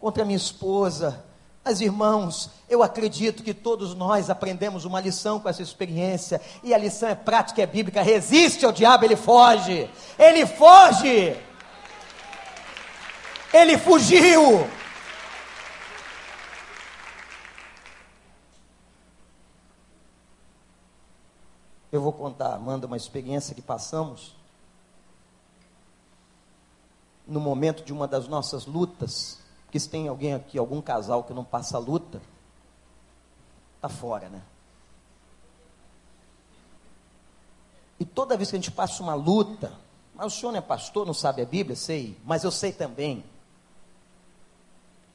contra 0.01 0.25
minha 0.25 0.39
esposa. 0.39 1.23
Mas 1.63 1.83
irmãos, 1.83 2.49
eu 2.71 2.83
acredito 2.83 3.43
que 3.43 3.53
todos 3.53 3.95
nós 3.95 4.31
aprendemos 4.31 4.87
uma 4.87 5.03
lição 5.03 5.39
com 5.39 5.51
essa 5.51 5.61
experiência, 5.61 6.41
e 6.63 6.73
a 6.73 6.79
lição 6.79 7.11
é 7.11 7.15
prática, 7.15 7.61
é 7.61 7.67
bíblica. 7.67 8.01
Resiste 8.01 8.65
ao 8.65 8.73
diabo, 8.73 9.05
ele 9.05 9.17
foge. 9.17 9.91
Ele 10.19 10.47
foge. 10.47 11.37
Ele 13.53 13.77
fugiu. 13.77 14.67
Eu 21.93 22.01
vou 22.01 22.13
contar, 22.13 22.55
Amanda, 22.55 22.87
uma 22.87 22.97
experiência 22.97 23.55
que 23.55 23.61
passamos 23.61 24.35
no 27.27 27.39
momento 27.39 27.85
de 27.85 27.93
uma 27.93 28.09
das 28.09 28.27
nossas 28.27 28.65
lutas. 28.65 29.39
Porque 29.67 29.79
se 29.79 29.91
tem 29.91 30.09
alguém 30.09 30.33
aqui, 30.33 30.59
algum 30.59 30.81
casal 30.81 31.23
que 31.23 31.35
não 31.35 31.45
passa 31.45 31.79
luta, 31.79 32.21
está 33.77 33.91
fora, 33.91 34.31
né? 34.31 34.43
E 38.01 38.05
toda 38.07 38.37
vez 38.37 38.51
que 38.51 38.57
a 38.57 38.59
gente 38.59 38.71
passa 38.71 39.03
uma 39.03 39.15
luta, 39.15 39.73
mas 40.15 40.27
o 40.27 40.37
senhor 40.37 40.53
não 40.53 40.59
é 40.59 40.63
pastor, 40.63 41.07
não 41.07 41.15
sabe 41.15 41.43
a 41.43 41.47
Bíblia? 41.47 41.77
Sei, 41.77 42.19
mas 42.25 42.43
eu 42.43 42.51
sei 42.51 42.73
também 42.73 43.23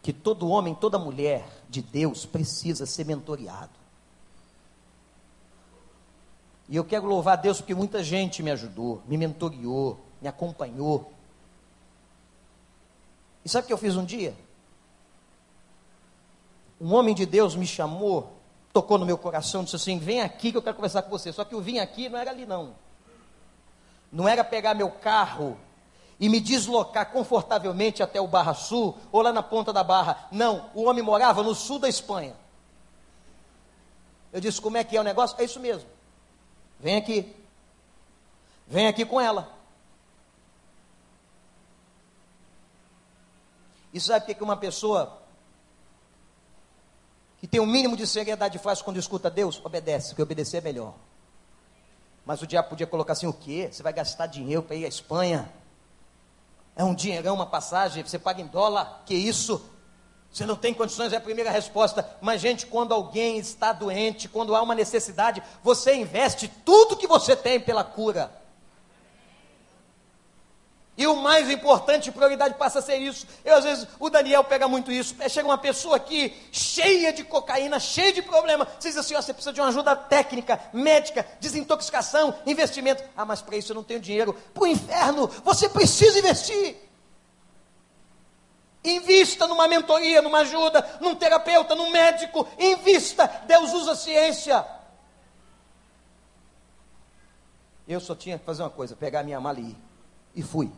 que 0.01 0.13
todo 0.13 0.47
homem, 0.47 0.73
toda 0.73 0.97
mulher 0.97 1.45
de 1.67 1.82
Deus 1.82 2.25
precisa 2.25 2.86
ser 2.86 3.05
mentoreado. 3.05 3.76
E 6.70 6.76
eu 6.76 6.84
quero 6.84 7.05
louvar 7.05 7.38
a 7.38 7.41
Deus 7.41 7.59
porque 7.59 7.74
muita 7.74 8.03
gente 8.03 8.43
me 8.43 8.51
ajudou, 8.51 9.01
me 9.07 9.18
mentoriou, 9.18 9.99
me 10.22 10.28
acompanhou. 10.28 11.11
E 13.45 13.49
sabe 13.49 13.63
o 13.63 13.68
que 13.68 13.74
eu 13.74 13.78
fiz 13.78 13.95
um 13.95 14.03
dia? 14.03 14.36
Um 16.80 16.93
homem 16.93 17.15
de 17.15 17.26
Deus 17.26 17.55
me 17.55 17.65
chamou, 17.65 18.34
tocou 18.74 18.97
no 18.97 19.05
meu 19.05 19.18
coração, 19.18 19.63
disse 19.63 19.78
assim: 19.78 19.97
Vem 19.97 20.22
aqui 20.22 20.51
que 20.51 20.57
eu 20.57 20.61
quero 20.61 20.76
conversar 20.76 21.01
com 21.03 21.09
você. 21.09 21.32
Só 21.32 21.45
que 21.45 21.55
eu 21.55 21.61
vim 21.61 21.80
aqui 21.80 22.09
não 22.09 22.20
era 22.20 22.32
ali, 22.32 22.45
não. 22.45 22.76
Não 24.11 24.28
era 24.28 24.43
pegar 24.43 24.74
meu 24.74 24.91
carro 24.91 25.57
e 26.20 26.28
me 26.28 26.39
deslocar 26.39 27.11
confortavelmente 27.11 28.03
até 28.03 28.20
o 28.20 28.28
Barra 28.28 28.53
Sul 28.53 28.97
ou 29.11 29.22
lá 29.22 29.32
na 29.32 29.41
ponta 29.41 29.72
da 29.72 29.84
Barra. 29.84 30.28
Não, 30.32 30.70
o 30.74 30.84
homem 30.84 31.03
morava 31.03 31.41
no 31.41 31.55
sul 31.55 31.80
da 31.80 31.88
Espanha. 31.88 32.36
Eu 34.34 34.41
disse: 34.41 34.59
Como 34.59 34.76
é 34.76 34.84
que 34.84 34.97
é 34.97 34.99
o 34.99 35.03
negócio? 35.03 35.39
É 35.39 35.45
isso 35.45 35.59
mesmo. 35.59 35.97
Vem 36.80 36.95
aqui. 36.95 37.36
Vem 38.67 38.88
aqui 38.88 39.05
com 39.05 39.19
ela. 39.19 39.55
E 43.93 43.99
sabe 43.99 44.32
o 44.32 44.36
que 44.36 44.43
uma 44.43 44.57
pessoa 44.57 45.21
que 47.39 47.47
tem 47.47 47.59
o 47.59 47.63
um 47.63 47.67
mínimo 47.67 47.95
de 47.95 48.05
seriedade 48.05 48.59
faz 48.59 48.82
quando 48.82 48.97
escuta 48.97 49.30
Deus? 49.30 49.61
Obedece, 49.63 50.09
porque 50.09 50.21
obedecer 50.21 50.57
é 50.57 50.61
melhor. 50.61 50.93
Mas 52.25 52.41
o 52.41 52.47
diabo 52.47 52.69
podia 52.69 52.86
colocar 52.86 53.13
assim: 53.13 53.28
o 53.28 53.34
quê? 53.34 53.69
Você 53.71 53.82
vai 53.82 53.93
gastar 53.93 54.28
dinheiro 54.28 54.61
para 54.61 54.75
ir 54.75 54.86
à 54.86 54.88
Espanha? 54.88 55.51
É 56.75 56.84
um 56.84 56.93
dinheirão, 56.93 57.34
uma 57.34 57.45
passagem, 57.47 58.03
você 58.03 58.19
paga 58.19 58.41
em 58.41 58.47
dólar, 58.47 59.01
que 59.05 59.15
isso? 59.15 59.67
Você 60.38 60.45
não 60.45 60.55
tem 60.55 60.71
condições, 60.71 61.13
é 61.13 61.17
a 61.17 61.19
primeira 61.19 61.49
resposta. 61.49 62.07
Mas, 62.21 62.39
gente, 62.39 62.67
quando 62.67 62.93
alguém 62.93 63.39
está 63.39 63.73
doente, 63.73 64.29
quando 64.29 64.55
há 64.55 64.61
uma 64.61 64.75
necessidade, 64.75 65.41
você 65.63 65.95
investe 65.95 66.47
tudo 66.63 66.95
que 66.95 67.07
você 67.07 67.35
tem 67.35 67.59
pela 67.59 67.83
cura. 67.83 68.31
E 70.95 71.07
o 71.07 71.15
mais 71.15 71.49
importante, 71.49 72.11
prioridade 72.11 72.53
passa 72.53 72.77
a 72.77 72.81
ser 72.83 72.97
isso. 72.97 73.25
Eu, 73.43 73.55
às 73.55 73.63
vezes, 73.63 73.88
o 73.99 74.11
Daniel 74.11 74.43
pega 74.43 74.67
muito 74.67 74.91
isso. 74.91 75.15
É, 75.19 75.27
chega 75.27 75.47
uma 75.47 75.57
pessoa 75.57 75.95
aqui, 75.95 76.31
cheia 76.51 77.11
de 77.11 77.23
cocaína, 77.23 77.79
cheia 77.79 78.13
de 78.13 78.21
problema. 78.21 78.67
Você 78.79 78.89
diz 78.89 78.97
assim: 78.97 79.15
ó, 79.15 79.21
você 79.23 79.33
precisa 79.33 79.53
de 79.53 79.59
uma 79.59 79.69
ajuda 79.69 79.95
técnica, 79.95 80.59
médica, 80.71 81.25
desintoxicação, 81.39 82.35
investimento. 82.45 83.03
Ah, 83.17 83.25
mas 83.25 83.41
para 83.41 83.57
isso 83.57 83.71
eu 83.71 83.75
não 83.75 83.83
tenho 83.83 83.99
dinheiro. 83.99 84.35
Para 84.53 84.63
o 84.63 84.67
inferno, 84.67 85.27
você 85.43 85.67
precisa 85.67 86.19
investir. 86.19 86.86
Invista 88.88 89.45
numa 89.47 89.67
mentoria, 89.67 90.21
numa 90.21 90.39
ajuda, 90.39 90.97
num 91.01 91.13
terapeuta, 91.13 91.75
num 91.75 91.91
médico. 91.91 92.47
Invista. 92.57 93.27
Deus 93.45 93.73
usa 93.73 93.91
a 93.91 93.95
ciência. 93.95 94.65
Eu 97.85 97.99
só 97.99 98.15
tinha 98.15 98.39
que 98.39 98.45
fazer 98.45 98.63
uma 98.63 98.69
coisa: 98.69 98.95
pegar 98.95 99.19
a 99.19 99.23
minha 99.23 99.41
mala 99.41 99.59
e 99.59 99.71
ir. 99.71 99.77
E 100.35 100.41
fui. 100.41 100.71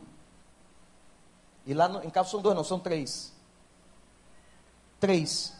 E 1.64 1.72
lá 1.72 1.88
no, 1.88 2.02
em 2.02 2.10
casa 2.10 2.30
são 2.30 2.40
dois, 2.40 2.56
não, 2.56 2.64
são 2.64 2.80
três. 2.80 3.32
Três. 4.98 5.56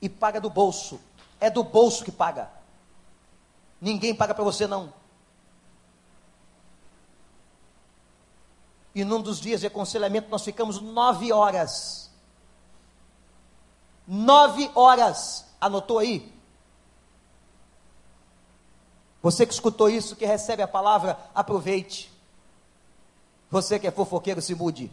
E 0.00 0.08
paga 0.08 0.40
do 0.40 0.48
bolso. 0.48 1.00
É 1.40 1.50
do 1.50 1.64
bolso 1.64 2.04
que 2.04 2.12
paga. 2.12 2.50
Ninguém 3.80 4.14
paga 4.14 4.34
para 4.34 4.44
você, 4.44 4.66
não. 4.66 4.92
E 8.94 9.04
num 9.04 9.20
dos 9.20 9.40
dias 9.40 9.60
de 9.60 9.66
aconselhamento 9.66 10.28
nós 10.30 10.44
ficamos 10.44 10.80
nove 10.80 11.32
horas. 11.32 12.10
Nove 14.06 14.70
horas. 14.74 15.46
Anotou 15.60 15.98
aí? 15.98 16.32
Você 19.22 19.46
que 19.46 19.52
escutou 19.52 19.88
isso, 19.88 20.16
que 20.16 20.24
recebe 20.24 20.62
a 20.62 20.68
palavra, 20.68 21.18
aproveite. 21.34 22.10
Você 23.50 23.78
que 23.78 23.86
é 23.86 23.90
fofoqueiro, 23.90 24.40
se 24.40 24.54
mude. 24.54 24.90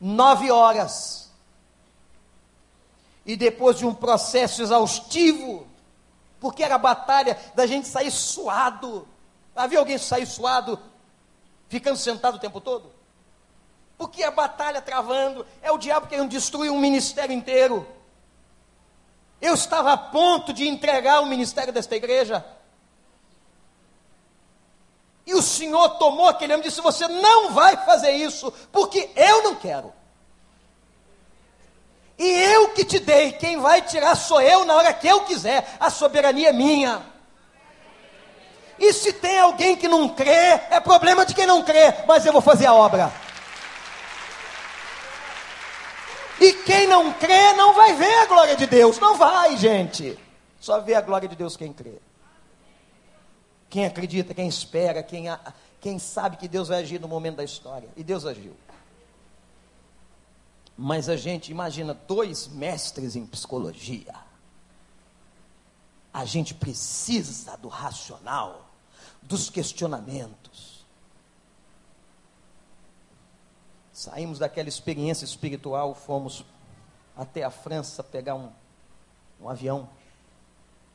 Nove 0.00 0.50
horas. 0.50 1.30
E 3.26 3.36
depois 3.36 3.76
de 3.76 3.84
um 3.84 3.94
processo 3.94 4.62
exaustivo, 4.62 5.66
porque 6.40 6.64
era 6.64 6.76
a 6.76 6.78
batalha 6.78 7.38
da 7.54 7.66
gente 7.66 7.86
sair 7.86 8.10
suado. 8.10 9.06
Havia 9.54 9.78
alguém 9.78 9.98
sair 9.98 10.26
suado, 10.26 10.80
ficando 11.68 11.96
sentado 11.96 12.36
o 12.36 12.40
tempo 12.40 12.60
todo? 12.60 12.90
Porque 13.98 14.24
a 14.24 14.30
batalha 14.30 14.80
travando, 14.80 15.46
é 15.60 15.70
o 15.70 15.76
diabo 15.76 16.06
querendo 16.06 16.30
destruir 16.30 16.70
um 16.70 16.80
ministério 16.80 17.34
inteiro. 17.34 17.86
Eu 19.40 19.54
estava 19.54 19.92
a 19.92 19.98
ponto 19.98 20.52
de 20.52 20.66
entregar 20.66 21.20
o 21.20 21.26
ministério 21.26 21.72
desta 21.72 21.94
igreja. 21.94 22.44
E 25.26 25.34
o 25.34 25.42
Senhor 25.42 25.90
tomou 25.90 26.28
aquele 26.28 26.54
homem 26.54 26.64
e 26.64 26.68
disse: 26.68 26.80
Você 26.80 27.06
não 27.06 27.52
vai 27.52 27.76
fazer 27.84 28.12
isso, 28.12 28.50
porque 28.72 29.10
eu 29.14 29.42
não 29.42 29.54
quero. 29.54 29.92
E 32.20 32.30
eu 32.52 32.68
que 32.68 32.84
te 32.84 32.98
dei, 32.98 33.32
quem 33.32 33.58
vai 33.58 33.80
tirar 33.80 34.14
sou 34.14 34.42
eu 34.42 34.66
na 34.66 34.74
hora 34.74 34.92
que 34.92 35.08
eu 35.08 35.22
quiser, 35.22 35.66
a 35.80 35.88
soberania 35.88 36.50
é 36.50 36.52
minha. 36.52 37.00
E 38.78 38.92
se 38.92 39.10
tem 39.14 39.38
alguém 39.38 39.74
que 39.74 39.88
não 39.88 40.06
crê, 40.06 40.60
é 40.68 40.78
problema 40.80 41.24
de 41.24 41.34
quem 41.34 41.46
não 41.46 41.62
crê, 41.62 41.94
mas 42.06 42.26
eu 42.26 42.32
vou 42.34 42.42
fazer 42.42 42.66
a 42.66 42.74
obra. 42.74 43.10
E 46.38 46.52
quem 46.52 46.86
não 46.86 47.10
crê 47.14 47.54
não 47.54 47.72
vai 47.72 47.94
ver 47.94 48.14
a 48.18 48.26
glória 48.26 48.54
de 48.54 48.66
Deus. 48.66 48.98
Não 48.98 49.16
vai, 49.16 49.56
gente. 49.56 50.18
Só 50.60 50.78
vê 50.78 50.94
a 50.94 51.00
glória 51.00 51.26
de 51.26 51.36
Deus 51.36 51.56
quem 51.56 51.72
crê. 51.72 51.94
Quem 53.70 53.86
acredita, 53.86 54.34
quem 54.34 54.46
espera, 54.46 55.02
quem, 55.02 55.24
quem 55.80 55.98
sabe 55.98 56.36
que 56.36 56.48
Deus 56.48 56.68
vai 56.68 56.80
agir 56.80 57.00
no 57.00 57.08
momento 57.08 57.36
da 57.36 57.44
história. 57.44 57.88
E 57.96 58.04
Deus 58.04 58.26
agiu. 58.26 58.54
Mas 60.82 61.10
a 61.10 61.16
gente 61.16 61.50
imagina 61.50 61.92
dois 61.92 62.48
mestres 62.48 63.14
em 63.14 63.26
psicologia. 63.26 64.14
A 66.10 66.24
gente 66.24 66.54
precisa 66.54 67.54
do 67.58 67.68
racional, 67.68 68.64
dos 69.20 69.50
questionamentos. 69.50 70.86
Saímos 73.92 74.38
daquela 74.38 74.70
experiência 74.70 75.26
espiritual, 75.26 75.94
fomos 75.94 76.46
até 77.14 77.44
a 77.44 77.50
França 77.50 78.02
pegar 78.02 78.36
um, 78.36 78.50
um 79.38 79.50
avião 79.50 79.86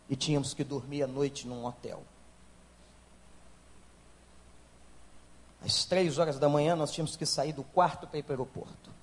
e 0.10 0.16
tínhamos 0.16 0.56
que 0.56 0.64
dormir 0.64 1.04
à 1.04 1.08
noite 1.08 1.48
num 1.48 1.64
hotel. 1.64 2.02
Às 5.64 5.86
três 5.86 6.18
horas 6.18 6.40
da 6.40 6.50
manhã 6.50 6.76
nós 6.76 6.92
tínhamos 6.92 7.16
que 7.16 7.26
sair 7.28 7.54
do 7.54 7.64
quarto 7.64 8.08
para 8.08 8.18
ir 8.18 8.24
para 8.24 8.32
o 8.32 8.34
aeroporto. 8.34 8.95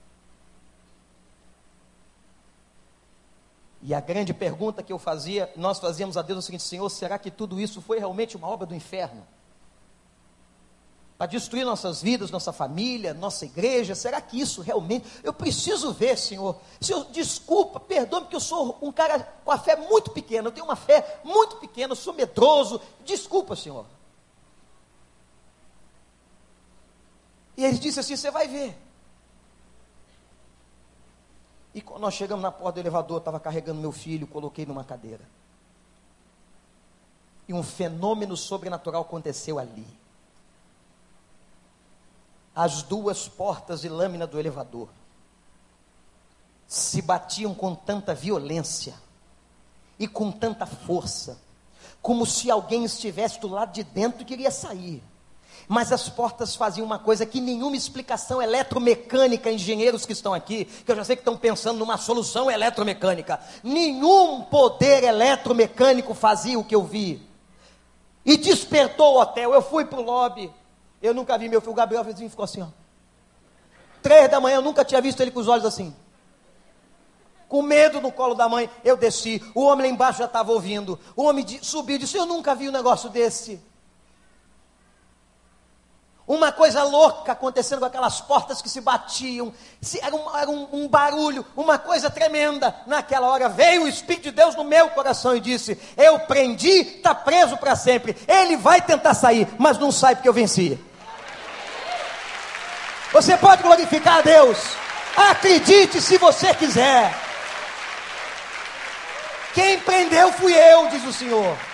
E 3.82 3.92
a 3.92 4.00
grande 4.00 4.32
pergunta 4.32 4.82
que 4.82 4.92
eu 4.92 4.98
fazia, 4.98 5.52
nós 5.56 5.78
fazíamos 5.78 6.16
a 6.16 6.22
Deus 6.22 6.38
o 6.38 6.42
seguinte: 6.42 6.62
Senhor, 6.62 6.88
será 6.88 7.18
que 7.18 7.30
tudo 7.30 7.60
isso 7.60 7.80
foi 7.80 7.98
realmente 7.98 8.36
uma 8.36 8.48
obra 8.48 8.66
do 8.66 8.74
inferno? 8.74 9.26
para 11.22 11.30
destruir 11.30 11.64
nossas 11.64 12.02
vidas, 12.02 12.32
nossa 12.32 12.52
família, 12.52 13.14
nossa 13.14 13.44
igreja? 13.44 13.94
Será 13.94 14.20
que 14.20 14.40
isso 14.40 14.60
realmente? 14.60 15.06
Eu 15.22 15.32
preciso 15.32 15.92
ver, 15.92 16.18
Senhor. 16.18 16.56
Senhor, 16.80 17.04
desculpa, 17.12 17.78
perdoe-me, 17.78 18.24
porque 18.24 18.34
eu 18.34 18.40
sou 18.40 18.76
um 18.82 18.90
cara 18.90 19.20
com 19.44 19.52
a 19.52 19.56
fé 19.56 19.76
muito 19.76 20.10
pequena. 20.10 20.48
Eu 20.48 20.52
tenho 20.52 20.66
uma 20.66 20.74
fé 20.74 21.20
muito 21.22 21.58
pequena, 21.58 21.92
eu 21.92 21.96
sou 21.96 22.12
medroso. 22.12 22.80
Desculpa, 23.04 23.54
Senhor. 23.54 23.86
E 27.56 27.64
ele 27.64 27.78
disse 27.78 28.00
assim: 28.00 28.16
Você 28.16 28.28
vai 28.28 28.48
ver. 28.48 28.76
E 31.74 31.80
quando 31.80 32.02
nós 32.02 32.14
chegamos 32.14 32.42
na 32.42 32.52
porta 32.52 32.74
do 32.74 32.80
elevador, 32.80 33.18
estava 33.18 33.40
carregando 33.40 33.80
meu 33.80 33.92
filho, 33.92 34.26
coloquei 34.26 34.66
numa 34.66 34.84
cadeira. 34.84 35.26
E 37.48 37.54
um 37.54 37.62
fenômeno 37.62 38.36
sobrenatural 38.36 39.02
aconteceu 39.02 39.58
ali 39.58 39.86
as 42.54 42.82
duas 42.82 43.28
portas 43.28 43.84
e 43.84 43.88
lâmina 43.88 44.26
do 44.26 44.38
elevador 44.38 44.88
se 46.66 47.02
batiam 47.02 47.54
com 47.54 47.74
tanta 47.74 48.14
violência 48.14 48.94
e 49.98 50.08
com 50.08 50.32
tanta 50.32 50.64
força, 50.64 51.38
como 52.00 52.24
se 52.24 52.50
alguém 52.50 52.84
estivesse 52.84 53.38
do 53.38 53.46
lado 53.46 53.72
de 53.72 53.84
dentro 53.84 54.22
e 54.22 54.24
queria 54.24 54.50
sair. 54.50 55.02
Mas 55.68 55.92
as 55.92 56.08
portas 56.08 56.54
faziam 56.56 56.84
uma 56.84 56.98
coisa 56.98 57.24
que 57.24 57.40
nenhuma 57.40 57.76
explicação 57.76 58.42
eletromecânica, 58.42 59.50
engenheiros 59.50 60.04
que 60.04 60.12
estão 60.12 60.34
aqui, 60.34 60.64
que 60.64 60.90
eu 60.90 60.96
já 60.96 61.04
sei 61.04 61.16
que 61.16 61.20
estão 61.20 61.36
pensando 61.36 61.78
numa 61.78 61.96
solução 61.96 62.50
eletromecânica, 62.50 63.40
nenhum 63.62 64.42
poder 64.42 65.04
eletromecânico 65.04 66.14
fazia 66.14 66.58
o 66.58 66.64
que 66.64 66.74
eu 66.74 66.82
vi. 66.84 67.26
E 68.24 68.36
despertou 68.36 69.14
o 69.14 69.20
hotel. 69.20 69.52
Eu 69.52 69.62
fui 69.62 69.84
para 69.84 70.00
o 70.00 70.02
lobby, 70.02 70.52
eu 71.00 71.12
nunca 71.14 71.36
vi 71.38 71.48
meu 71.48 71.60
filho, 71.60 71.72
o 71.72 71.76
Gabriel 71.76 72.02
assim, 72.02 72.28
ficou 72.28 72.44
assim, 72.44 72.62
ó. 72.62 72.68
Três 74.02 74.28
da 74.30 74.40
manhã, 74.40 74.56
eu 74.56 74.62
nunca 74.62 74.84
tinha 74.84 75.00
visto 75.00 75.20
ele 75.20 75.30
com 75.30 75.40
os 75.40 75.48
olhos 75.48 75.64
assim. 75.64 75.94
Com 77.48 77.62
medo 77.62 78.00
no 78.00 78.10
colo 78.10 78.34
da 78.34 78.48
mãe, 78.48 78.68
eu 78.82 78.96
desci. 78.96 79.42
O 79.54 79.62
homem 79.62 79.86
lá 79.86 79.92
embaixo 79.92 80.20
já 80.20 80.24
estava 80.24 80.50
ouvindo. 80.50 80.98
O 81.14 81.24
homem 81.24 81.46
subiu 81.62 81.96
e 81.96 81.98
disse: 81.98 82.16
Eu 82.16 82.24
nunca 82.24 82.54
vi 82.54 82.68
um 82.68 82.72
negócio 82.72 83.10
desse. 83.10 83.60
Uma 86.26 86.52
coisa 86.52 86.84
louca 86.84 87.32
acontecendo 87.32 87.80
com 87.80 87.84
aquelas 87.84 88.20
portas 88.20 88.62
que 88.62 88.68
se 88.68 88.80
batiam. 88.80 89.52
Era, 90.00 90.14
um, 90.14 90.38
era 90.38 90.50
um, 90.50 90.68
um, 90.72 90.88
barulho, 90.88 91.44
uma 91.56 91.78
coisa 91.78 92.08
tremenda. 92.08 92.74
Naquela 92.86 93.26
hora 93.26 93.48
veio 93.48 93.82
o 93.82 93.88
Espírito 93.88 94.24
de 94.24 94.30
Deus 94.30 94.54
no 94.54 94.62
meu 94.62 94.90
coração 94.90 95.34
e 95.34 95.40
disse: 95.40 95.76
Eu 95.96 96.20
prendi, 96.20 96.96
está 96.96 97.14
preso 97.14 97.56
para 97.56 97.74
sempre. 97.74 98.16
Ele 98.28 98.56
vai 98.56 98.80
tentar 98.80 99.14
sair, 99.14 99.48
mas 99.58 99.78
não 99.78 99.90
sai 99.90 100.14
porque 100.14 100.28
eu 100.28 100.32
venci. 100.32 100.78
Você 103.12 103.36
pode 103.36 103.62
glorificar 103.62 104.18
a 104.18 104.22
Deus. 104.22 104.58
Acredite 105.16 106.00
se 106.00 106.16
você 106.18 106.54
quiser. 106.54 107.12
Quem 109.54 109.78
prendeu 109.80 110.32
fui 110.32 110.54
eu, 110.54 110.88
diz 110.88 111.04
o 111.04 111.12
Senhor. 111.12 111.71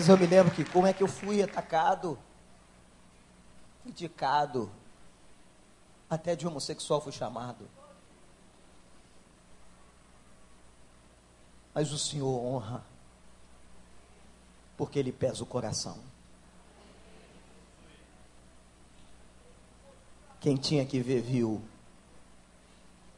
Mas 0.00 0.08
eu 0.08 0.16
me 0.16 0.26
lembro 0.26 0.54
que 0.54 0.64
como 0.64 0.86
é 0.86 0.94
que 0.94 1.02
eu 1.02 1.06
fui 1.06 1.42
atacado, 1.42 2.18
criticado, 3.82 4.72
até 6.08 6.34
de 6.34 6.46
homossexual 6.46 7.02
fui 7.02 7.12
chamado. 7.12 7.68
Mas 11.74 11.92
o 11.92 11.98
Senhor 11.98 12.26
honra, 12.26 12.82
porque 14.74 14.98
Ele 14.98 15.12
pesa 15.12 15.42
o 15.42 15.46
coração. 15.46 15.98
Quem 20.40 20.56
tinha 20.56 20.86
que 20.86 20.98
ver, 21.00 21.20
viu. 21.20 21.62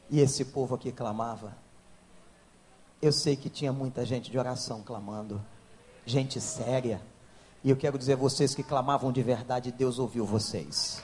E 0.09 0.19
esse 0.19 0.43
povo 0.43 0.75
aqui 0.75 0.91
clamava. 0.91 1.55
Eu 3.01 3.13
sei 3.13 3.37
que 3.37 3.49
tinha 3.49 3.71
muita 3.71 4.05
gente 4.05 4.29
de 4.29 4.37
oração 4.37 4.83
clamando 4.83 5.52
gente 6.05 6.39
séria. 6.41 7.01
E 7.63 7.69
eu 7.69 7.77
quero 7.77 7.97
dizer 7.97 8.13
a 8.13 8.17
vocês 8.17 8.53
que 8.53 8.63
clamavam 8.63 9.11
de 9.11 9.23
verdade, 9.23 9.71
Deus 9.71 9.99
ouviu 9.99 10.25
vocês. 10.25 11.01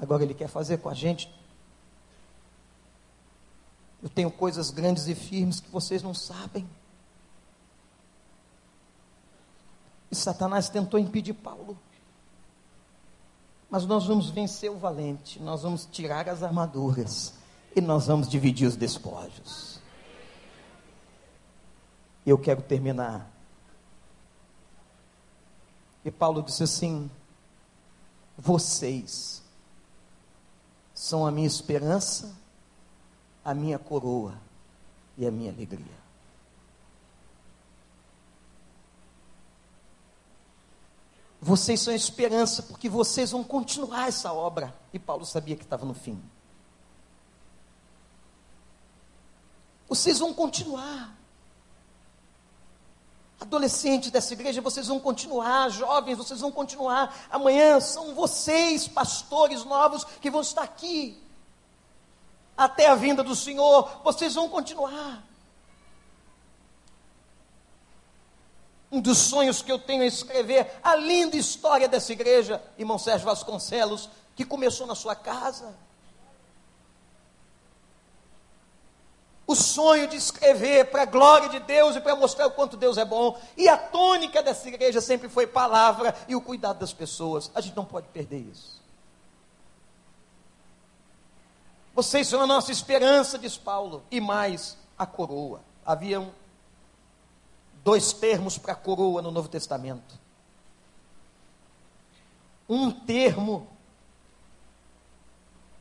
Agora 0.00 0.22
Ele 0.22 0.34
quer 0.34 0.48
fazer 0.48 0.78
com 0.78 0.88
a 0.88 0.94
gente. 0.94 1.32
Eu 4.02 4.08
tenho 4.08 4.30
coisas 4.30 4.70
grandes 4.70 5.08
e 5.08 5.14
firmes 5.14 5.60
que 5.60 5.70
vocês 5.70 6.02
não 6.02 6.14
sabem. 6.14 6.68
E 10.10 10.14
Satanás 10.14 10.68
tentou 10.68 10.98
impedir 10.98 11.34
Paulo. 11.34 11.78
Mas 13.70 13.84
nós 13.84 14.06
vamos 14.06 14.30
vencer 14.30 14.70
o 14.70 14.78
valente, 14.78 15.40
nós 15.40 15.62
vamos 15.62 15.86
tirar 15.86 16.28
as 16.28 16.42
armaduras 16.42 17.34
e 17.76 17.80
nós 17.80 18.06
vamos 18.06 18.28
dividir 18.28 18.66
os 18.66 18.76
despojos. 18.76 19.80
Eu 22.24 22.38
quero 22.38 22.62
terminar. 22.62 23.30
E 26.04 26.10
Paulo 26.10 26.42
disse 26.42 26.62
assim: 26.62 27.10
Vocês 28.36 29.42
são 30.94 31.26
a 31.26 31.30
minha 31.30 31.46
esperança, 31.46 32.34
a 33.44 33.52
minha 33.52 33.78
coroa 33.78 34.34
e 35.16 35.26
a 35.26 35.30
minha 35.30 35.52
alegria. 35.52 35.97
Vocês 41.48 41.80
são 41.80 41.94
esperança, 41.94 42.62
porque 42.62 42.90
vocês 42.90 43.30
vão 43.30 43.42
continuar 43.42 44.08
essa 44.08 44.30
obra. 44.30 44.74
E 44.92 44.98
Paulo 44.98 45.24
sabia 45.24 45.56
que 45.56 45.62
estava 45.62 45.86
no 45.86 45.94
fim. 45.94 46.22
Vocês 49.88 50.18
vão 50.18 50.34
continuar. 50.34 51.16
Adolescentes 53.40 54.10
dessa 54.10 54.34
igreja, 54.34 54.60
vocês 54.60 54.88
vão 54.88 55.00
continuar. 55.00 55.70
Jovens, 55.70 56.18
vocês 56.18 56.40
vão 56.40 56.52
continuar. 56.52 57.16
Amanhã 57.30 57.80
são 57.80 58.14
vocês, 58.14 58.86
pastores 58.86 59.64
novos, 59.64 60.04
que 60.04 60.30
vão 60.30 60.42
estar 60.42 60.64
aqui. 60.64 61.18
Até 62.54 62.90
a 62.90 62.94
vinda 62.94 63.24
do 63.24 63.34
Senhor, 63.34 64.02
vocês 64.04 64.34
vão 64.34 64.50
continuar. 64.50 65.24
Um 68.90 69.00
dos 69.00 69.18
sonhos 69.18 69.60
que 69.60 69.70
eu 69.70 69.78
tenho 69.78 70.02
é 70.02 70.06
escrever 70.06 70.78
a 70.82 70.96
linda 70.96 71.36
história 71.36 71.88
dessa 71.88 72.12
igreja, 72.12 72.62
irmão 72.78 72.98
Sérgio 72.98 73.26
Vasconcelos, 73.26 74.08
que 74.34 74.44
começou 74.44 74.86
na 74.86 74.94
sua 74.94 75.14
casa. 75.14 75.74
o 79.48 79.54
sonho 79.54 80.06
de 80.06 80.14
escrever 80.14 80.90
para 80.90 81.02
a 81.02 81.06
glória 81.06 81.48
de 81.48 81.58
Deus 81.60 81.96
e 81.96 82.00
para 82.02 82.14
mostrar 82.14 82.46
o 82.46 82.50
quanto 82.50 82.76
Deus 82.76 82.98
é 82.98 83.04
bom. 83.04 83.40
E 83.56 83.66
a 83.66 83.78
tônica 83.78 84.42
dessa 84.42 84.68
igreja 84.68 85.00
sempre 85.00 85.26
foi 85.26 85.46
palavra 85.46 86.14
e 86.28 86.36
o 86.36 86.40
cuidado 86.42 86.80
das 86.80 86.92
pessoas. 86.92 87.50
A 87.54 87.62
gente 87.62 87.74
não 87.74 87.86
pode 87.86 88.06
perder 88.08 88.40
isso. 88.40 88.82
Vocês 91.94 92.28
são 92.28 92.42
a 92.42 92.46
nossa 92.46 92.70
esperança, 92.70 93.38
diz 93.38 93.56
Paulo, 93.56 94.02
e 94.10 94.20
mais 94.20 94.76
a 94.98 95.06
coroa. 95.06 95.62
Haviam 95.84 96.30
dois 97.84 98.12
termos 98.12 98.58
para 98.58 98.74
coroa 98.74 99.22
no 99.22 99.30
Novo 99.30 99.48
Testamento. 99.48 100.18
Um 102.68 102.90
termo 102.90 103.66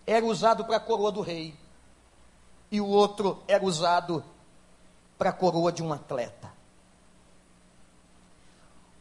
era 0.05 0.25
usado 0.25 0.63
para 0.63 0.77
a 0.77 0.79
coroa 0.79 1.11
do 1.11 1.21
rei 1.21 1.53
e 2.71 2.79
o 2.79 2.87
outro 2.87 3.43
era 3.47 3.63
usado 3.63 4.23
para 5.17 5.31
a 5.31 5.33
coroa 5.33 5.71
de 5.71 5.83
um 5.83 5.91
atleta. 5.91 6.51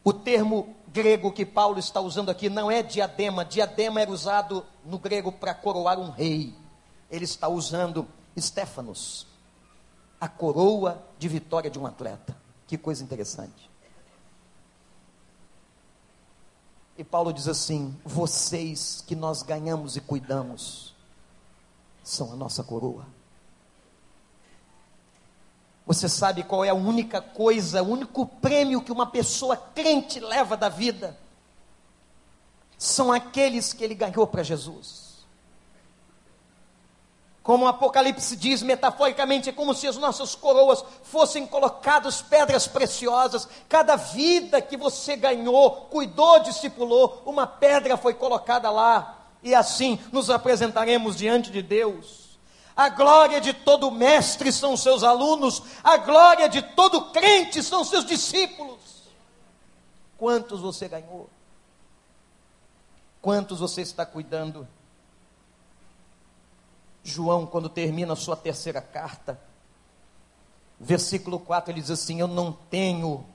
O 0.03 0.13
termo 0.13 0.75
grego 0.87 1.31
que 1.31 1.45
Paulo 1.45 1.79
está 1.79 1.99
usando 1.99 2.29
aqui 2.29 2.49
não 2.49 2.71
é 2.71 2.81
diadema, 2.81 3.43
diadema 3.43 4.01
era 4.01 4.11
usado 4.11 4.65
no 4.85 4.97
grego 4.97 5.31
para 5.31 5.53
coroar 5.53 5.99
um 5.99 6.09
rei. 6.09 6.55
Ele 7.09 7.25
está 7.25 7.47
usando 7.47 8.07
Stefanos, 8.37 9.27
a 10.19 10.27
coroa 10.27 11.03
de 11.17 11.27
vitória 11.27 11.69
de 11.69 11.77
um 11.77 11.85
atleta. 11.85 12.46
Que 12.67 12.77
coisa 12.77 13.03
interessante. 13.03 13.69
E 16.97 17.03
Paulo 17.03 17.31
diz 17.31 17.47
assim: 17.47 17.95
vocês 18.03 19.03
que 19.07 19.15
nós 19.15 19.41
ganhamos 19.41 19.95
e 19.95 20.01
cuidamos, 20.01 20.93
são 22.03 22.33
a 22.33 22.35
nossa 22.35 22.63
coroa. 22.63 23.05
Você 25.85 26.09
sabe 26.09 26.43
qual 26.43 26.65
é 26.65 26.69
a 26.69 26.73
única 26.73 27.21
coisa, 27.21 27.81
o 27.81 27.87
único 27.87 28.25
prêmio 28.25 28.81
que 28.81 28.91
uma 28.91 29.05
pessoa 29.05 29.55
crente 29.55 30.19
leva 30.19 30.57
da 30.57 30.67
vida? 30.67 31.17
São 32.77 33.11
aqueles 33.11 33.71
que 33.71 33.85
ele 33.85 33.95
ganhou 33.95 34.27
para 34.27 34.43
Jesus. 34.43 35.06
Como 37.47 37.63
o 37.63 37.67
Apocalipse 37.69 38.35
diz 38.35 38.61
metaforicamente, 38.61 39.47
é 39.47 39.53
como 39.53 39.73
se 39.73 39.87
as 39.87 39.95
nossas 39.95 40.35
coroas 40.35 40.83
fossem 41.01 41.47
colocadas 41.47 42.21
pedras 42.21 42.67
preciosas. 42.67 43.47
Cada 43.69 43.95
vida 43.95 44.61
que 44.61 44.75
você 44.75 45.15
ganhou, 45.15 45.71
cuidou, 45.89 46.41
discipulou, 46.41 47.23
uma 47.25 47.47
pedra 47.47 47.95
foi 47.95 48.13
colocada 48.13 48.69
lá. 48.69 49.29
E 49.41 49.55
assim 49.55 49.97
nos 50.11 50.29
apresentaremos 50.29 51.15
diante 51.15 51.49
de 51.49 51.61
Deus. 51.61 52.37
A 52.75 52.89
glória 52.89 53.39
de 53.39 53.53
todo 53.53 53.89
mestre 53.89 54.51
são 54.51 54.75
seus 54.75 55.01
alunos, 55.01 55.63
a 55.81 55.95
glória 55.95 56.49
de 56.49 56.61
todo 56.61 57.11
crente 57.11 57.63
são 57.63 57.85
seus 57.85 58.03
discípulos. 58.03 59.07
Quantos 60.17 60.59
você 60.59 60.89
ganhou? 60.89 61.29
Quantos 63.21 63.61
você 63.61 63.83
está 63.83 64.05
cuidando? 64.05 64.67
João, 67.09 67.45
quando 67.45 67.69
termina 67.69 68.13
a 68.13 68.15
sua 68.15 68.35
terceira 68.35 68.81
carta, 68.81 69.39
versículo 70.79 71.39
4, 71.39 71.71
ele 71.71 71.81
diz 71.81 71.91
assim: 71.91 72.19
Eu 72.19 72.27
não 72.27 72.51
tenho, 72.51 73.25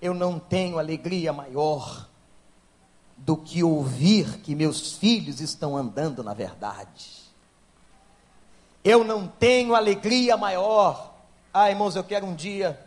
eu 0.00 0.14
não 0.14 0.38
tenho 0.38 0.78
alegria 0.78 1.32
maior 1.32 2.08
do 3.16 3.36
que 3.36 3.62
ouvir 3.62 4.38
que 4.38 4.54
meus 4.54 4.92
filhos 4.92 5.40
estão 5.40 5.76
andando 5.76 6.22
na 6.22 6.34
verdade. 6.34 7.20
Eu 8.82 9.04
não 9.04 9.26
tenho 9.26 9.74
alegria 9.74 10.36
maior. 10.36 11.14
Ah, 11.52 11.68
irmãos, 11.68 11.96
eu 11.96 12.04
quero 12.04 12.26
um 12.26 12.34
dia. 12.34 12.86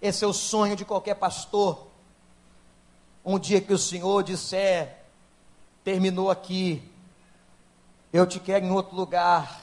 Esse 0.00 0.24
é 0.24 0.26
o 0.26 0.32
sonho 0.32 0.76
de 0.76 0.84
qualquer 0.84 1.14
pastor. 1.14 1.88
Um 3.24 3.38
dia 3.38 3.60
que 3.60 3.72
o 3.72 3.78
Senhor 3.78 4.22
disser: 4.22 5.04
terminou 5.82 6.30
aqui, 6.30 6.82
eu 8.14 8.24
te 8.24 8.38
quero 8.38 8.64
em 8.64 8.70
outro 8.70 8.94
lugar. 8.94 9.60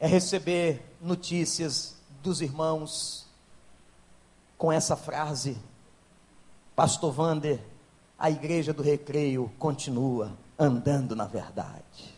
É 0.00 0.06
receber 0.06 0.96
notícias 0.98 1.94
dos 2.22 2.40
irmãos 2.40 3.26
com 4.56 4.72
essa 4.72 4.96
frase: 4.96 5.58
Pastor 6.74 7.12
Vander, 7.12 7.60
a 8.18 8.30
igreja 8.30 8.72
do 8.72 8.82
recreio 8.82 9.52
continua 9.58 10.32
andando 10.58 11.14
na 11.14 11.26
verdade 11.26 12.17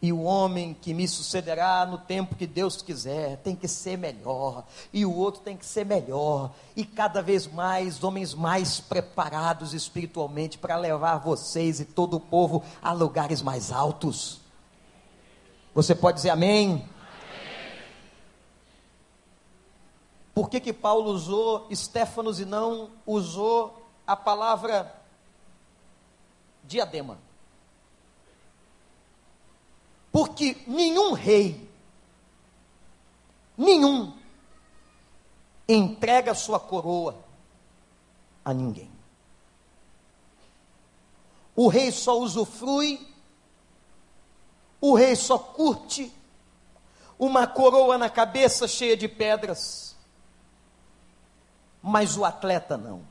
e 0.00 0.12
o 0.12 0.22
homem 0.22 0.74
que 0.74 0.92
me 0.92 1.08
sucederá 1.08 1.86
no 1.86 1.98
tempo 1.98 2.34
que 2.34 2.46
Deus 2.46 2.82
quiser 2.82 3.38
tem 3.38 3.56
que 3.56 3.66
ser 3.66 3.96
melhor, 3.96 4.64
e 4.92 5.06
o 5.06 5.14
outro 5.14 5.40
tem 5.40 5.56
que 5.56 5.64
ser 5.64 5.86
melhor, 5.86 6.52
e 6.76 6.84
cada 6.84 7.22
vez 7.22 7.46
mais 7.46 8.04
homens 8.04 8.34
mais 8.34 8.78
preparados 8.78 9.72
espiritualmente 9.72 10.58
para 10.58 10.76
levar 10.76 11.18
vocês 11.18 11.80
e 11.80 11.84
todo 11.84 12.18
o 12.18 12.20
povo 12.20 12.62
a 12.82 12.92
lugares 12.92 13.40
mais 13.40 13.72
altos. 13.72 14.40
Você 15.74 15.94
pode 15.94 16.16
dizer 16.16 16.30
amém? 16.30 16.86
Por 20.34 20.50
que, 20.50 20.60
que 20.60 20.72
Paulo 20.72 21.10
usou 21.10 21.66
Stefanos 21.74 22.38
e 22.38 22.44
não 22.44 22.90
usou 23.06 23.88
a 24.06 24.14
palavra 24.14 24.94
diadema? 26.62 27.25
Porque 30.16 30.56
nenhum 30.66 31.12
rei, 31.12 31.68
nenhum, 33.54 34.16
entrega 35.68 36.34
sua 36.34 36.58
coroa 36.58 37.14
a 38.42 38.54
ninguém. 38.54 38.90
O 41.54 41.68
rei 41.68 41.92
só 41.92 42.18
usufrui, 42.18 43.06
o 44.80 44.94
rei 44.94 45.14
só 45.14 45.38
curte 45.38 46.10
uma 47.18 47.46
coroa 47.46 47.98
na 47.98 48.08
cabeça 48.08 48.66
cheia 48.66 48.96
de 48.96 49.08
pedras, 49.08 49.94
mas 51.82 52.16
o 52.16 52.24
atleta 52.24 52.78
não. 52.78 53.02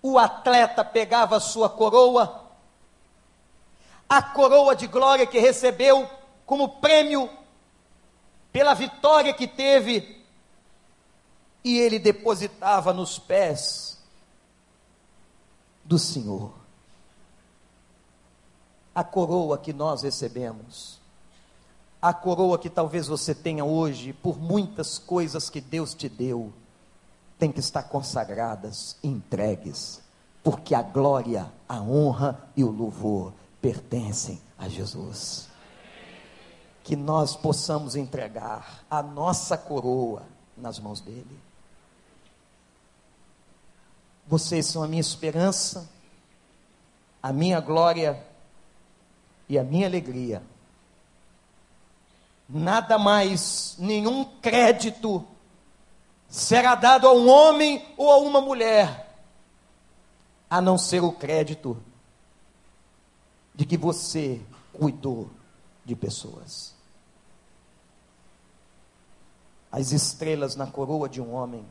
O 0.00 0.20
atleta 0.20 0.84
pegava 0.84 1.36
a 1.36 1.40
sua 1.40 1.68
coroa, 1.68 2.47
a 4.08 4.22
coroa 4.22 4.74
de 4.74 4.86
glória 4.86 5.26
que 5.26 5.38
recebeu 5.38 6.08
como 6.46 6.80
prêmio 6.80 7.28
pela 8.50 8.72
vitória 8.72 9.34
que 9.34 9.46
teve, 9.46 10.24
e 11.62 11.76
ele 11.78 11.98
depositava 11.98 12.94
nos 12.94 13.18
pés 13.18 13.98
do 15.84 15.98
Senhor. 15.98 16.52
A 18.94 19.04
coroa 19.04 19.58
que 19.58 19.72
nós 19.72 20.02
recebemos, 20.02 20.98
a 22.00 22.14
coroa 22.14 22.58
que 22.58 22.70
talvez 22.70 23.06
você 23.06 23.34
tenha 23.34 23.64
hoje, 23.64 24.14
por 24.14 24.38
muitas 24.38 24.98
coisas 24.98 25.50
que 25.50 25.60
Deus 25.60 25.92
te 25.92 26.08
deu, 26.08 26.52
tem 27.38 27.52
que 27.52 27.60
estar 27.60 27.82
consagradas, 27.84 28.96
entregues, 29.02 30.00
porque 30.42 30.74
a 30.74 30.82
glória, 30.82 31.52
a 31.68 31.80
honra 31.80 32.48
e 32.56 32.64
o 32.64 32.70
louvor 32.70 33.34
pertencem 33.60 34.40
a 34.56 34.68
Jesus. 34.68 35.48
Que 36.82 36.96
nós 36.96 37.36
possamos 37.36 37.96
entregar 37.96 38.84
a 38.90 39.02
nossa 39.02 39.56
coroa 39.56 40.22
nas 40.56 40.78
mãos 40.78 41.00
dele. 41.00 41.38
Vocês 44.26 44.66
são 44.66 44.82
a 44.82 44.88
minha 44.88 45.00
esperança, 45.00 45.88
a 47.22 47.32
minha 47.32 47.60
glória 47.60 48.22
e 49.48 49.58
a 49.58 49.64
minha 49.64 49.86
alegria. 49.86 50.42
Nada 52.48 52.98
mais, 52.98 53.74
nenhum 53.78 54.24
crédito 54.40 55.26
será 56.28 56.74
dado 56.74 57.06
a 57.06 57.12
um 57.12 57.28
homem 57.28 57.84
ou 57.96 58.10
a 58.10 58.18
uma 58.18 58.40
mulher, 58.40 59.14
a 60.48 60.60
não 60.60 60.78
ser 60.78 61.02
o 61.02 61.12
crédito 61.12 61.82
de 63.58 63.66
que 63.66 63.76
você 63.76 64.40
cuidou 64.72 65.28
de 65.84 65.96
pessoas. 65.96 66.76
As 69.68 69.90
estrelas 69.90 70.54
na 70.54 70.68
coroa 70.68 71.08
de 71.08 71.20
um 71.20 71.32
homem 71.34 71.66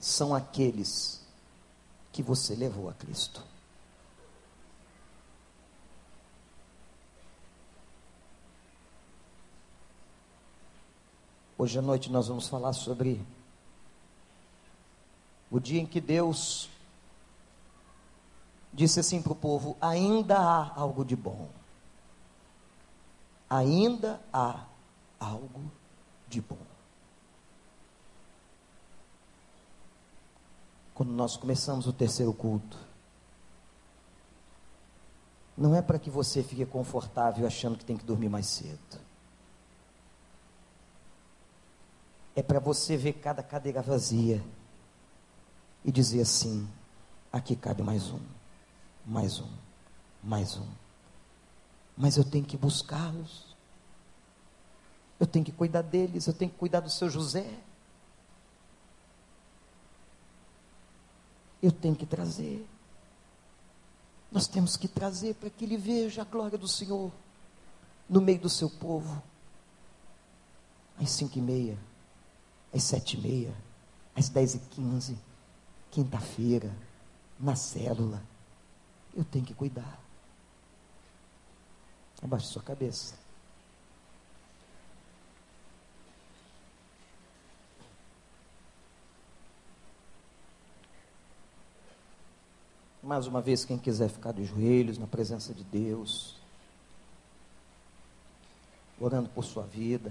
são 0.00 0.34
aqueles 0.34 1.24
que 2.12 2.20
você 2.20 2.56
levou 2.56 2.90
a 2.90 2.94
Cristo. 2.94 3.44
Hoje 11.56 11.78
à 11.78 11.82
noite 11.82 12.10
nós 12.10 12.26
vamos 12.26 12.48
falar 12.48 12.72
sobre 12.72 13.24
o 15.48 15.60
dia 15.60 15.80
em 15.80 15.86
que 15.86 16.00
Deus 16.00 16.68
disse 18.74 19.00
assim 19.00 19.22
para 19.22 19.32
o 19.32 19.36
povo: 19.36 19.76
ainda 19.80 20.38
há 20.38 20.78
algo 20.78 21.04
de 21.04 21.16
bom. 21.16 21.48
Ainda 23.48 24.20
há 24.32 24.64
algo 25.18 25.70
de 26.28 26.40
bom. 26.40 26.58
Quando 30.92 31.12
nós 31.12 31.36
começamos 31.36 31.86
o 31.86 31.92
terceiro 31.92 32.32
culto, 32.32 32.78
não 35.56 35.74
é 35.74 35.80
para 35.80 35.98
que 35.98 36.10
você 36.10 36.42
fique 36.42 36.66
confortável 36.66 37.46
achando 37.46 37.78
que 37.78 37.84
tem 37.84 37.96
que 37.96 38.04
dormir 38.04 38.28
mais 38.28 38.46
cedo. 38.46 39.00
É 42.34 42.42
para 42.42 42.58
você 42.58 42.96
ver 42.96 43.14
cada 43.14 43.42
cadeira 43.42 43.80
vazia 43.80 44.44
e 45.84 45.92
dizer 45.92 46.22
assim: 46.22 46.68
aqui 47.32 47.54
cabe 47.54 47.82
mais 47.82 48.10
um, 48.10 48.20
mais 49.04 49.40
um, 49.40 49.50
mais 50.22 50.56
um. 50.56 50.68
Mas 51.96 52.16
eu 52.16 52.24
tenho 52.24 52.44
que 52.44 52.56
buscá-los. 52.56 53.54
Eu 55.18 55.26
tenho 55.26 55.44
que 55.44 55.52
cuidar 55.52 55.82
deles, 55.82 56.26
eu 56.26 56.34
tenho 56.34 56.50
que 56.50 56.58
cuidar 56.58 56.80
do 56.80 56.90
seu 56.90 57.08
José. 57.08 57.58
Eu 61.62 61.70
tenho 61.70 61.94
que 61.94 62.04
trazer. 62.04 62.68
Nós 64.30 64.48
temos 64.48 64.76
que 64.76 64.88
trazer 64.88 65.34
para 65.34 65.48
que 65.48 65.64
ele 65.64 65.76
veja 65.76 66.22
a 66.22 66.24
glória 66.24 66.58
do 66.58 66.66
Senhor 66.66 67.12
no 68.08 68.20
meio 68.20 68.40
do 68.40 68.50
seu 68.50 68.68
povo. 68.68 69.22
Às 71.00 71.10
cinco 71.10 71.38
e 71.38 71.42
meia, 71.42 71.78
às 72.72 72.82
sete 72.84 73.16
e 73.16 73.20
meia, 73.20 73.54
às 74.14 74.28
dez 74.28 74.54
e 74.54 74.58
quinze 74.58 75.18
quinta-feira, 75.90 76.74
na 77.38 77.54
célula. 77.54 78.20
Eu 79.16 79.24
tenho 79.24 79.44
que 79.44 79.54
cuidar. 79.54 80.00
Abaixe 82.22 82.46
sua 82.46 82.62
cabeça. 82.62 83.14
Mais 93.04 93.26
uma 93.26 93.42
vez, 93.42 93.66
quem 93.66 93.76
quiser 93.76 94.08
ficar 94.08 94.32
de 94.32 94.46
joelhos 94.46 94.96
na 94.96 95.06
presença 95.06 95.52
de 95.52 95.62
Deus, 95.62 96.36
orando 98.98 99.28
por 99.28 99.44
sua 99.44 99.64
vida. 99.64 100.10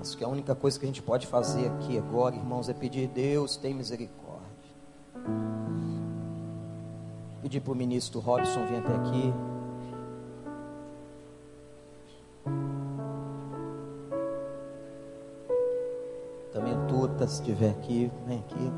Acho 0.00 0.16
que 0.16 0.24
a 0.24 0.28
única 0.28 0.54
coisa 0.54 0.78
que 0.78 0.86
a 0.86 0.88
gente 0.88 1.02
pode 1.02 1.26
fazer 1.26 1.68
aqui 1.68 1.98
agora, 1.98 2.34
irmãos, 2.34 2.70
é 2.70 2.72
pedir 2.72 3.06
Deus 3.06 3.56
tem 3.58 3.74
misericórdia. 3.74 4.48
Pedir 7.42 7.60
para 7.60 7.72
o 7.72 7.76
ministro 7.76 8.18
Robson 8.18 8.64
vir 8.66 8.76
até 8.76 8.94
aqui. 8.94 9.32
Também 16.50 16.72
o 16.74 16.86
Tuta, 16.86 17.26
se 17.28 17.42
estiver 17.42 17.70
aqui, 17.70 18.10
vem 18.26 18.38
aqui. 18.38 18.72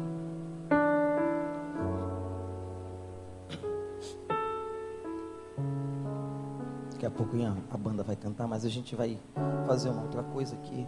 Daqui 6.90 7.06
a 7.06 7.10
pouco 7.10 7.36
a 7.70 7.76
banda 7.76 8.02
vai 8.02 8.16
cantar, 8.16 8.48
mas 8.48 8.64
a 8.64 8.68
gente 8.68 8.96
vai 8.96 9.18
fazer 9.68 9.88
uma 9.90 10.02
outra 10.02 10.24
coisa 10.24 10.56
aqui. 10.56 10.86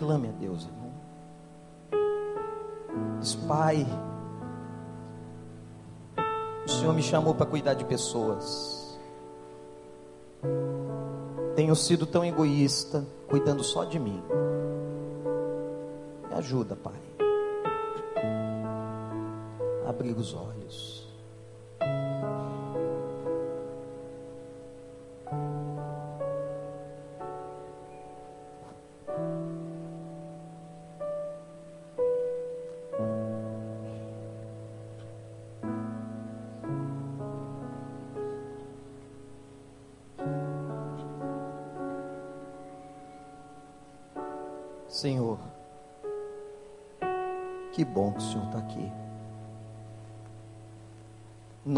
Clame 0.00 0.28
a 0.28 0.32
Deus, 0.32 0.66
irmão. 0.66 0.90
Diz, 3.20 3.34
Pai, 3.34 3.86
o 6.64 6.68
Senhor 6.70 6.94
me 6.94 7.02
chamou 7.02 7.34
para 7.34 7.44
cuidar 7.44 7.74
de 7.74 7.84
pessoas. 7.84 8.98
Tenho 11.54 11.76
sido 11.76 12.06
tão 12.06 12.24
egoísta, 12.24 13.06
cuidando 13.28 13.62
só 13.62 13.84
de 13.84 13.98
mim. 13.98 14.22
Me 16.30 16.34
ajuda, 16.34 16.74
Pai. 16.76 16.98
Abrir 19.86 20.16
os 20.16 20.32
olhos. 20.32 20.99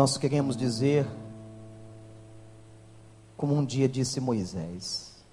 Nós 0.03 0.17
queremos 0.19 0.57
dizer, 0.57 1.07
como 3.37 3.55
um 3.55 3.65
dia 3.65 3.89
disse 3.89 4.19
Moisés: 4.19 5.25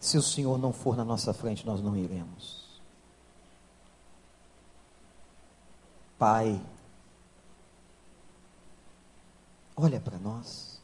se 0.00 0.18
o 0.18 0.22
Senhor 0.22 0.58
não 0.58 0.72
for 0.72 0.96
na 0.96 1.04
nossa 1.04 1.32
frente, 1.32 1.64
nós 1.64 1.80
não 1.80 1.96
iremos. 1.96 2.82
Pai, 6.18 6.60
olha 9.76 10.00
para 10.00 10.18
nós, 10.18 10.82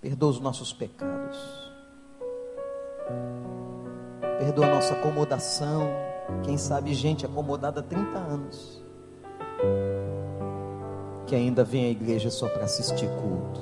perdoa 0.00 0.30
os 0.30 0.40
nossos 0.40 0.72
pecados 0.72 1.38
Perdoa 4.38 4.66
a 4.66 4.74
nossa 4.74 4.94
acomodação. 4.94 5.88
Quem 6.44 6.58
sabe 6.58 6.92
gente 6.92 7.24
acomodada 7.24 7.78
há 7.78 7.82
30 7.84 8.18
anos. 8.18 8.87
Que 11.28 11.36
ainda 11.36 11.62
vem 11.62 11.84
à 11.84 11.90
igreja 11.90 12.30
só 12.30 12.48
para 12.48 12.64
assistir 12.64 13.08
culto. 13.08 13.60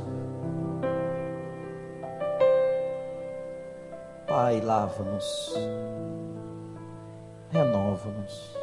Pai, 4.26 4.60
lava-nos. 4.62 5.54
Renova-nos. 7.50 8.56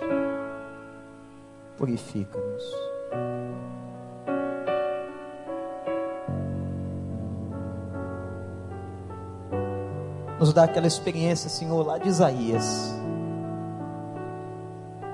Purifica-nos. 1.77 2.93
nos 10.43 10.51
dá 10.51 10.65
aquela 10.65 10.87
experiência, 10.87 11.49
Senhor, 11.49 11.87
lá 11.87 11.97
de 11.97 12.09
Isaías. 12.09 12.93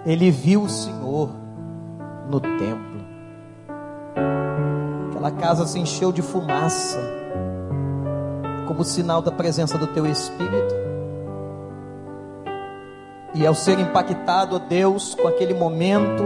Ele 0.03 0.31
viu 0.31 0.63
o 0.63 0.69
Senhor 0.69 1.29
no 2.27 2.39
templo. 2.39 2.88
Aquela 5.19 5.31
casa 5.31 5.67
se 5.67 5.77
encheu 5.77 6.13
de 6.13 6.21
fumaça, 6.21 6.97
como 8.65 8.85
sinal 8.85 9.21
da 9.21 9.29
presença 9.29 9.77
do 9.77 9.85
Teu 9.87 10.05
Espírito. 10.05 10.73
E 13.35 13.45
ao 13.45 13.53
ser 13.53 13.77
impactado, 13.79 14.55
ó 14.55 14.59
Deus, 14.59 15.15
com 15.15 15.27
aquele 15.27 15.53
momento, 15.53 16.23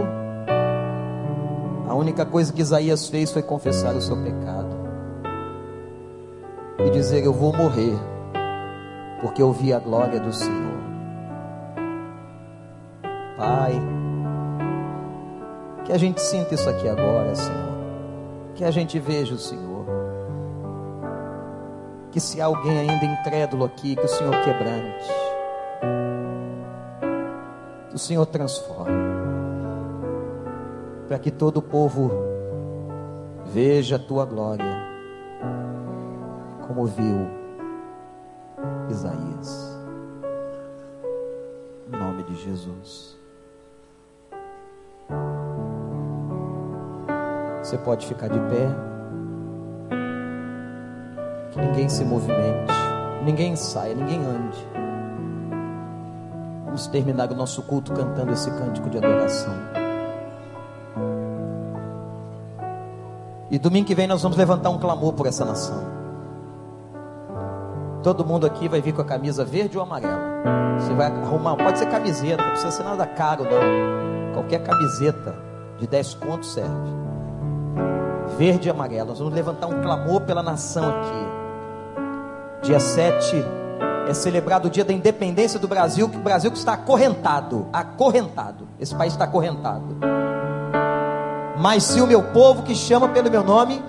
a 1.88 1.92
única 1.92 2.24
coisa 2.24 2.52
que 2.52 2.62
Isaías 2.62 3.08
fez 3.08 3.32
foi 3.32 3.42
confessar 3.42 3.96
o 3.96 4.00
seu 4.00 4.16
pecado 4.16 4.76
e 6.86 6.90
dizer: 6.90 7.24
Eu 7.24 7.32
vou 7.32 7.52
morrer 7.52 7.98
porque 9.20 9.42
eu 9.42 9.50
vi 9.50 9.72
a 9.72 9.80
glória 9.80 10.20
do 10.20 10.32
Senhor. 10.32 10.74
Pai, 13.36 13.72
que 15.84 15.92
a 15.92 15.98
gente 15.98 16.20
sinta 16.20 16.54
isso 16.54 16.70
aqui 16.70 16.88
agora, 16.88 17.34
Senhor. 17.34 17.73
Que 18.54 18.64
a 18.64 18.70
gente 18.70 18.98
veja 18.98 19.34
o 19.34 19.38
Senhor. 19.38 19.84
Que 22.10 22.20
se 22.20 22.40
há 22.40 22.46
alguém 22.46 22.78
ainda 22.78 23.04
incrédulo 23.04 23.64
aqui, 23.64 23.96
que 23.96 24.04
o 24.04 24.08
Senhor 24.08 24.34
quebrante. 24.42 25.08
Que 27.88 27.96
o 27.96 27.98
Senhor 27.98 28.26
transforme, 28.26 28.92
para 31.08 31.18
que 31.18 31.30
todo 31.30 31.58
o 31.58 31.62
povo 31.62 32.10
veja 33.46 33.96
a 33.96 33.98
tua 33.98 34.24
glória, 34.24 34.64
como 36.66 36.86
viu 36.86 37.28
Isaías. 38.90 39.78
Em 41.88 41.96
nome 41.96 42.22
de 42.24 42.34
Jesus. 42.36 43.16
Você 47.74 47.78
pode 47.78 48.06
ficar 48.06 48.28
de 48.28 48.38
pé. 48.38 48.68
Que 51.50 51.60
ninguém 51.60 51.88
se 51.88 52.04
movimente, 52.04 52.72
ninguém 53.24 53.56
saia, 53.56 53.96
ninguém 53.96 54.24
ande. 54.24 54.68
Vamos 56.66 56.86
terminar 56.86 57.32
o 57.32 57.34
nosso 57.34 57.62
culto 57.62 57.92
cantando 57.92 58.32
esse 58.32 58.48
cântico 58.52 58.88
de 58.88 58.98
adoração. 58.98 59.52
E 63.50 63.58
domingo 63.58 63.88
que 63.88 63.94
vem 63.96 64.06
nós 64.06 64.22
vamos 64.22 64.38
levantar 64.38 64.70
um 64.70 64.78
clamor 64.78 65.12
por 65.14 65.26
essa 65.26 65.44
nação. 65.44 65.82
Todo 68.04 68.24
mundo 68.24 68.46
aqui 68.46 68.68
vai 68.68 68.80
vir 68.80 68.94
com 68.94 69.02
a 69.02 69.04
camisa 69.04 69.44
verde 69.44 69.76
ou 69.76 69.82
amarela. 69.82 70.78
Você 70.78 70.94
vai 70.94 71.08
arrumar, 71.08 71.56
pode 71.56 71.80
ser 71.80 71.86
camiseta, 71.86 72.40
não 72.40 72.50
precisa 72.50 72.70
ser 72.70 72.84
nada 72.84 73.04
caro 73.04 73.42
não. 73.42 74.32
Qualquer 74.32 74.62
camiseta 74.62 75.34
de 75.80 75.88
10 75.88 76.14
contos 76.14 76.52
serve. 76.52 77.13
Verde 78.36 78.68
e 78.68 78.70
amarelo. 78.70 79.08
Nós 79.08 79.18
vamos 79.18 79.34
levantar 79.34 79.66
um 79.66 79.80
clamor 79.80 80.22
pela 80.22 80.42
nação 80.42 80.88
aqui. 80.88 82.66
Dia 82.66 82.80
7 82.80 83.44
é 84.08 84.14
celebrado 84.14 84.68
o 84.68 84.70
dia 84.70 84.84
da 84.84 84.92
independência 84.92 85.58
do 85.58 85.68
Brasil, 85.68 86.08
que 86.08 86.16
o 86.16 86.20
Brasil 86.20 86.50
que 86.50 86.58
está 86.58 86.74
acorrentado, 86.74 87.68
acorrentado. 87.72 88.68
Esse 88.78 88.94
país 88.94 89.12
está 89.12 89.24
acorrentado. 89.24 89.96
Mas 91.58 91.84
se 91.84 92.00
o 92.00 92.06
meu 92.06 92.22
povo 92.22 92.62
que 92.62 92.74
chama 92.74 93.08
pelo 93.08 93.30
meu 93.30 93.44
nome 93.44 93.82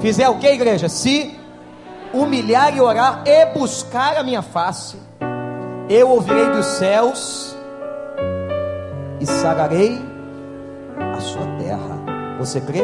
fizer 0.00 0.28
o 0.28 0.38
que, 0.38 0.46
igreja? 0.46 0.88
Se 0.88 1.38
humilhar 2.12 2.76
e 2.76 2.80
orar 2.80 3.22
e 3.26 3.46
buscar 3.46 4.16
a 4.16 4.22
minha 4.22 4.42
face, 4.42 4.98
eu 5.88 6.10
ouvirei 6.10 6.50
dos 6.50 6.66
céus 6.66 7.56
e 9.20 9.26
sararei. 9.26 10.15
Você 12.46 12.60
crê? 12.60 12.80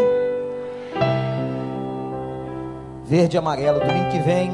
Verde 3.05 3.37
e 3.37 3.39
amarelo, 3.39 3.79
domingo 3.79 4.11
que 4.11 4.19
vem, 4.19 4.51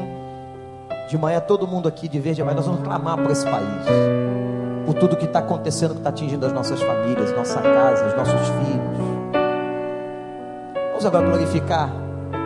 de 1.09 1.17
manhã, 1.17 1.39
todo 1.39 1.67
mundo 1.67 1.87
aqui 1.89 2.07
de 2.07 2.19
verde 2.19 2.41
e 2.41 2.43
amarelo, 2.43 2.63
nós 2.63 2.67
vamos 2.67 2.87
clamar 2.87 3.17
por 3.17 3.31
esse 3.31 3.43
país, 3.43 3.85
por 4.85 4.93
tudo 4.93 5.17
que 5.17 5.25
está 5.25 5.39
acontecendo, 5.39 5.93
que 5.93 5.97
está 6.01 6.11
atingindo 6.11 6.45
as 6.45 6.53
nossas 6.53 6.79
famílias, 6.79 7.35
nossa 7.35 7.59
casa, 7.59 8.05
os 8.05 8.13
nossos 8.13 8.47
filhos. 8.49 8.99
Vamos 10.89 11.05
agora 11.07 11.25
glorificar 11.25 11.89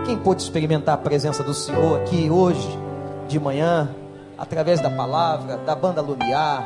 quem 0.05 0.17
pôde 0.17 0.43
experimentar 0.43 0.95
a 0.95 0.97
presença 0.97 1.43
do 1.43 1.53
Senhor 1.53 1.99
aqui 1.99 2.29
hoje, 2.29 2.79
de 3.27 3.37
manhã, 3.41 3.89
através 4.37 4.79
da 4.79 4.89
palavra, 4.89 5.57
da 5.57 5.75
banda 5.75 5.99
Lumiar, 5.99 6.65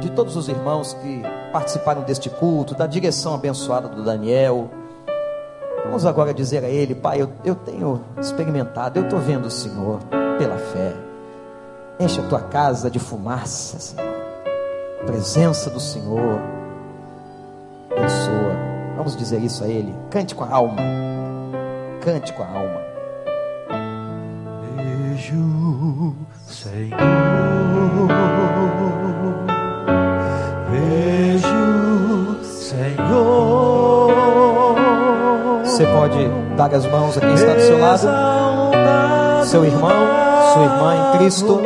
de 0.00 0.10
todos 0.10 0.36
os 0.36 0.48
irmãos 0.48 0.94
que 0.94 1.22
participaram 1.52 2.02
deste 2.02 2.30
culto, 2.30 2.74
da 2.74 2.86
direção 2.86 3.34
abençoada 3.34 3.88
do 3.88 4.04
Daniel. 4.04 4.70
Vamos 5.84 6.06
agora 6.06 6.32
dizer 6.32 6.64
a 6.64 6.68
Ele, 6.68 6.94
Pai, 6.94 7.20
eu, 7.20 7.32
eu 7.44 7.54
tenho 7.54 8.04
experimentado, 8.18 8.98
eu 8.98 9.04
estou 9.04 9.18
vendo 9.18 9.46
o 9.46 9.50
Senhor 9.50 10.00
pela 10.38 10.56
fé. 10.56 10.94
Enche 11.98 12.20
a 12.20 12.28
tua 12.28 12.40
casa 12.40 12.90
de 12.90 12.98
fumaça, 12.98 13.78
Senhor. 13.78 14.10
Presença 15.04 15.70
do 15.70 15.80
Senhor. 15.80 16.40
Abençoa. 17.90 18.56
Vamos 18.96 19.16
dizer 19.16 19.42
isso 19.42 19.64
a 19.64 19.68
Ele. 19.68 19.94
Cante 20.10 20.34
com 20.34 20.44
a 20.44 20.50
alma. 20.50 20.76
Cante 22.00 22.32
com 22.32 22.42
a 22.42 22.46
alma. 22.46 22.80
Vejo, 24.76 26.14
Senhor. 26.46 27.29
Dar 36.68 36.76
as 36.76 36.84
mãos 36.84 37.16
a 37.16 37.20
quem 37.20 37.32
está 37.32 37.54
do 37.54 37.60
seu 37.60 37.78
lado, 37.78 38.06
seu 39.46 39.64
irmão, 39.64 39.90
sua 40.52 40.62
irmã 40.64 40.94
em 40.94 41.18
Cristo. 41.18 41.62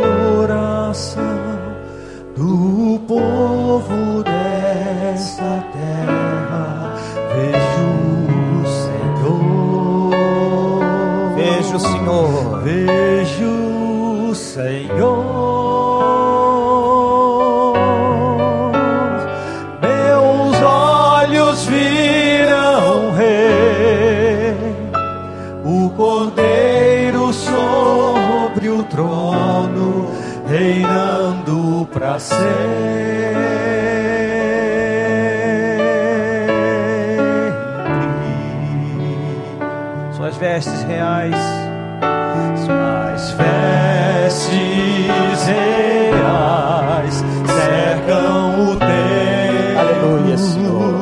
Do 2.36 3.00
povo 3.00 4.22
desta 4.22 5.64
terra. 5.72 6.94
Vejo, 7.34 8.64
Senhor. 8.84 10.12
Vejo 11.34 11.76
o 11.76 11.80
Senhor. 11.80 12.60
Vejo, 12.62 14.34
Senhor. 14.34 15.43
Para 32.14 32.18
sempre. 32.20 32.44
Suas 40.16 40.36
vestes 40.36 40.82
reais 40.84 41.34
suas 42.64 43.30
vestes 43.32 44.46
reais 45.46 47.24
cercam 47.46 48.70
o 48.70 48.76
templo. 48.76 49.80
Aleluia, 49.80 50.38
Senhor. 50.38 50.94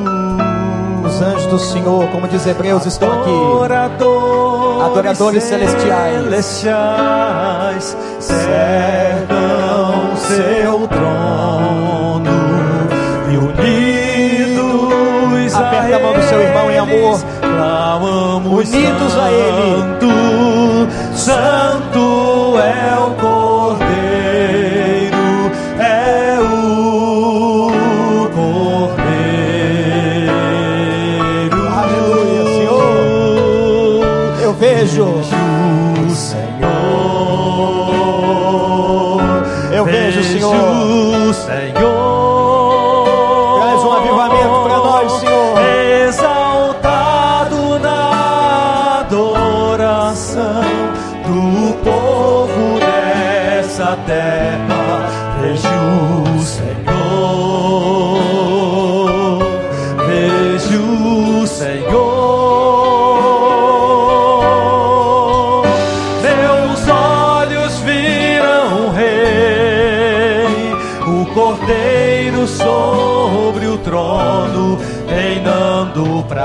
Os 1.05 1.20
anjos 1.20 1.47
do 1.47 1.59
Senhor, 1.59 2.09
como 2.10 2.26
diz 2.28 2.47
Hebreus, 2.47 2.86
estão 2.86 3.20
aqui. 3.20 3.30
Adoradores, 3.30 4.86
Adoradores 4.86 5.43
celestiais. 5.43 6.24
celestiais 6.24 7.97
cercam 8.18 9.31
Unidos 18.70 19.18
a 19.18 19.30
Ele. 19.30 19.52
Santo, 20.02 20.89
Santo 21.14 21.72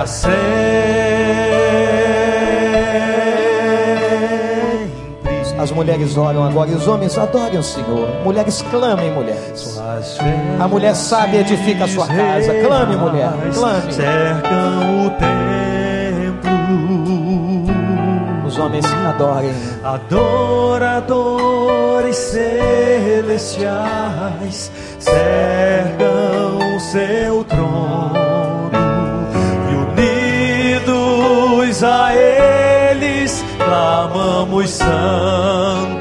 sempre. 0.08 0.38
As 5.58 5.72
mulheres 5.72 6.16
oram 6.16 6.44
agora 6.44 6.70
e 6.70 6.76
os 6.76 6.88
homens 6.88 7.18
adorem 7.18 7.58
o 7.58 7.64
Senhor. 7.64 8.08
Mulheres 8.24 8.62
clamem, 8.70 9.12
mulheres. 9.12 9.82
A 10.60 10.68
mulher 10.68 10.94
sábia 10.96 11.40
edifica 11.42 11.86
a 11.86 11.88
sua 11.88 12.06
casa. 12.08 12.54
Clame, 12.64 12.96
mulher, 12.96 13.32
clame. 13.54 13.92
Cercam 13.92 15.06
o 15.06 15.10
templo. 15.10 15.28
Os 18.48 18.60
homens 18.60 18.86
adorem. 18.86 19.52
Adoradores 19.84 22.16
celestiais 22.16 24.72
cercam 25.00 26.80
seu 26.80 27.44
eles 32.18 33.44
clamamos 33.58 34.70
santo, 34.70 35.97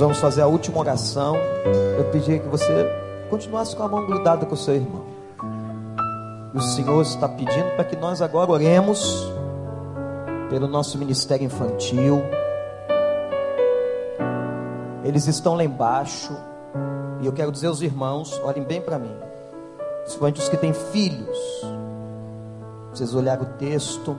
Vamos 0.00 0.16
fazer 0.16 0.40
a 0.40 0.46
última 0.46 0.78
oração. 0.78 1.36
Eu 1.98 2.04
pedi 2.06 2.38
que 2.38 2.48
você 2.48 2.90
continuasse 3.28 3.76
com 3.76 3.82
a 3.82 3.88
mão 3.88 4.06
grudada 4.06 4.46
com 4.46 4.54
o 4.54 4.56
seu 4.56 4.74
irmão. 4.74 5.04
O 6.54 6.60
Senhor 6.62 7.02
está 7.02 7.28
pedindo 7.28 7.76
para 7.76 7.84
que 7.84 7.96
nós 7.96 8.22
agora 8.22 8.50
oremos 8.50 9.30
pelo 10.48 10.66
nosso 10.66 10.96
ministério 10.96 11.44
infantil. 11.44 12.22
Eles 15.04 15.26
estão 15.26 15.54
lá 15.54 15.64
embaixo. 15.64 16.34
E 17.20 17.26
eu 17.26 17.32
quero 17.34 17.52
dizer 17.52 17.66
aos 17.66 17.82
irmãos: 17.82 18.40
olhem 18.42 18.64
bem 18.64 18.80
para 18.80 18.98
mim. 18.98 19.14
Principalmente 20.04 20.40
os 20.40 20.48
que 20.48 20.56
têm 20.56 20.72
filhos. 20.72 21.38
Vocês 22.90 23.14
olharam 23.14 23.42
o 23.42 23.58
texto. 23.58 24.18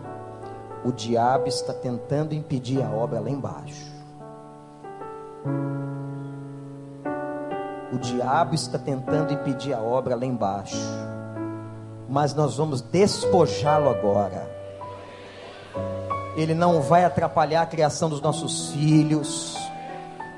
O 0.85 0.91
diabo 0.91 1.47
está 1.47 1.73
tentando 1.73 2.35
impedir 2.35 2.83
a 2.83 2.89
obra 2.91 3.19
lá 3.19 3.31
embaixo. 3.31 3.90
O 7.93 7.97
diabo 7.97 8.55
está 8.55 8.77
tentando 8.77 9.33
impedir 9.33 9.73
a 9.73 9.79
obra 9.79 10.15
lá 10.15 10.25
embaixo. 10.25 10.77
Mas 12.07 12.33
nós 12.33 12.57
vamos 12.57 12.81
despojá-lo 12.81 13.89
agora. 13.89 14.49
Ele 16.35 16.53
não 16.53 16.81
vai 16.81 17.03
atrapalhar 17.03 17.61
a 17.63 17.65
criação 17.65 18.09
dos 18.09 18.21
nossos 18.21 18.71
filhos, 18.71 19.57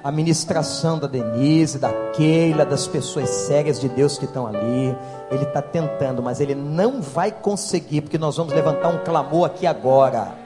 a 0.03 0.11
ministração 0.11 0.97
da 0.97 1.07
Denise, 1.07 1.77
da 1.77 1.91
Keila, 2.11 2.65
das 2.65 2.87
pessoas 2.87 3.29
sérias 3.29 3.79
de 3.79 3.87
Deus 3.87 4.17
que 4.17 4.25
estão 4.25 4.47
ali. 4.47 4.95
Ele 5.29 5.43
está 5.43 5.61
tentando, 5.61 6.21
mas 6.21 6.41
ele 6.41 6.55
não 6.55 7.01
vai 7.01 7.31
conseguir, 7.31 8.01
porque 8.01 8.17
nós 8.17 8.35
vamos 8.35 8.53
levantar 8.53 8.89
um 8.89 9.03
clamor 9.03 9.45
aqui 9.45 9.67
agora. 9.67 10.42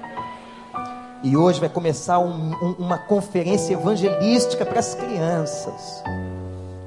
E 1.24 1.36
hoje 1.36 1.60
vai 1.60 1.70
começar 1.70 2.20
um- 2.20 2.54
um- 2.62 2.76
uma 2.80 2.98
conferência 2.98 3.74
evangelística 3.74 4.66
para 4.66 4.80
as 4.80 4.94
crianças. 4.94 6.04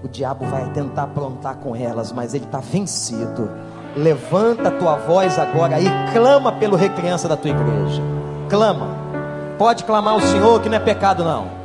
O 0.03 0.09
diabo 0.09 0.47
vai 0.47 0.71
tentar 0.71 1.03
aprontar 1.05 1.57
com 1.57 1.75
elas, 1.77 2.13
mas 2.13 2.33
ele 2.33 2.45
está 2.45 2.59
vencido. 2.59 3.51
Levanta 3.97 4.69
a 4.69 4.71
tua 4.71 4.97
voz 4.97 5.39
agora 5.39 5.81
e 5.81 5.87
clama 6.13 6.53
pelo 6.53 6.77
recriança 6.77 7.29
da 7.29 7.37
tua 7.37 7.51
igreja. 7.51 8.01
Clama. 8.49 8.87
Pode 9.59 9.85
clamar 9.85 10.15
ao 10.15 10.21
Senhor, 10.21 10.61
que 10.63 10.69
não 10.69 10.77
é 10.77 10.81
pecado 10.81 11.23
não. 11.25 11.60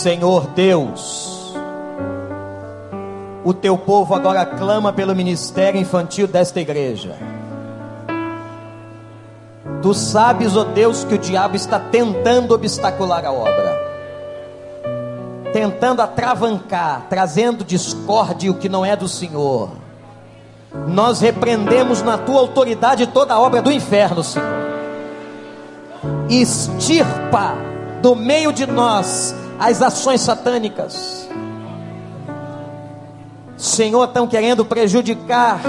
Senhor 0.00 0.46
Deus, 0.54 1.54
o 3.44 3.52
teu 3.52 3.76
povo 3.76 4.14
agora 4.14 4.46
clama 4.46 4.94
pelo 4.94 5.14
ministério 5.14 5.78
infantil 5.78 6.26
desta 6.26 6.58
igreja. 6.58 7.18
Tu 9.82 9.92
sabes, 9.92 10.56
ó 10.56 10.64
Deus, 10.64 11.04
que 11.04 11.16
o 11.16 11.18
diabo 11.18 11.54
está 11.54 11.78
tentando 11.78 12.54
obstacular 12.54 13.26
a 13.26 13.30
obra, 13.30 13.78
tentando 15.52 16.00
atravancar, 16.00 17.04
trazendo 17.10 17.62
discórdia 17.62 18.50
o 18.50 18.54
que 18.54 18.70
não 18.70 18.86
é 18.86 18.96
do 18.96 19.06
Senhor. 19.06 19.68
Nós 20.88 21.20
repreendemos 21.20 22.00
na 22.00 22.16
tua 22.16 22.40
autoridade 22.40 23.06
toda 23.06 23.34
a 23.34 23.38
obra 23.38 23.60
do 23.60 23.70
inferno, 23.70 24.24
Senhor. 24.24 24.48
Extirpa 26.30 27.52
do 28.00 28.16
meio 28.16 28.50
de 28.50 28.66
nós 28.66 29.34
as 29.60 29.82
ações 29.82 30.22
satânicas. 30.22 31.28
Senhor, 33.58 34.04
estão 34.04 34.26
querendo 34.26 34.64
prejudicar 34.64 35.60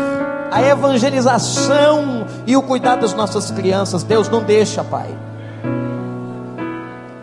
a 0.50 0.62
evangelização 0.62 2.26
e 2.48 2.56
o 2.56 2.62
cuidado 2.62 3.02
das 3.02 3.14
nossas 3.14 3.52
crianças. 3.52 4.02
Deus 4.04 4.30
não 4.30 4.44
deixa, 4.44 4.82
Pai. 4.82 5.10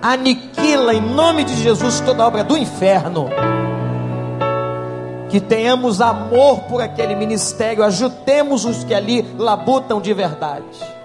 Aniquila 0.02 0.92
em 0.92 1.00
nome 1.00 1.44
de 1.44 1.56
Jesus 1.56 2.00
toda 2.00 2.26
obra 2.26 2.44
do 2.44 2.56
inferno. 2.56 3.30
Que 5.30 5.40
tenhamos 5.40 6.02
amor 6.02 6.60
por 6.60 6.82
aquele 6.82 7.14
ministério, 7.14 7.82
ajudemos 7.82 8.66
os 8.66 8.84
que 8.84 8.94
ali 8.94 9.26
labutam 9.38 10.00
de 10.00 10.12
verdade. 10.12 10.97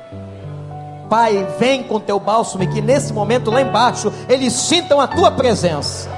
Pai, 1.13 1.47
vem 1.59 1.83
com 1.83 1.99
teu 1.99 2.19
bálsamo 2.19 2.63
e 2.63 2.67
que 2.67 2.81
nesse 2.81 3.13
momento 3.13 3.51
lá 3.51 3.61
embaixo 3.61 4.11
eles 4.27 4.51
sintam 4.51 4.99
a 4.99 5.05
tua 5.05 5.29
presença. 5.29 6.09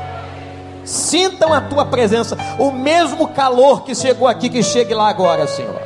Sintam 0.85 1.51
a 1.51 1.59
tua 1.59 1.85
presença, 1.85 2.37
o 2.57 2.71
mesmo 2.71 3.27
calor 3.27 3.83
que 3.83 3.93
chegou 3.93 4.25
aqui, 4.25 4.47
que 4.47 4.63
chegue 4.63 4.93
lá 4.93 5.09
agora, 5.09 5.47
Senhor. 5.47 5.81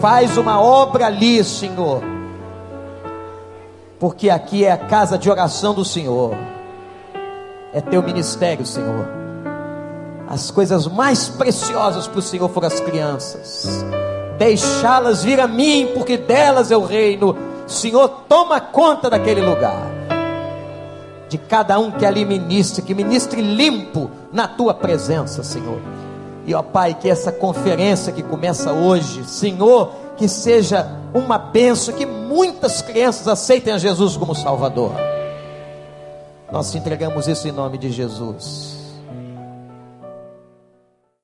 Faz 0.00 0.38
uma 0.38 0.58
obra 0.58 1.04
ali, 1.04 1.44
Senhor, 1.44 2.02
porque 4.00 4.30
aqui 4.30 4.64
é 4.64 4.72
a 4.72 4.78
casa 4.78 5.18
de 5.18 5.28
oração 5.28 5.74
do 5.74 5.84
Senhor, 5.84 6.34
é 7.74 7.82
teu 7.82 8.02
ministério, 8.02 8.64
Senhor. 8.64 9.06
As 10.26 10.50
coisas 10.50 10.86
mais 10.86 11.28
preciosas 11.28 12.08
para 12.08 12.20
o 12.20 12.22
Senhor 12.22 12.48
foram 12.48 12.68
as 12.68 12.80
crianças, 12.80 13.84
deixá-las 14.38 15.22
vir 15.22 15.38
a 15.40 15.46
mim, 15.46 15.90
porque 15.92 16.16
delas 16.16 16.70
é 16.70 16.76
o 16.78 16.82
reino. 16.82 17.54
Senhor, 17.66 18.08
toma 18.28 18.60
conta 18.60 19.10
daquele 19.10 19.40
lugar, 19.40 19.90
de 21.28 21.36
cada 21.36 21.78
um 21.78 21.90
que 21.90 22.06
ali 22.06 22.24
ministre, 22.24 22.82
que 22.82 22.94
ministre 22.94 23.40
limpo 23.40 24.10
na 24.32 24.46
tua 24.46 24.72
presença, 24.72 25.42
Senhor. 25.42 25.80
E 26.46 26.54
ó 26.54 26.62
Pai, 26.62 26.94
que 26.94 27.08
essa 27.08 27.32
conferência 27.32 28.12
que 28.12 28.22
começa 28.22 28.72
hoje, 28.72 29.24
Senhor, 29.24 29.90
que 30.16 30.28
seja 30.28 30.86
uma 31.12 31.38
benção, 31.38 31.94
que 31.94 32.06
muitas 32.06 32.80
crianças 32.82 33.26
aceitem 33.26 33.72
a 33.72 33.78
Jesus 33.78 34.16
como 34.16 34.34
Salvador. 34.34 34.92
Nós 36.50 36.70
te 36.70 36.78
entregamos 36.78 37.26
isso 37.26 37.48
em 37.48 37.52
nome 37.52 37.76
de 37.78 37.90
Jesus. 37.90 38.75